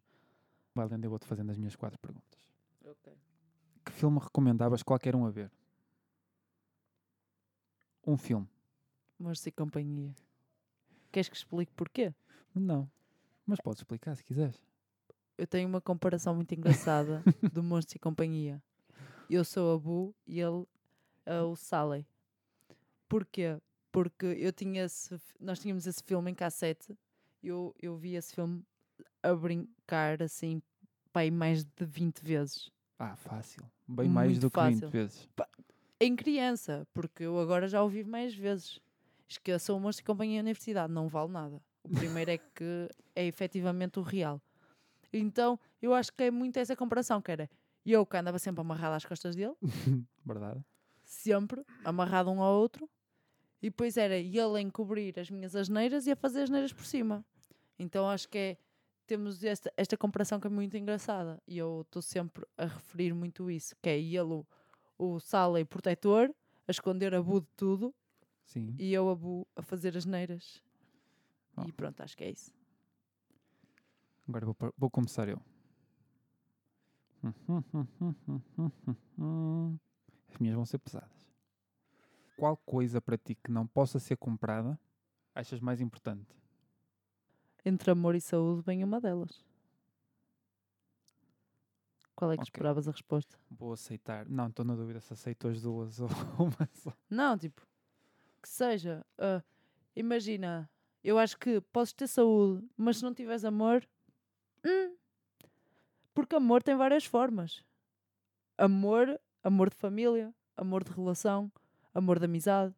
Valendo, 0.75 1.05
eu 1.05 1.11
vou-te 1.11 1.27
fazendo 1.27 1.51
as 1.51 1.59
minhas 1.59 1.77
quatro 1.77 1.99
perguntas. 1.99 2.51
Ok. 2.85 3.13
Que 3.85 3.93
filme 3.93 4.19
recomendavas 4.19 4.83
qualquer 4.83 5.15
um 5.15 5.25
a 5.25 5.31
ver? 5.31 5.51
Um 8.09 8.17
filme. 8.17 8.49
Monstros 9.21 9.49
e 9.49 9.53
companhia. 9.53 10.15
Queres 11.13 11.29
que 11.29 11.37
explique 11.37 11.71
porquê? 11.75 12.15
Não. 12.55 12.91
Mas 13.47 13.61
podes 13.61 13.81
explicar 13.83 14.15
se 14.15 14.25
quiseres. 14.25 14.59
Eu 15.37 15.47
tenho 15.47 15.69
uma 15.69 15.79
comparação 15.81 16.35
muito 16.35 16.55
engraçada 16.55 17.23
do 17.53 17.63
Monstros 17.63 17.97
e 17.97 17.99
Companhia. 17.99 18.63
Eu 19.29 19.45
sou 19.45 19.75
a 19.75 19.79
Bu 19.79 20.15
e 20.27 20.41
ele 20.41 20.65
é 21.27 21.43
o 21.43 21.55
Sally. 21.55 22.07
Porquê? 23.07 23.61
Porque 23.93 24.25
eu 24.25 24.53
tinha 24.55 24.85
esse, 24.85 25.21
nós 25.39 25.59
tínhamos 25.59 25.87
esse 25.87 26.03
filme 26.03 26.31
em 26.31 26.35
cassete. 26.35 26.97
Eu, 27.43 27.75
eu 27.79 27.95
vi 27.99 28.15
esse 28.15 28.35
filme 28.35 28.65
a 29.23 29.35
brincar 29.35 30.23
assim, 30.23 30.63
pai, 31.13 31.31
mais 31.31 31.63
de 31.63 31.85
20 31.85 32.21
vezes. 32.21 32.71
Ah, 32.99 33.15
fácil. 33.17 33.63
Bem 33.87 34.09
mais 34.09 34.31
Muito 34.33 34.41
do 34.41 34.51
que 34.51 34.61
20 34.61 34.73
fácil. 34.75 34.89
vezes. 34.89 35.29
Em 36.01 36.15
criança, 36.15 36.87
porque 36.95 37.25
eu 37.25 37.39
agora 37.41 37.67
já 37.67 37.83
o 37.83 37.89
vi 37.89 38.05
mais 38.05 38.35
vezes. 38.35 38.81
Esqueçam 39.29 39.77
o 39.77 39.81
Monstros 39.81 40.01
e 40.01 40.05
Companhia 40.05 40.41
Universidade, 40.41 40.93
não 40.93 41.09
vale 41.09 41.33
nada. 41.33 41.61
O 41.83 41.89
primeiro 41.89 42.31
é 42.31 42.39
que 42.39 42.89
é 43.15 43.27
efetivamente 43.27 43.99
o 43.99 44.03
real. 44.03 44.41
Então, 45.13 45.59
eu 45.83 45.93
acho 45.95 46.13
que 46.13 46.25
é 46.25 46.31
muito 46.31 46.57
essa 46.59 46.77
comparação, 46.77 47.21
que 47.21 47.31
era 47.31 47.51
eu 47.85 48.05
que 48.07 48.17
andava 48.17 48.39
sempre 48.39 48.61
amarrado 48.61 48.95
às 48.95 49.05
costas 49.05 49.35
dele, 49.35 49.55
Verdade? 50.25 50.65
sempre, 51.05 51.65
amarrado 51.85 52.31
um 52.31 52.43
ao 52.43 52.55
outro, 52.61 52.89
e 53.63 53.71
depois 53.71 53.97
era 53.97 54.17
ele 54.17 54.57
a 54.57 54.61
encobrir 54.61 55.19
as 55.19 55.31
minhas 55.31 55.57
asneiras 55.57 56.07
e 56.07 56.13
a 56.13 56.17
fazer 56.17 56.43
asneiras 56.43 56.73
por 56.73 56.85
cima. 56.85 57.25
Então 57.79 58.09
acho 58.09 58.29
que 58.29 58.39
é, 58.39 58.57
temos 59.07 59.43
esta, 59.43 59.73
esta 59.77 59.97
comparação 59.97 60.39
que 60.39 60.47
é 60.47 60.51
muito 60.51 60.77
engraçada, 60.77 61.43
e 61.47 61.57
eu 61.59 61.83
estou 61.83 62.03
sempre 62.03 62.47
a 62.57 62.67
referir 62.67 63.15
muito 63.15 63.51
isso, 63.51 63.75
que 63.83 63.89
é 63.89 63.99
ele 63.99 64.21
o, 64.21 64.47
o 64.99 65.21
Sally 65.21 65.65
protetor, 65.65 66.35
a 66.67 66.71
esconder 66.71 67.15
a 67.15 67.23
Bu 67.23 67.41
de 67.41 67.49
tudo, 67.57 67.95
Sim. 68.45 68.75
e 68.79 68.93
eu 68.93 69.09
a 69.09 69.15
Bu 69.15 69.47
a 69.57 69.63
fazer 69.63 69.97
asneiras. 69.97 70.63
Oh. 71.57 71.63
E 71.67 71.73
pronto, 71.73 72.03
acho 72.03 72.17
que 72.17 72.25
é 72.25 72.31
isso. 72.31 72.53
Agora 74.29 74.45
vou, 74.45 74.57
vou 74.77 74.91
começar 74.91 75.29
eu. 75.29 75.41
As 80.29 80.37
minhas 80.39 80.55
vão 80.55 80.67
ser 80.67 80.79
pesadas. 80.79 81.27
Qual 82.37 82.57
coisa 82.57 83.01
para 83.01 83.17
ti 83.17 83.35
que 83.35 83.51
não 83.51 83.67
possa 83.67 83.99
ser 83.99 84.17
comprada 84.17 84.79
achas 85.35 85.61
mais 85.61 85.81
importante? 85.81 86.37
Entre 87.65 87.91
amor 87.91 88.15
e 88.15 88.21
saúde 88.21 88.63
vem 88.63 88.85
uma 88.85 89.01
delas. 89.01 89.45
Qual 92.19 92.33
é 92.33 92.37
que 92.37 92.43
Ok. 92.43 92.49
esperavas 92.51 92.89
a 92.89 92.91
resposta? 92.91 93.39
Vou 93.49 93.73
aceitar. 93.73 94.29
Não, 94.29 94.49
estou 94.49 94.65
na 94.65 94.75
dúvida 94.75 95.01
se 95.01 95.13
aceito 95.13 95.47
as 95.47 95.63
duas 95.63 96.01
ou 96.03 96.09
uma 96.41 96.69
só. 96.73 96.93
Não, 97.09 97.39
tipo, 97.39 97.63
que 98.43 98.49
seja. 98.49 99.07
ah, 99.17 99.41
imagina, 99.95 100.69
eu 101.05 101.17
acho 101.17 101.39
que 101.39 101.61
podes 101.73 101.93
ter 101.93 102.09
saúde, 102.09 102.69
mas 102.77 102.97
se 102.97 103.05
não 103.05 103.15
tiveres 103.15 103.45
amor. 103.45 103.89
hum, 104.67 104.97
porque 106.13 106.35
amor 106.35 106.61
tem 106.61 106.75
várias 106.77 107.05
formas. 107.05 107.65
Amor, 108.57 109.21
amor 109.45 109.71
de 109.71 109.77
família, 109.77 110.35
amor 110.57 110.83
de 110.83 110.91
relação, 110.91 111.53
amor 111.95 112.19
de 112.19 112.25
amizade, 112.25 112.75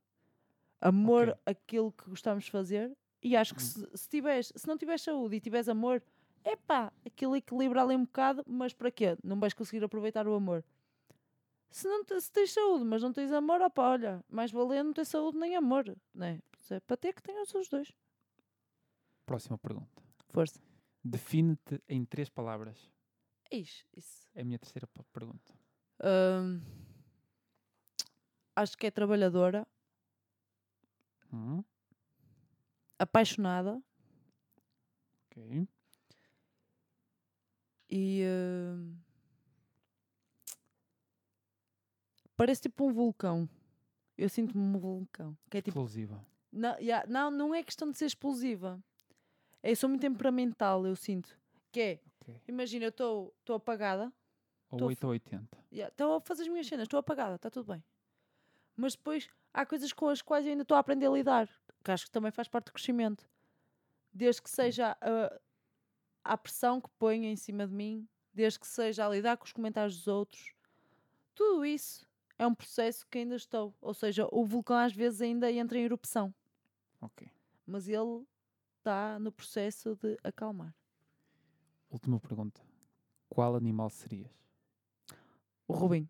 amor 0.83 1.31
Ok. 1.31 1.41
aquilo 1.47 1.93
que 1.93 2.11
gostamos 2.11 2.45
de 2.45 2.51
fazer. 2.51 2.95
E 3.23 3.35
acho 3.35 3.55
que 3.55 3.63
se, 3.63 3.89
se, 3.95 4.07
tiveres, 4.07 4.53
se 4.55 4.69
não 4.69 4.77
tiveres 4.77 5.01
saúde 5.01 5.37
e 5.37 5.41
tiveres 5.41 5.67
amor, 5.71 6.03
epá, 6.45 6.93
aquilo 7.07 7.37
equilibra 7.37 7.83
ali 7.83 7.97
um 7.97 8.05
bocado, 8.05 8.45
mas 8.47 8.73
para 8.73 8.91
quê? 8.91 9.17
Não 9.23 9.39
vais 9.39 9.55
conseguir 9.55 9.85
aproveitar 9.85 10.27
o 10.27 10.35
amor. 10.35 10.65
Se, 11.71 11.87
não 11.87 12.05
se 12.21 12.33
tens 12.33 12.53
saúde, 12.53 12.85
mas 12.85 13.03
não 13.03 13.13
tens 13.13 13.31
amor, 13.33 13.61
opá, 13.61 13.91
olha, 13.91 14.25
mais 14.29 14.51
valia 14.51 14.83
não 14.83 14.93
ter 14.93 15.05
saúde 15.05 15.39
nem 15.39 15.55
amor, 15.55 15.97
né? 16.13 16.41
Se 16.59 16.75
é 16.75 16.81
para 16.81 16.97
ter 16.97 17.15
que 17.15 17.23
tenhas 17.23 17.55
os 17.55 17.69
dois. 17.69 17.93
Próxima 19.25 19.57
pergunta. 19.57 20.03
Força. 20.29 20.61
Define-te 21.03 21.81
em 21.89 22.05
três 22.05 22.29
palavras. 22.29 22.91
Ixi, 23.51 23.85
isso. 23.97 24.29
É 24.35 24.43
a 24.43 24.45
minha 24.45 24.59
terceira 24.59 24.89
pergunta. 25.13 25.55
Hum, 26.03 26.61
acho 28.57 28.77
que 28.77 28.87
é 28.87 28.91
trabalhadora, 28.91 29.67
Hum, 31.33 31.63
apaixonada 32.99 33.81
ok. 35.31 35.69
E. 37.91 38.23
eh, 38.23 38.77
parece 42.37 42.63
tipo 42.63 42.87
um 42.87 42.93
vulcão. 42.93 43.49
Eu 44.17 44.29
sinto-me 44.29 44.63
um 44.63 44.79
vulcão. 44.79 45.37
Que 45.51 45.59
é 45.59 45.63
tipo. 45.63 45.71
Explosiva. 45.79 46.25
Não, 46.53 46.77
yeah, 46.79 47.07
não, 47.09 47.31
não 47.31 47.55
é 47.55 47.63
questão 47.63 47.91
de 47.91 47.97
ser 47.97 48.07
explosiva. 48.07 48.83
É, 49.63 49.71
eu 49.71 49.77
sou 49.77 49.89
muito 49.89 50.03
temperamental, 50.03 50.85
eu 50.87 50.97
sinto. 50.97 51.39
Que 51.71 51.81
é, 51.81 52.01
Ok. 52.23 52.41
imagina, 52.49 52.87
eu 52.87 52.89
estou 52.89 53.35
apagada, 53.55 54.13
Ou 54.71 54.79
Tô 54.79 54.87
8 54.87 55.05
ou 55.05 55.11
80. 55.11 55.59
estou 55.71 56.17
a 56.17 56.21
fazer 56.21 56.43
as 56.43 56.49
minhas 56.49 56.67
cenas, 56.67 56.85
estou 56.87 56.99
apagada, 56.99 57.37
está 57.37 57.49
tudo 57.51 57.73
bem. 57.73 57.85
Mas 58.77 58.95
depois 58.97 59.29
há 59.55 59.65
coisas 59.65 59.93
com 59.93 60.09
as 60.09 60.23
quais 60.23 60.45
eu 60.45 60.51
ainda 60.53 60.63
estou 60.63 60.77
a 60.77 60.81
aprender 60.81 61.07
a 61.07 61.11
lidar, 61.11 61.49
que 61.85 61.91
acho 61.91 62.07
que 62.07 62.11
também 62.11 62.31
faz 62.33 62.49
parte 62.49 62.67
do 62.67 62.73
crescimento. 62.73 63.29
Desde 64.13 64.43
que 64.43 64.51
seja 64.51 64.97
a, 65.01 65.41
a 66.25 66.37
pressão 66.37 66.81
que 66.81 66.89
ponho 66.99 67.25
em 67.25 67.37
cima 67.37 67.67
de 67.67 67.73
mim, 67.75 68.09
desde 68.33 68.59
que 68.61 68.67
seja 68.67 69.07
a 69.07 69.09
lidar 69.11 69.37
com 69.37 69.45
os 69.45 69.53
comentários 69.53 69.97
dos 69.97 70.07
outros, 70.09 70.55
tudo 71.35 71.65
isso 71.65 72.07
é 72.39 72.47
um 72.47 72.55
processo 72.55 73.07
que 73.09 73.19
ainda 73.19 73.37
estou. 73.37 73.75
Ou 73.81 73.95
seja, 73.95 74.27
o 74.31 74.45
vulcão 74.45 74.77
às 74.77 74.93
vezes 74.93 75.21
ainda 75.21 75.51
entra 75.51 75.79
em 75.79 75.83
erupção, 75.85 76.35
Ok. 77.01 77.29
mas 77.67 77.89
ele 77.89 78.25
está 78.79 79.19
no 79.19 79.31
processo 79.33 79.95
de 79.97 80.19
acalmar. 80.23 80.75
Última 81.91 82.19
pergunta. 82.21 82.61
Qual 83.29 83.55
animal 83.57 83.91
serias? 83.91 84.31
O 85.67 85.73
Rubim, 85.73 86.09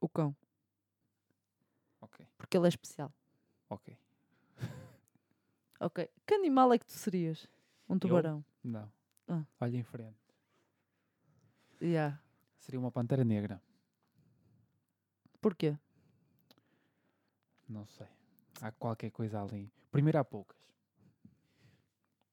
o 0.00 0.08
cão, 0.08 0.34
Ok. 2.00 2.26
porque 2.36 2.56
ele 2.56 2.66
é 2.66 2.68
especial. 2.68 3.12
Ok. 3.70 3.96
Ok. 5.80 6.08
Que 6.26 6.34
animal 6.34 6.72
é 6.72 6.78
que 6.78 6.86
tu 6.86 6.92
serias? 6.92 7.48
Um 7.88 7.98
tubarão. 7.98 8.44
Não. 8.62 8.90
Ah. 9.28 9.44
Olha 9.60 9.76
em 9.76 9.82
frente. 9.82 10.18
Yeah. 11.80 12.20
Seria 12.58 12.78
uma 12.78 12.92
pantera 12.92 13.24
negra. 13.24 13.60
Porquê? 15.40 15.76
Não 17.68 17.86
sei. 17.86 18.06
Há 18.60 18.70
qualquer 18.70 19.10
coisa 19.10 19.42
ali. 19.42 19.72
Primeiro 19.90 20.18
há 20.18 20.24
poucas. 20.24 20.56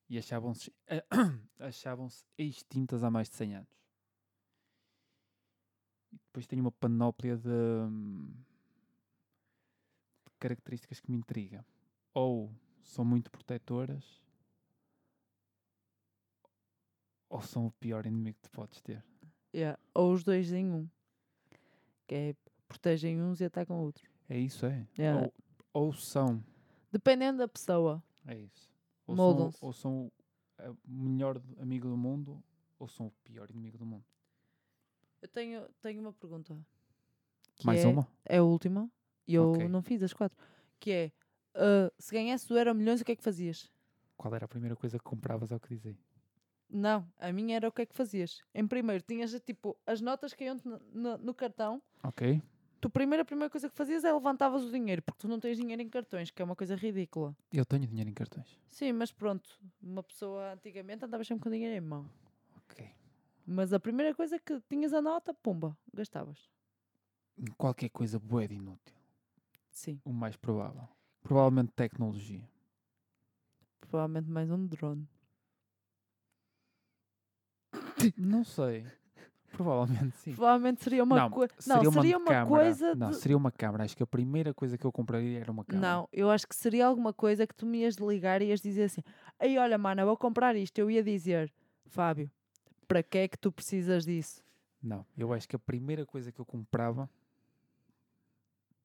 E 0.08 0.18
achavam-se 0.18 0.72
achavam-se 1.60 2.26
extintas 2.38 3.04
há 3.04 3.10
mais 3.10 3.30
de 3.30 3.36
100 3.36 3.56
anos. 3.56 3.80
E 6.12 6.18
depois 6.18 6.46
tenho 6.46 6.62
uma 6.62 6.72
panóplia 6.72 7.38
de, 7.38 7.50
hum, 7.50 8.32
de 10.26 10.34
características 10.40 11.00
que 11.00 11.10
me 11.10 11.18
intrigam. 11.18 11.64
Ou 12.14 12.52
são 12.84 13.06
muito 13.06 13.30
protetoras, 13.32 14.22
ou 17.30 17.42
são 17.42 17.68
o 17.68 17.72
pior 17.72 18.06
inimigo 18.06 18.38
que 18.42 18.50
tu 18.50 18.52
podes 18.52 18.82
ter. 18.82 19.04
Yeah. 19.54 19.80
Ou 19.94 20.14
os 20.14 20.24
dois 20.24 20.52
em 20.52 20.66
um. 20.66 20.90
Que 22.08 22.16
é 22.16 22.36
protegem 22.68 23.22
uns 23.22 23.40
e 23.42 23.46
atacam 23.46 23.80
outros. 23.80 24.08
É 24.28 24.38
isso, 24.38 24.66
é? 24.66 24.88
Yeah. 24.98 25.32
Ou, 25.74 25.86
ou 25.86 25.94
são 25.94 26.44
Dependendo 26.92 27.40
da 27.40 27.48
pessoa. 27.48 28.04
É 28.26 28.36
isso. 28.36 28.70
Ou 29.06 29.16
são, 29.16 29.54
ou 29.62 29.74
são 29.74 30.12
o 30.60 30.92
melhor 30.92 31.42
amigo 31.60 31.88
do 31.88 31.98
mundo, 31.98 32.44
ou 32.78 32.88
são 32.88 33.08
o 33.08 33.12
pior 33.24 33.50
inimigo 33.50 33.78
do 33.78 33.86
mundo. 33.86 34.06
Eu 35.22 35.28
tenho, 35.28 35.68
tenho 35.82 36.02
uma 36.02 36.14
pergunta. 36.14 36.58
Mais 37.64 37.84
é, 37.84 37.88
uma? 37.88 38.08
É 38.26 38.38
a 38.38 38.44
última. 38.44 38.90
E 39.28 39.34
eu 39.36 39.52
Ok. 39.52 39.68
não 39.68 39.82
fiz 39.82 40.02
as 40.02 40.14
quatro. 40.14 40.38
Que 40.80 40.92
é, 40.92 41.12
ah, 41.56 41.92
se 42.00 42.14
ganhasse 42.14 42.52
o 42.52 42.58
Euro 42.58 42.74
Milhões, 42.74 43.02
o 43.02 43.06
que 43.06 43.12
é 43.12 43.16
que 43.16 43.24
fazias? 43.24 43.72
Qual 44.18 44.34
era 44.34 44.46
a 44.46 44.48
primeira 44.48 44.76
coisa 44.76 44.98
que 44.98 45.04
compravas 45.04 45.52
ao 45.52 45.60
que 45.60 45.70
dizia? 45.70 45.98
Não, 46.70 47.08
a 47.20 47.32
minha 47.32 47.56
era 47.56 47.68
o 47.68 47.72
que 47.72 47.82
é 47.82 47.86
que 47.86 47.96
fazias. 47.96 48.42
Em 48.54 48.68
primeiro, 48.68 49.04
tinhas 49.04 49.32
tipo 49.42 49.76
as 49.88 50.02
notas 50.02 50.34
que 50.34 50.44
iam 50.44 50.58
no, 50.64 50.80
no, 50.94 51.18
no 51.18 51.34
cartão. 51.34 51.82
Ok? 52.04 52.42
Tu 52.80 52.90
primeiro, 52.90 53.24
a 53.24 53.26
primeira 53.26 53.50
coisa 53.50 53.68
que 53.70 53.76
fazias 53.76 54.04
é 54.06 54.14
levantavas 54.14 54.64
o 54.64 54.72
dinheiro, 54.72 55.02
porque 55.02 55.18
tu 55.20 55.28
não 55.28 55.40
tens 55.40 55.58
dinheiro 55.58 55.82
em 55.82 55.90
cartões, 55.90 56.32
que 56.32 56.42
é 56.42 56.46
uma 56.46 56.56
coisa 56.56 56.76
ridícula. 56.76 57.36
Eu 57.52 57.66
tenho 57.66 57.86
dinheiro 57.88 58.10
em 58.10 58.14
cartões. 58.14 58.58
Sim, 58.68 58.94
mas 58.94 59.12
pronto, 59.12 59.50
uma 59.82 60.02
pessoa 60.04 60.54
antigamente 60.54 61.04
andava 61.04 61.24
sempre 61.24 61.44
com 61.44 61.50
dinheiro 61.50 61.76
em 61.76 61.82
mão. 61.86 62.10
Ok. 62.58 62.90
Mas 63.46 63.74
a 63.74 63.80
primeira 63.80 64.14
coisa 64.16 64.40
que 64.40 64.62
tinhas 64.70 64.94
a 64.94 65.02
nota, 65.02 65.34
pumba, 65.34 65.76
gastavas. 65.94 66.40
Qualquer 67.58 67.90
coisa 67.90 68.18
boa 68.20 68.48
de 68.48 68.56
inútil. 68.56 68.96
Sim, 69.72 70.00
O 70.06 70.14
mais 70.14 70.36
provável. 70.38 70.88
Provavelmente 71.22 71.72
tecnologia. 71.74 72.48
provavelmente 73.82 74.30
mais 74.30 74.50
um 74.52 74.66
drone. 74.68 75.08
Não 78.18 78.44
sei. 78.44 78.86
Provavelmente 79.52 80.16
sim. 80.18 80.34
Provavelmente 80.34 80.84
seria 80.84 81.04
uma 81.04 81.16
não, 81.16 81.30
coisa. 81.30 81.54
Não, 81.66 81.82
uma 81.82 81.92
seria 81.92 82.18
uma 82.18 82.28
câmara. 82.28 82.48
coisa 82.48 82.96
Não, 82.96 83.10
de- 83.10 83.16
seria 83.18 83.38
uma 83.38 83.52
câmara. 83.52 83.84
Acho 83.84 83.98
que 83.98 84.04
a 84.04 84.08
primeira 84.08 84.54
coisa 84.54 84.78
que 84.78 84.86
eu 84.86 84.92
compraria 84.92 85.40
era 85.40 85.52
uma 85.52 85.66
câmara. 85.66 85.88
Não, 85.88 86.10
eu 86.14 86.30
acho 86.30 86.48
que 86.48 86.56
seria 86.56 86.86
alguma 86.86 87.12
coisa 87.12 87.48
que 87.48 87.56
tu 87.56 87.66
me 87.66 87.80
ias 87.80 87.96
ligar 87.96 88.42
e 88.42 88.46
ias 88.46 88.62
dizer 88.62 88.84
assim: 88.84 89.02
Ei, 89.40 89.58
olha, 89.58 89.78
mana, 89.78 90.06
vou 90.06 90.16
comprar 90.16 90.56
isto. 90.56 90.78
Eu 90.78 90.90
ia 90.90 91.04
dizer, 91.04 91.52
Fábio, 91.88 92.30
para 92.88 93.02
que 93.02 93.18
é 93.18 93.28
que 93.28 93.38
tu 93.38 93.52
precisas 93.52 94.06
disso? 94.06 94.44
Não, 94.82 95.06
eu 95.18 95.34
acho 95.34 95.48
que 95.48 95.56
a 95.56 95.60
primeira 95.60 96.06
coisa 96.06 96.32
que 96.32 96.40
eu 96.40 96.46
comprava 96.46 97.10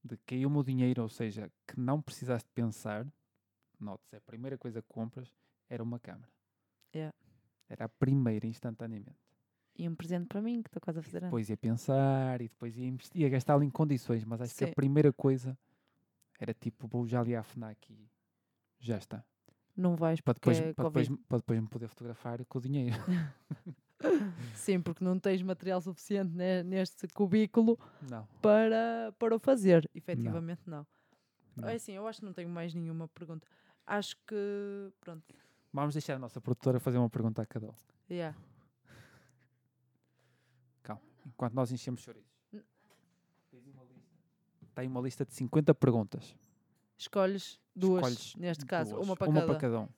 de 0.02 0.16
caiu 0.26 0.48
o 0.48 0.52
meu 0.52 0.62
dinheiro, 0.62 1.02
ou 1.02 1.08
seja, 1.08 1.50
que 1.66 1.78
não 1.78 2.02
precisaste 2.02 2.48
pensar, 2.54 3.06
note-se, 3.78 4.16
a 4.16 4.20
primeira 4.20 4.58
coisa 4.58 4.82
que 4.82 4.88
compras 4.88 5.32
era 5.68 5.82
uma 5.82 5.98
câmara. 5.98 6.28
Yeah. 6.94 7.14
Era 7.68 7.86
a 7.86 7.88
primeira, 7.88 8.46
instantaneamente. 8.46 9.16
E 9.76 9.88
um 9.88 9.94
presente 9.94 10.26
para 10.26 10.40
mim, 10.40 10.62
que 10.62 10.68
estou 10.68 10.80
quase 10.80 11.00
a 11.00 11.02
fazer 11.02 11.18
anos. 11.18 11.28
Depois 11.28 11.50
ia 11.50 11.56
pensar 11.56 12.40
e 12.40 12.48
depois 12.48 12.76
ia, 12.76 12.86
investir, 12.86 13.20
ia 13.20 13.28
gastá-lo 13.28 13.62
em 13.64 13.70
condições, 13.70 14.24
mas 14.24 14.40
acho 14.40 14.54
que 14.54 14.64
Sim. 14.64 14.70
a 14.70 14.74
primeira 14.74 15.12
coisa 15.12 15.58
era 16.38 16.54
tipo, 16.54 16.86
vou 16.86 17.06
já 17.06 17.20
ali 17.20 17.34
à 17.34 17.42
FNAC 17.42 17.92
e 17.92 18.08
já 18.78 18.98
está. 18.98 19.24
Não 19.76 19.96
vais 19.96 20.20
Para 20.20 20.34
depois, 20.34 20.58
é 20.60 20.72
para, 20.72 20.84
depois, 20.84 21.08
para 21.28 21.38
depois 21.38 21.60
me 21.60 21.68
poder 21.68 21.88
fotografar 21.88 22.44
com 22.44 22.58
o 22.58 22.60
dinheiro. 22.60 22.94
Sim, 24.54 24.80
porque 24.80 25.02
não 25.02 25.18
tens 25.18 25.42
material 25.42 25.80
suficiente 25.80 26.32
ne- 26.32 26.62
neste 26.62 27.08
cubículo 27.08 27.78
não. 28.08 28.28
para, 28.40 29.12
para 29.18 29.34
o 29.34 29.38
fazer. 29.38 29.88
Efetivamente, 29.94 30.62
não. 30.66 30.86
não. 31.56 31.68
É 31.68 31.74
assim, 31.74 31.92
eu 31.92 32.06
acho 32.06 32.20
que 32.20 32.26
não 32.26 32.32
tenho 32.32 32.48
mais 32.48 32.74
nenhuma 32.74 33.08
pergunta. 33.08 33.46
Acho 33.86 34.16
que. 34.26 34.92
Pronto. 35.00 35.24
Vamos 35.74 35.92
deixar 35.94 36.14
a 36.14 36.18
nossa 36.20 36.40
produtora 36.40 36.78
fazer 36.78 36.98
uma 36.98 37.10
pergunta 37.10 37.42
a 37.42 37.46
cada 37.46 37.66
um. 37.68 37.74
Yeah. 38.08 38.38
Calma. 40.82 41.02
Enquanto 41.26 41.54
nós 41.54 41.72
enchemos 41.72 42.00
chouriços. 42.00 42.32
N- 42.52 42.62
Tem 44.74 44.86
uma 44.88 45.00
lista 45.00 45.24
de 45.24 45.32
50 45.34 45.74
perguntas. 45.74 46.34
Escolhes 46.96 47.60
duas, 47.74 48.06
Escolhes 48.12 48.36
neste 48.36 48.64
caso, 48.64 48.94
duas. 48.94 49.06
uma 49.06 49.16
para 49.16 49.28
uma 49.28 49.40
cada. 49.40 49.52
para 49.52 49.60
cada 49.60 49.80
um. 49.80 49.88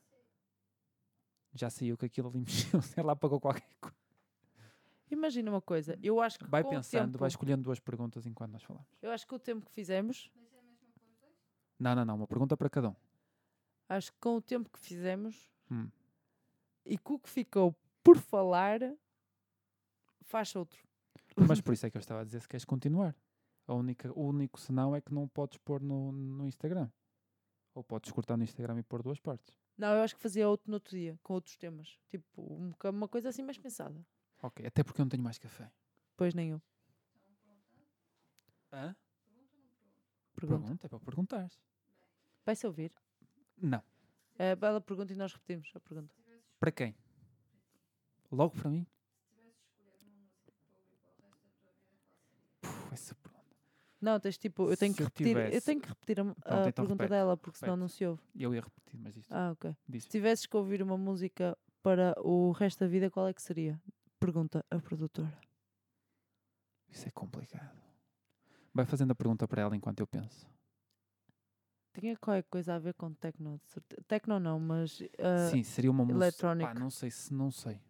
Já 1.52 1.68
saiu 1.70 1.96
que 1.96 2.06
aquilo 2.06 2.28
ali 2.28 2.40
mexeu. 2.44 2.80
Lá, 3.04 3.14
pagou 3.14 3.38
qualquer 3.38 3.68
coisa. 3.80 3.94
Imagina 5.10 5.50
uma 5.52 5.60
coisa, 5.62 5.96
eu 6.02 6.20
acho 6.20 6.36
que 6.38 6.46
Vai 6.46 6.64
pensando, 6.64 7.06
tempo, 7.12 7.18
vai 7.18 7.28
escolhendo 7.28 7.62
duas 7.62 7.78
perguntas 7.78 8.26
enquanto 8.26 8.50
nós 8.52 8.62
falamos. 8.64 8.88
eu 9.00 9.10
acho 9.12 9.24
que 9.24 9.32
o 9.34 9.38
tempo 9.38 9.64
que 9.64 9.70
fizemos, 9.70 10.32
Não, 11.78 11.94
não, 11.94 12.04
não. 12.04 12.16
Uma 12.16 12.26
pergunta 12.26 12.56
para 12.56 12.68
cada 12.68 12.88
um. 12.88 12.96
acho 13.88 14.10
que 14.12 14.18
com 14.18 14.34
o 14.36 14.40
tempo 14.42 14.68
que 14.68 14.80
fizemos 14.80 15.48
Hum. 15.70 15.88
e 16.84 16.96
com 16.96 17.14
o 17.14 17.18
que 17.18 17.28
ficou 17.28 17.74
por 18.02 18.18
falar, 18.18 18.80
faz 20.22 20.54
outro. 20.54 20.78
Mas 21.36 21.60
por 21.60 21.74
isso 21.74 21.86
é 21.86 21.90
que 21.90 21.96
eu 21.96 22.00
estava 22.00 22.20
a 22.20 22.24
dizer 22.24 22.40
se 22.40 22.48
queres 22.48 22.64
continuar. 22.64 23.16
A 23.66 23.74
única, 23.74 24.12
o 24.12 24.28
único 24.28 24.60
senão 24.60 24.94
é 24.94 25.00
que 25.00 25.12
não 25.12 25.26
podes 25.26 25.58
pôr 25.58 25.82
no, 25.82 26.12
no 26.12 26.46
Instagram. 26.46 26.88
Ou 27.74 27.82
podes 27.82 28.12
cortar 28.12 28.36
no 28.36 28.44
Instagram 28.44 28.78
e 28.78 28.82
pôr 28.82 29.02
duas 29.02 29.18
partes. 29.18 29.58
Não, 29.76 29.88
eu 29.88 30.02
acho 30.02 30.14
que 30.14 30.22
fazia 30.22 30.48
outro 30.48 30.70
no 30.70 30.74
outro 30.74 30.96
dia, 30.96 31.18
com 31.22 31.34
outros 31.34 31.56
temas. 31.56 31.98
Tipo, 32.08 32.42
um 32.42 32.72
uma 32.90 33.08
coisa 33.08 33.28
assim 33.28 33.42
mais 33.42 33.58
pensada. 33.58 34.06
Ok, 34.42 34.64
até 34.64 34.82
porque 34.84 35.00
eu 35.00 35.04
não 35.04 35.10
tenho 35.10 35.22
mais 35.22 35.38
café. 35.38 35.70
Pois 36.16 36.32
nem 36.32 36.50
eu. 36.50 36.62
Hã? 38.72 38.96
Pergunta. 40.34 40.62
Pergunta, 40.62 40.86
é 40.86 40.88
para 40.88 41.00
perguntar. 41.00 41.50
Vai-se 42.44 42.66
ouvir. 42.66 42.92
Não. 43.56 43.82
É 44.38 44.52
a 44.52 44.56
bela 44.56 44.80
pergunta 44.80 45.12
e 45.12 45.16
nós 45.16 45.32
repetimos 45.32 45.70
a 45.74 45.80
pergunta. 45.80 46.14
Para 46.60 46.70
quem? 46.72 46.94
Logo 48.30 48.54
para 48.54 48.70
mim? 48.70 48.86
Essa 52.92 53.14
pergunta. 53.14 53.36
Não, 54.00 54.20
tens 54.20 54.38
tipo, 54.38 54.70
eu 54.70 54.76
tenho 54.76 54.92
Se 54.92 54.96
que 54.98 55.02
eu 55.02 55.06
repetir, 55.06 55.26
eu 55.36 55.44
tivesse- 55.44 55.66
tenho 55.66 55.80
que 55.80 55.88
repetir 55.88 56.20
a, 56.20 56.22
a 56.22 56.24
Pronto, 56.34 56.68
então 56.68 56.84
pergunta 56.84 57.04
repete, 57.04 57.08
dela, 57.10 57.36
porque 57.36 57.58
senão 57.58 57.74
repete. 57.74 57.80
não 57.80 57.88
se 57.88 58.06
ouve. 58.06 58.22
Eu 58.34 58.54
ia 58.54 58.60
repetir, 58.60 58.98
mas 58.98 59.16
isto 59.16 59.32
Ah, 59.32 59.52
ok. 59.52 59.74
diz. 59.88 60.04
Se 60.04 60.08
tivesses 60.10 60.46
que 60.46 60.56
ouvir 60.56 60.82
uma 60.82 60.96
música 60.98 61.56
para 61.82 62.14
o 62.20 62.52
resto 62.52 62.80
da 62.80 62.86
vida, 62.86 63.10
qual 63.10 63.26
é 63.28 63.34
que 63.34 63.42
seria? 63.42 63.80
Pergunta 64.18 64.64
a 64.70 64.78
produtora. 64.78 65.38
Isso 66.88 67.08
é 67.08 67.10
complicado. 67.10 67.76
Vai 68.72 68.84
fazendo 68.86 69.10
a 69.12 69.14
pergunta 69.14 69.46
para 69.48 69.62
ela 69.62 69.76
enquanto 69.76 70.00
eu 70.00 70.06
penso. 70.06 70.46
Tinha 71.98 72.16
qualquer 72.16 72.42
coisa 72.44 72.74
a 72.74 72.78
ver 72.78 72.94
com 72.94 73.12
techno. 73.14 73.60
Techno 74.06 74.38
não, 74.38 74.60
mas 74.60 75.02
ah, 75.18 75.48
Sim, 75.50 75.62
seria 75.62 75.90
uma 75.90 76.04
música. 76.04 76.56
Pá, 76.56 76.74
não 76.74 76.90
sei 76.90 77.10
se 77.10 77.32
não 77.32 77.50
sei. 77.50 77.80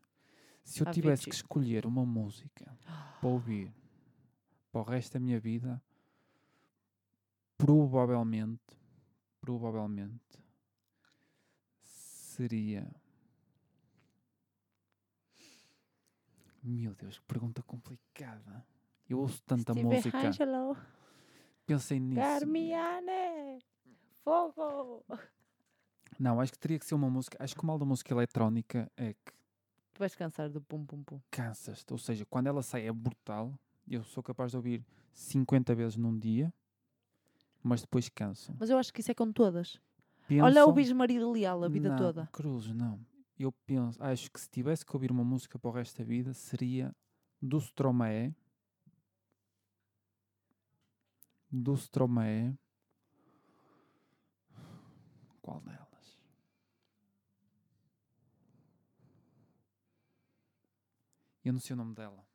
Se 0.62 0.80
eu 0.80 0.86
Avicii. 0.86 1.02
tivesse 1.02 1.24
que 1.24 1.34
escolher 1.34 1.86
uma 1.86 2.04
música 2.04 2.76
para 3.20 3.28
ouvir 3.28 3.72
para 4.72 4.80
o 4.80 4.84
resto 4.84 5.14
da 5.14 5.20
minha 5.20 5.40
vida, 5.40 5.82
provavelmente, 7.57 8.61
provavelmente 9.40 10.38
seria. 11.82 12.86
Meu 16.62 16.94
Deus, 16.94 17.18
que 17.18 17.24
pergunta 17.26 17.62
complicada. 17.62 18.66
Eu 19.09 19.20
ouço 19.20 19.40
tanta 19.42 19.72
Steve 19.72 19.86
música. 19.86 20.18
Angelo, 20.18 20.76
Pensei 21.64 21.98
nisso. 21.98 22.20
Carmiane, 22.20 23.59
Fogo. 24.26 25.04
Não, 26.18 26.40
acho 26.40 26.50
que 26.50 26.58
teria 26.58 26.80
que 26.80 26.84
ser 26.84 26.96
uma 26.96 27.08
música. 27.08 27.36
Acho 27.38 27.54
que 27.54 27.62
o 27.62 27.66
mal 27.66 27.78
da 27.78 27.84
música 27.84 28.12
eletrónica 28.12 28.90
é 28.96 29.14
que 29.14 29.32
Tu 29.94 30.00
vais 30.00 30.16
cansar 30.16 30.50
do 30.50 30.60
pum 30.60 30.84
pum 30.84 31.00
pum. 31.04 31.20
cansas-te. 31.30 31.92
Ou 31.92 31.98
seja, 31.98 32.26
quando 32.26 32.48
ela 32.48 32.60
sai 32.60 32.88
é 32.88 32.92
brutal. 32.92 33.56
Eu 33.88 34.02
sou 34.02 34.24
capaz 34.24 34.50
de 34.50 34.56
ouvir 34.56 34.84
50 35.14 35.72
vezes 35.76 35.96
num 35.96 36.18
dia, 36.18 36.52
mas 37.62 37.82
depois 37.82 38.08
canso. 38.08 38.52
Mas 38.58 38.68
eu 38.68 38.78
acho 38.78 38.92
que 38.92 39.00
isso 39.00 39.12
é 39.12 39.14
com 39.14 39.30
todas. 39.30 39.80
Olha 40.42 40.66
o 40.66 40.72
Bis 40.72 40.90
Maria 40.90 41.24
Leal 41.24 41.62
a 41.62 41.68
vida 41.68 41.90
não, 41.90 41.96
toda. 41.96 42.28
Cruz, 42.32 42.66
não. 42.74 42.98
Eu 43.38 43.52
penso, 43.52 44.02
acho 44.02 44.28
que 44.32 44.40
se 44.40 44.50
tivesse 44.50 44.84
que 44.84 44.96
ouvir 44.96 45.12
uma 45.12 45.22
música 45.22 45.56
para 45.56 45.68
o 45.68 45.72
resto 45.72 45.98
da 45.98 46.04
vida, 46.04 46.34
seria 46.34 46.92
do 47.40 47.58
Stromae. 47.58 48.34
Do 51.48 51.74
Stromae. 51.74 52.58
Qual 55.47 55.61
delas? 55.61 56.18
Eu 61.44 61.53
não 61.53 61.61
sei 61.61 61.74
o 61.74 61.76
nome 61.76 61.94
dela. 61.94 62.26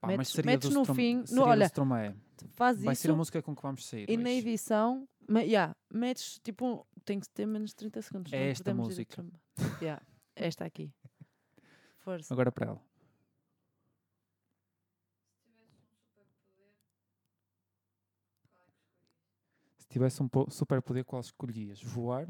Pá, 0.00 0.08
mas 0.08 0.16
Metes- 0.18 0.32
seria 0.32 0.50
metes 0.52 0.70
no 0.70 0.80
Strom- 0.82 0.94
fim- 0.94 1.24
no- 1.30 1.42
olha, 1.42 1.66
Stromae. 1.66 2.14
Faz 2.52 2.82
Vai 2.82 2.94
ser 2.96 3.08
a 3.08 3.10
isso 3.12 3.16
música 3.18 3.42
com 3.42 3.54
que 3.54 3.62
vamos 3.62 3.86
sair. 3.86 4.08
e 4.10 4.16
na 4.16 4.30
edição, 4.30 5.06
ma- 5.28 5.42
yeah, 5.42 5.76
metes 5.92 6.40
tipo, 6.42 6.86
tem 7.04 7.20
que 7.20 7.28
ter 7.28 7.46
menos 7.46 7.70
de 7.70 7.76
30 7.76 8.00
segundos. 8.02 8.32
É 8.32 8.38
não 8.38 8.46
esta 8.46 8.74
música. 8.74 9.24
Yeah, 9.80 10.02
esta 10.34 10.64
aqui. 10.64 10.90
Força. 11.98 12.32
Agora 12.32 12.50
para 12.50 12.66
ela. 12.70 12.82
Tivesse 19.92 20.22
um 20.22 20.28
po- 20.28 20.50
superpoder, 20.50 21.04
qual 21.04 21.20
escolhias? 21.20 21.82
Voar 21.82 22.28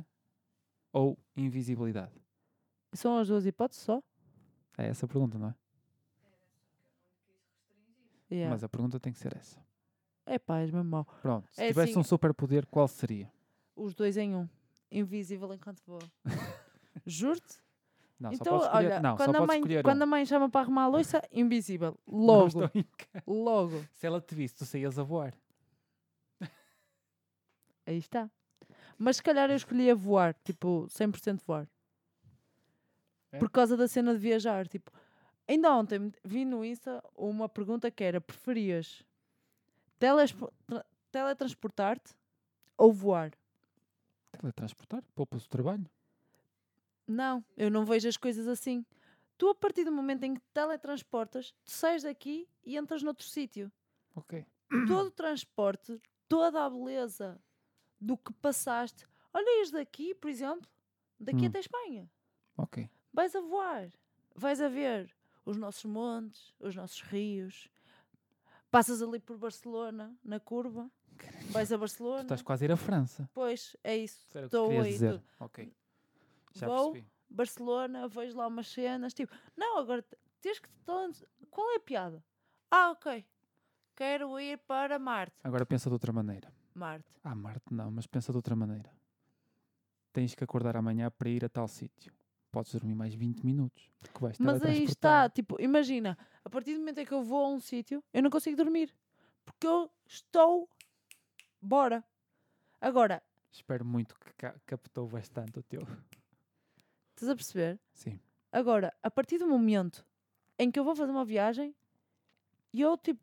ou 0.92 1.18
invisibilidade? 1.36 2.12
São 2.92 3.16
as 3.18 3.28
duas 3.28 3.46
hipóteses 3.46 3.84
só? 3.84 4.02
É 4.76 4.88
essa 4.88 5.06
a 5.06 5.08
pergunta, 5.08 5.38
não 5.38 5.48
é? 5.48 5.54
Yeah. 8.30 8.50
Mas 8.54 8.64
a 8.64 8.68
pergunta 8.68 8.98
tem 8.98 9.12
que 9.12 9.18
ser 9.18 9.36
essa. 9.36 9.60
É 10.24 10.38
pá, 10.38 10.60
és 10.60 10.70
mesmo 10.70 10.88
mau. 10.88 11.04
Pronto, 11.20 11.48
se 11.52 11.62
É 11.62 11.68
tivesse 11.68 11.90
assim- 11.90 12.00
um 12.00 12.04
superpoder, 12.04 12.66
qual 12.66 12.88
seria? 12.88 13.30
Os 13.76 13.94
dois 13.94 14.16
em 14.16 14.34
um. 14.34 14.48
Invisível 14.90 15.52
enquanto 15.52 15.82
voa. 15.86 16.00
Juro-te? 17.06 17.60
Não, 18.20 18.32
Então, 18.32 18.60
só 18.60 18.72
olha, 18.76 19.00
não, 19.00 19.16
só 19.16 19.24
quando, 19.24 19.36
a 19.36 19.38
podes 19.38 19.46
mãe, 19.48 19.56
escolher 19.58 19.82
quando 19.82 20.00
um. 20.00 20.02
a 20.04 20.06
mãe 20.06 20.24
chama 20.26 20.48
para 20.48 20.60
arrumar 20.60 20.84
a 20.84 20.88
louça, 20.88 21.20
invisível. 21.32 21.98
Logo. 22.06 22.60
Logo. 23.26 23.84
Se 23.94 24.06
ela 24.06 24.20
te 24.20 24.34
visse, 24.34 24.54
tu 24.54 24.64
saías 24.64 24.98
a 24.98 25.02
voar. 25.02 25.34
Aí 27.86 27.98
está. 27.98 28.30
Mas 28.98 29.16
se 29.16 29.22
calhar 29.22 29.50
eu 29.50 29.56
escolhia 29.56 29.94
voar, 29.94 30.34
tipo, 30.44 30.86
100% 30.88 31.42
voar. 31.46 31.68
É? 33.32 33.38
Por 33.38 33.50
causa 33.50 33.76
da 33.76 33.88
cena 33.88 34.12
de 34.12 34.18
viajar, 34.18 34.68
tipo, 34.68 34.90
ainda 35.48 35.74
ontem 35.74 36.12
vi 36.22 36.44
no 36.44 36.64
Insta 36.64 37.02
uma 37.16 37.48
pergunta 37.48 37.90
que 37.90 38.04
era, 38.04 38.20
preferias 38.20 39.04
teletransportar-te 41.10 42.14
ou 42.76 42.92
voar? 42.92 43.32
Teletransportar? 44.32 45.02
Poupas 45.14 45.44
o 45.46 45.48
trabalho? 45.48 45.86
Não, 47.06 47.44
eu 47.56 47.70
não 47.70 47.84
vejo 47.84 48.08
as 48.08 48.16
coisas 48.16 48.46
assim. 48.48 48.84
Tu, 49.36 49.48
a 49.48 49.54
partir 49.54 49.84
do 49.84 49.92
momento 49.92 50.24
em 50.24 50.34
que 50.34 50.40
te 50.40 50.50
teletransportas, 50.52 51.52
tu 51.64 51.70
sais 51.70 52.02
daqui 52.02 52.48
e 52.64 52.76
entras 52.76 53.02
noutro 53.02 53.26
sítio. 53.26 53.70
Ok. 54.14 54.44
Todo 54.86 55.08
o 55.08 55.10
transporte, 55.10 56.00
toda 56.28 56.64
a 56.64 56.70
beleza 56.70 57.40
do 58.03 58.16
que 58.16 58.32
passaste. 58.34 59.07
Olha, 59.32 59.61
ias 59.61 59.70
daqui, 59.70 60.14
por 60.14 60.28
exemplo, 60.28 60.68
daqui 61.18 61.44
Hum. 61.44 61.46
até 61.48 61.61
Espanha. 61.61 62.11
Ok. 62.57 62.88
Vais 63.12 63.34
a 63.34 63.40
voar. 63.40 63.88
Vais 64.34 64.61
a 64.61 64.68
ver 64.68 65.14
os 65.44 65.57
nossos 65.57 65.84
montes, 65.84 66.53
os 66.59 66.74
nossos 66.74 67.00
rios. 67.03 67.68
Passas 68.70 69.03
ali 69.03 69.20
por 69.20 69.36
Barcelona, 69.36 70.14
na 70.24 70.40
curva. 70.40 70.90
Vais 71.50 71.70
a 71.70 71.76
Tu 71.76 71.80
Barcelona. 71.80 72.22
estás 72.22 72.42
quase 72.42 72.64
a 72.64 72.66
ir 72.66 72.72
à 72.72 72.76
França. 72.76 73.28
Pois, 73.34 73.76
é 73.84 73.96
isso. 73.96 74.26
Era 74.32 74.40
que 74.48 74.57
Estou 74.57 74.70
aí. 74.70 74.90
dizer. 74.92 75.18
tu- 75.18 75.24
Ok. 75.44 75.72
Já 76.55 76.66
Vou. 76.66 76.92
percebi. 76.92 77.12
Barcelona, 77.30 78.09
vejo 78.09 78.36
lá 78.36 78.46
umas 78.46 78.68
cenas. 78.68 79.14
Tipo, 79.14 79.32
não, 79.57 79.78
agora 79.78 80.03
te- 80.03 80.16
tens 80.40 80.59
que. 80.59 80.68
Qual 81.50 81.70
é 81.72 81.76
a 81.76 81.80
piada? 81.80 82.24
Ah, 82.70 82.90
ok. 82.90 83.24
Quero 83.94 84.40
ir 84.40 84.59
para 84.66 84.98
Marte. 84.98 85.36
Agora 85.44 85.64
pensa 85.66 85.88
de 85.90 85.94
outra 85.94 86.12
maneira. 86.12 86.53
Marte. 86.74 87.06
Ah, 87.22 87.34
Marte 87.34 87.72
não, 87.72 87.90
mas 87.90 88.06
pensa 88.06 88.32
de 88.32 88.38
outra 88.38 88.54
maneira. 88.56 88.90
Tens 90.12 90.34
que 90.34 90.44
acordar 90.44 90.76
amanhã 90.76 91.10
para 91.10 91.28
ir 91.28 91.44
a 91.44 91.48
tal 91.48 91.66
sítio. 91.68 92.12
Podes 92.50 92.72
dormir 92.72 92.94
mais 92.94 93.14
20 93.14 93.44
minutos. 93.44 93.90
Vais 94.20 94.38
Mas 94.38 94.62
aí 94.62 94.84
está, 94.84 95.28
tipo, 95.30 95.56
imagina, 95.60 96.18
a 96.44 96.50
partir 96.50 96.74
do 96.74 96.80
momento 96.80 96.98
em 96.98 97.06
que 97.06 97.12
eu 97.14 97.22
vou 97.22 97.46
a 97.46 97.48
um 97.48 97.58
sítio, 97.60 98.04
eu 98.12 98.22
não 98.22 98.28
consigo 98.30 98.56
dormir. 98.56 98.94
Porque 99.44 99.66
eu 99.66 99.90
estou. 100.06 100.68
Bora. 101.60 102.04
Agora, 102.80 103.22
Espero 103.50 103.84
muito 103.84 104.14
que 104.18 104.32
ca- 104.34 104.54
captou 104.66 105.06
bastante 105.06 105.58
o 105.58 105.62
teu. 105.62 105.82
estás 107.14 107.30
a 107.30 107.34
perceber? 107.34 107.78
Sim. 107.92 108.18
Agora, 108.50 108.92
a 109.02 109.10
partir 109.10 109.38
do 109.38 109.46
momento 109.46 110.04
em 110.58 110.70
que 110.70 110.78
eu 110.78 110.84
vou 110.84 110.94
fazer 110.96 111.10
uma 111.12 111.24
viagem, 111.24 111.74
eu, 112.72 112.96
tipo, 112.98 113.20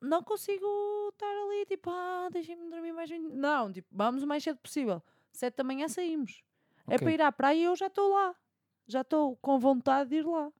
não 0.00 0.22
consigo 0.22 0.66
estar 1.12 1.26
ali, 1.26 1.64
tipo, 1.66 1.90
ah, 1.90 2.28
deixem-me 2.30 2.70
dormir 2.70 2.92
mais 2.92 3.08
20 3.10 3.32
Não, 3.32 3.72
tipo, 3.72 3.88
vamos 3.90 4.22
o 4.22 4.26
mais 4.26 4.42
cedo 4.42 4.58
possível. 4.58 5.02
Sete 5.32 5.56
da 5.56 5.64
manhã 5.64 5.88
saímos. 5.88 6.42
É 6.86 6.94
Ok. 6.94 6.98
para 6.98 7.12
ir 7.12 7.22
à 7.22 7.30
praia 7.32 7.58
e 7.58 7.64
eu 7.64 7.76
já 7.76 7.86
estou 7.88 8.08
lá. 8.12 8.34
Já 8.86 9.02
estou 9.02 9.36
com 9.36 9.58
vontade 9.58 10.10
de 10.10 10.16
ir 10.16 10.26
lá. 10.26 10.50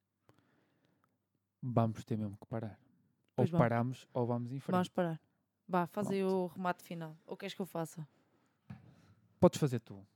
Vamos 1.63 2.05
ter 2.05 2.17
mesmo 2.17 2.37
que 2.37 2.47
parar. 2.47 2.79
Pois 3.35 3.49
ou 3.49 3.53
vamos. 3.53 3.59
paramos 3.69 4.09
ou 4.13 4.27
vamos 4.27 4.53
em 4.53 4.61
frente. 4.61 4.73
Vamos 4.73 4.89
parar. 4.89 5.21
Vá, 5.67 5.87
faz 5.87 6.11
aí 6.11 6.23
o 6.25 6.47
remate 6.47 6.83
final. 6.83 7.17
Ou 7.27 7.37
queres 7.37 7.55
que 7.55 7.61
eu 7.61 7.67
faça? 7.67 8.07
Podes 9.41 9.59
fazer 9.61 9.81
tu. 9.81 10.07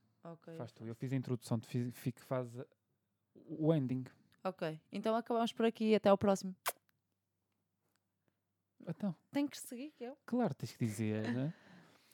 Faz 0.56 0.72
tu. 0.72 0.84
Eu 0.86 0.94
fiz 0.94 1.12
a 1.12 1.16
introdução, 1.16 1.58
tu 1.58 1.66
fiz, 1.66 2.14
faz 2.24 2.48
o 3.34 3.74
ending. 3.74 4.04
Ok. 4.44 4.80
Então 4.90 5.14
acabamos 5.16 5.52
por 5.52 5.64
aqui. 5.66 5.94
Até 5.94 6.08
ao 6.08 6.18
próximo. 6.18 6.54
Então, 8.86 9.14
Tem 9.30 9.46
que 9.46 9.56
seguir, 9.58 9.92
que 9.92 10.04
eu. 10.04 10.16
claro, 10.26 10.54
tens 10.54 10.72
que 10.76 10.84
dizer, 10.84 11.32
né? 11.32 11.54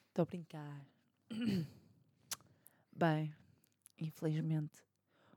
Estou 0.08 0.22
a 0.24 0.26
brincar. 0.26 0.86
Bem, 2.94 3.32
infelizmente, 3.98 4.82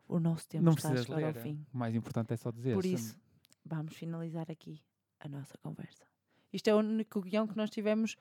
o 0.07 0.19
nosso 0.19 0.47
tempo 0.47 0.63
Não 0.65 0.73
está 0.73 0.91
a 0.91 0.97
chegar 0.97 1.15
ao 1.15 1.33
ler. 1.33 1.41
fim. 1.41 1.65
O 1.73 1.77
mais 1.77 1.93
importante 1.95 2.33
é 2.33 2.37
só 2.37 2.51
dizer. 2.51 2.73
Por 2.73 2.85
isso, 2.85 3.15
vamos 3.63 3.95
finalizar 3.95 4.49
aqui 4.51 4.81
a 5.19 5.27
nossa 5.29 5.57
conversa. 5.59 6.05
Isto 6.51 6.67
é 6.69 6.75
o 6.75 6.79
único 6.79 7.21
guião 7.21 7.47
que 7.47 7.55
nós 7.55 7.69
tivemos 7.69 8.17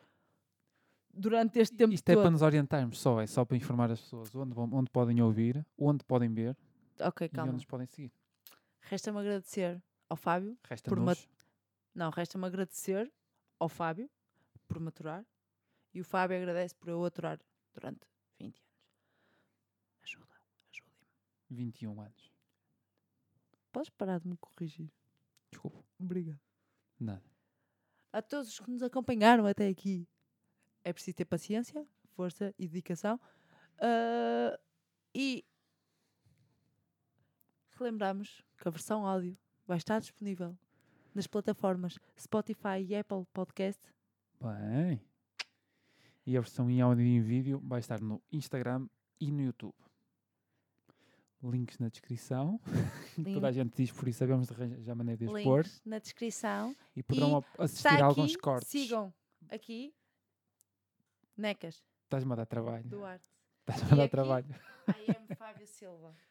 durante 1.12 1.58
este 1.58 1.74
tempo 1.76 1.92
Isto 1.92 2.08
é 2.10 2.14
todo. 2.14 2.22
para 2.22 2.30
nos 2.30 2.42
orientarmos 2.42 3.00
só, 3.00 3.20
é 3.20 3.26
só 3.26 3.44
para 3.44 3.56
informar 3.56 3.90
as 3.90 4.00
pessoas 4.00 4.32
onde, 4.34 4.54
vão- 4.54 4.68
onde 4.72 4.90
podem 4.90 5.20
ouvir, 5.20 5.66
onde 5.76 6.04
podem 6.04 6.32
ver 6.32 6.56
Ok, 7.00 7.24
e 7.26 7.28
onde 7.28 7.34
calma. 7.34 7.52
nos 7.54 7.64
podem 7.64 7.86
seguir. 7.86 8.12
Resta-me 8.82 9.18
agradecer 9.18 9.82
ao 10.08 10.16
Fábio. 10.16 10.56
Por 10.62 10.68
Resta-nos 10.70 10.98
uma- 11.02 11.16
Não, 11.94 12.10
resta-me 12.10 12.46
agradecer 12.46 13.12
ao 13.58 13.68
Fábio 13.68 14.10
por 14.68 14.80
me 14.80 14.88
aturar. 14.88 15.24
E 15.92 16.00
o 16.00 16.04
Fábio 16.04 16.36
agradece 16.36 16.74
por 16.74 16.88
eu 16.88 17.04
aturar 17.04 17.38
durante 17.74 18.06
20 18.38 18.56
anos. 18.62 18.62
Ajuda, 20.04 20.34
ajudem-me. 20.72 21.06
21 21.50 22.00
anos. 22.00 22.32
Podes 23.72 23.90
parar 23.90 24.20
de 24.20 24.28
me 24.28 24.36
corrigir? 24.36 24.90
Desculpa, 25.50 25.84
Obrigado. 25.98 26.40
nada. 26.98 27.24
A 28.12 28.20
todos 28.22 28.48
os 28.48 28.58
que 28.60 28.70
nos 28.70 28.82
acompanharam 28.82 29.46
até 29.46 29.68
aqui, 29.68 30.08
é 30.84 30.92
preciso 30.92 31.16
ter 31.16 31.24
paciência, 31.24 31.86
força 32.14 32.52
e 32.58 32.66
dedicação. 32.66 33.20
Ah, 33.78 34.58
e 35.14 35.44
relembramos 37.78 38.42
que 38.58 38.66
a 38.68 38.70
versão 38.70 39.06
áudio 39.06 39.36
vai 39.66 39.78
estar 39.78 39.98
disponível 40.00 40.56
nas 41.14 41.26
plataformas 41.26 41.98
Spotify 42.18 42.80
e 42.86 42.94
Apple 42.96 43.24
Podcast. 43.32 43.80
Bem. 44.40 45.00
E 46.26 46.36
a 46.36 46.40
versão 46.40 46.70
em 46.70 46.80
áudio 46.80 47.04
e 47.04 47.16
em 47.16 47.20
vídeo 47.20 47.60
vai 47.64 47.80
estar 47.80 48.00
no 48.00 48.22
Instagram 48.32 48.86
e 49.20 49.30
no 49.32 49.42
YouTube. 49.42 49.74
links 51.42 51.78
na 51.78 51.88
descrição. 51.88 52.60
Link- 53.18 53.34
Toda 53.34 53.48
a 53.48 53.52
gente 53.52 53.74
diz, 53.76 53.90
por 53.90 54.06
isso 54.08 54.18
sabemos 54.18 54.46
de 54.48 54.54
arranjar 54.54 54.94
maneira 54.94 55.18
de 55.18 55.26
pôr. 55.42 55.62
links 55.64 55.80
na 55.84 55.98
descrição. 55.98 56.76
E 56.94 57.02
poderão 57.02 57.36
ap- 57.36 57.46
assistir 57.60 57.88
a 58.02 58.04
alguns 58.04 58.36
cortes. 58.36 58.68
sigam 58.68 59.12
aqui. 59.48 59.94
Necas, 61.36 61.82
Estás-me 62.04 62.32
a 62.32 62.36
dar 62.36 62.46
trabalho. 62.46 62.84
Duarte. 62.88 63.24
Estás-me 63.66 63.90
E 63.90 63.92
a 63.92 63.96
dar 63.96 64.08
trabalho. 64.10 64.46
I 64.88 65.10
am 65.16 65.36
Fábio 65.36 65.66
Silva. 65.66 66.14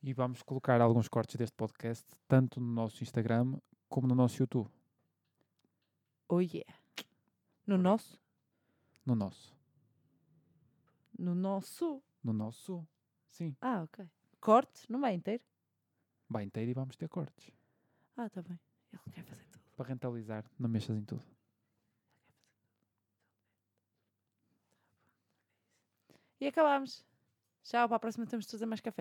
E 0.00 0.12
vamos 0.12 0.42
colocar 0.44 0.80
alguns 0.80 1.08
cortes 1.08 1.34
deste 1.34 1.56
podcast, 1.56 2.06
tanto 2.28 2.60
no 2.60 2.68
nosso 2.72 3.02
Instagram 3.02 3.58
como 3.88 4.06
no 4.06 4.14
nosso 4.14 4.42
YouTube. 4.42 4.70
Oh 6.28 6.40
yeah. 6.40 6.72
No 7.66 7.78
nosso? 7.78 8.20
No 9.04 9.14
nosso. 9.14 9.56
No 11.18 11.34
nosso. 11.34 12.02
No 12.22 12.32
nosso. 12.32 12.86
Sim. 13.30 13.56
Ah, 13.60 13.82
ok. 13.82 14.08
Corte? 14.40 14.90
Não 14.90 15.00
vai 15.00 15.14
inteiro? 15.14 15.42
Vai 16.28 16.44
inteiro 16.44 16.70
e 16.70 16.74
vamos 16.74 16.96
ter 16.96 17.08
cortes. 17.08 17.50
Ah, 18.16 18.28
tá 18.28 18.42
bem. 18.42 18.58
Ele 18.92 19.02
quer 19.12 19.24
fazer 19.24 19.44
tudo. 19.46 19.64
Para 19.76 19.88
rentabilizar, 19.88 20.44
não 20.58 20.68
mexas 20.68 20.96
em 20.96 21.04
tudo. 21.04 21.24
E 26.40 26.46
acabamos. 26.46 27.04
Tchau, 27.64 27.88
para 27.88 27.96
a 27.96 28.00
próxima 28.00 28.26
temos 28.26 28.46
de 28.46 28.52
fazer 28.52 28.66
mais 28.66 28.80
café. 28.80 28.96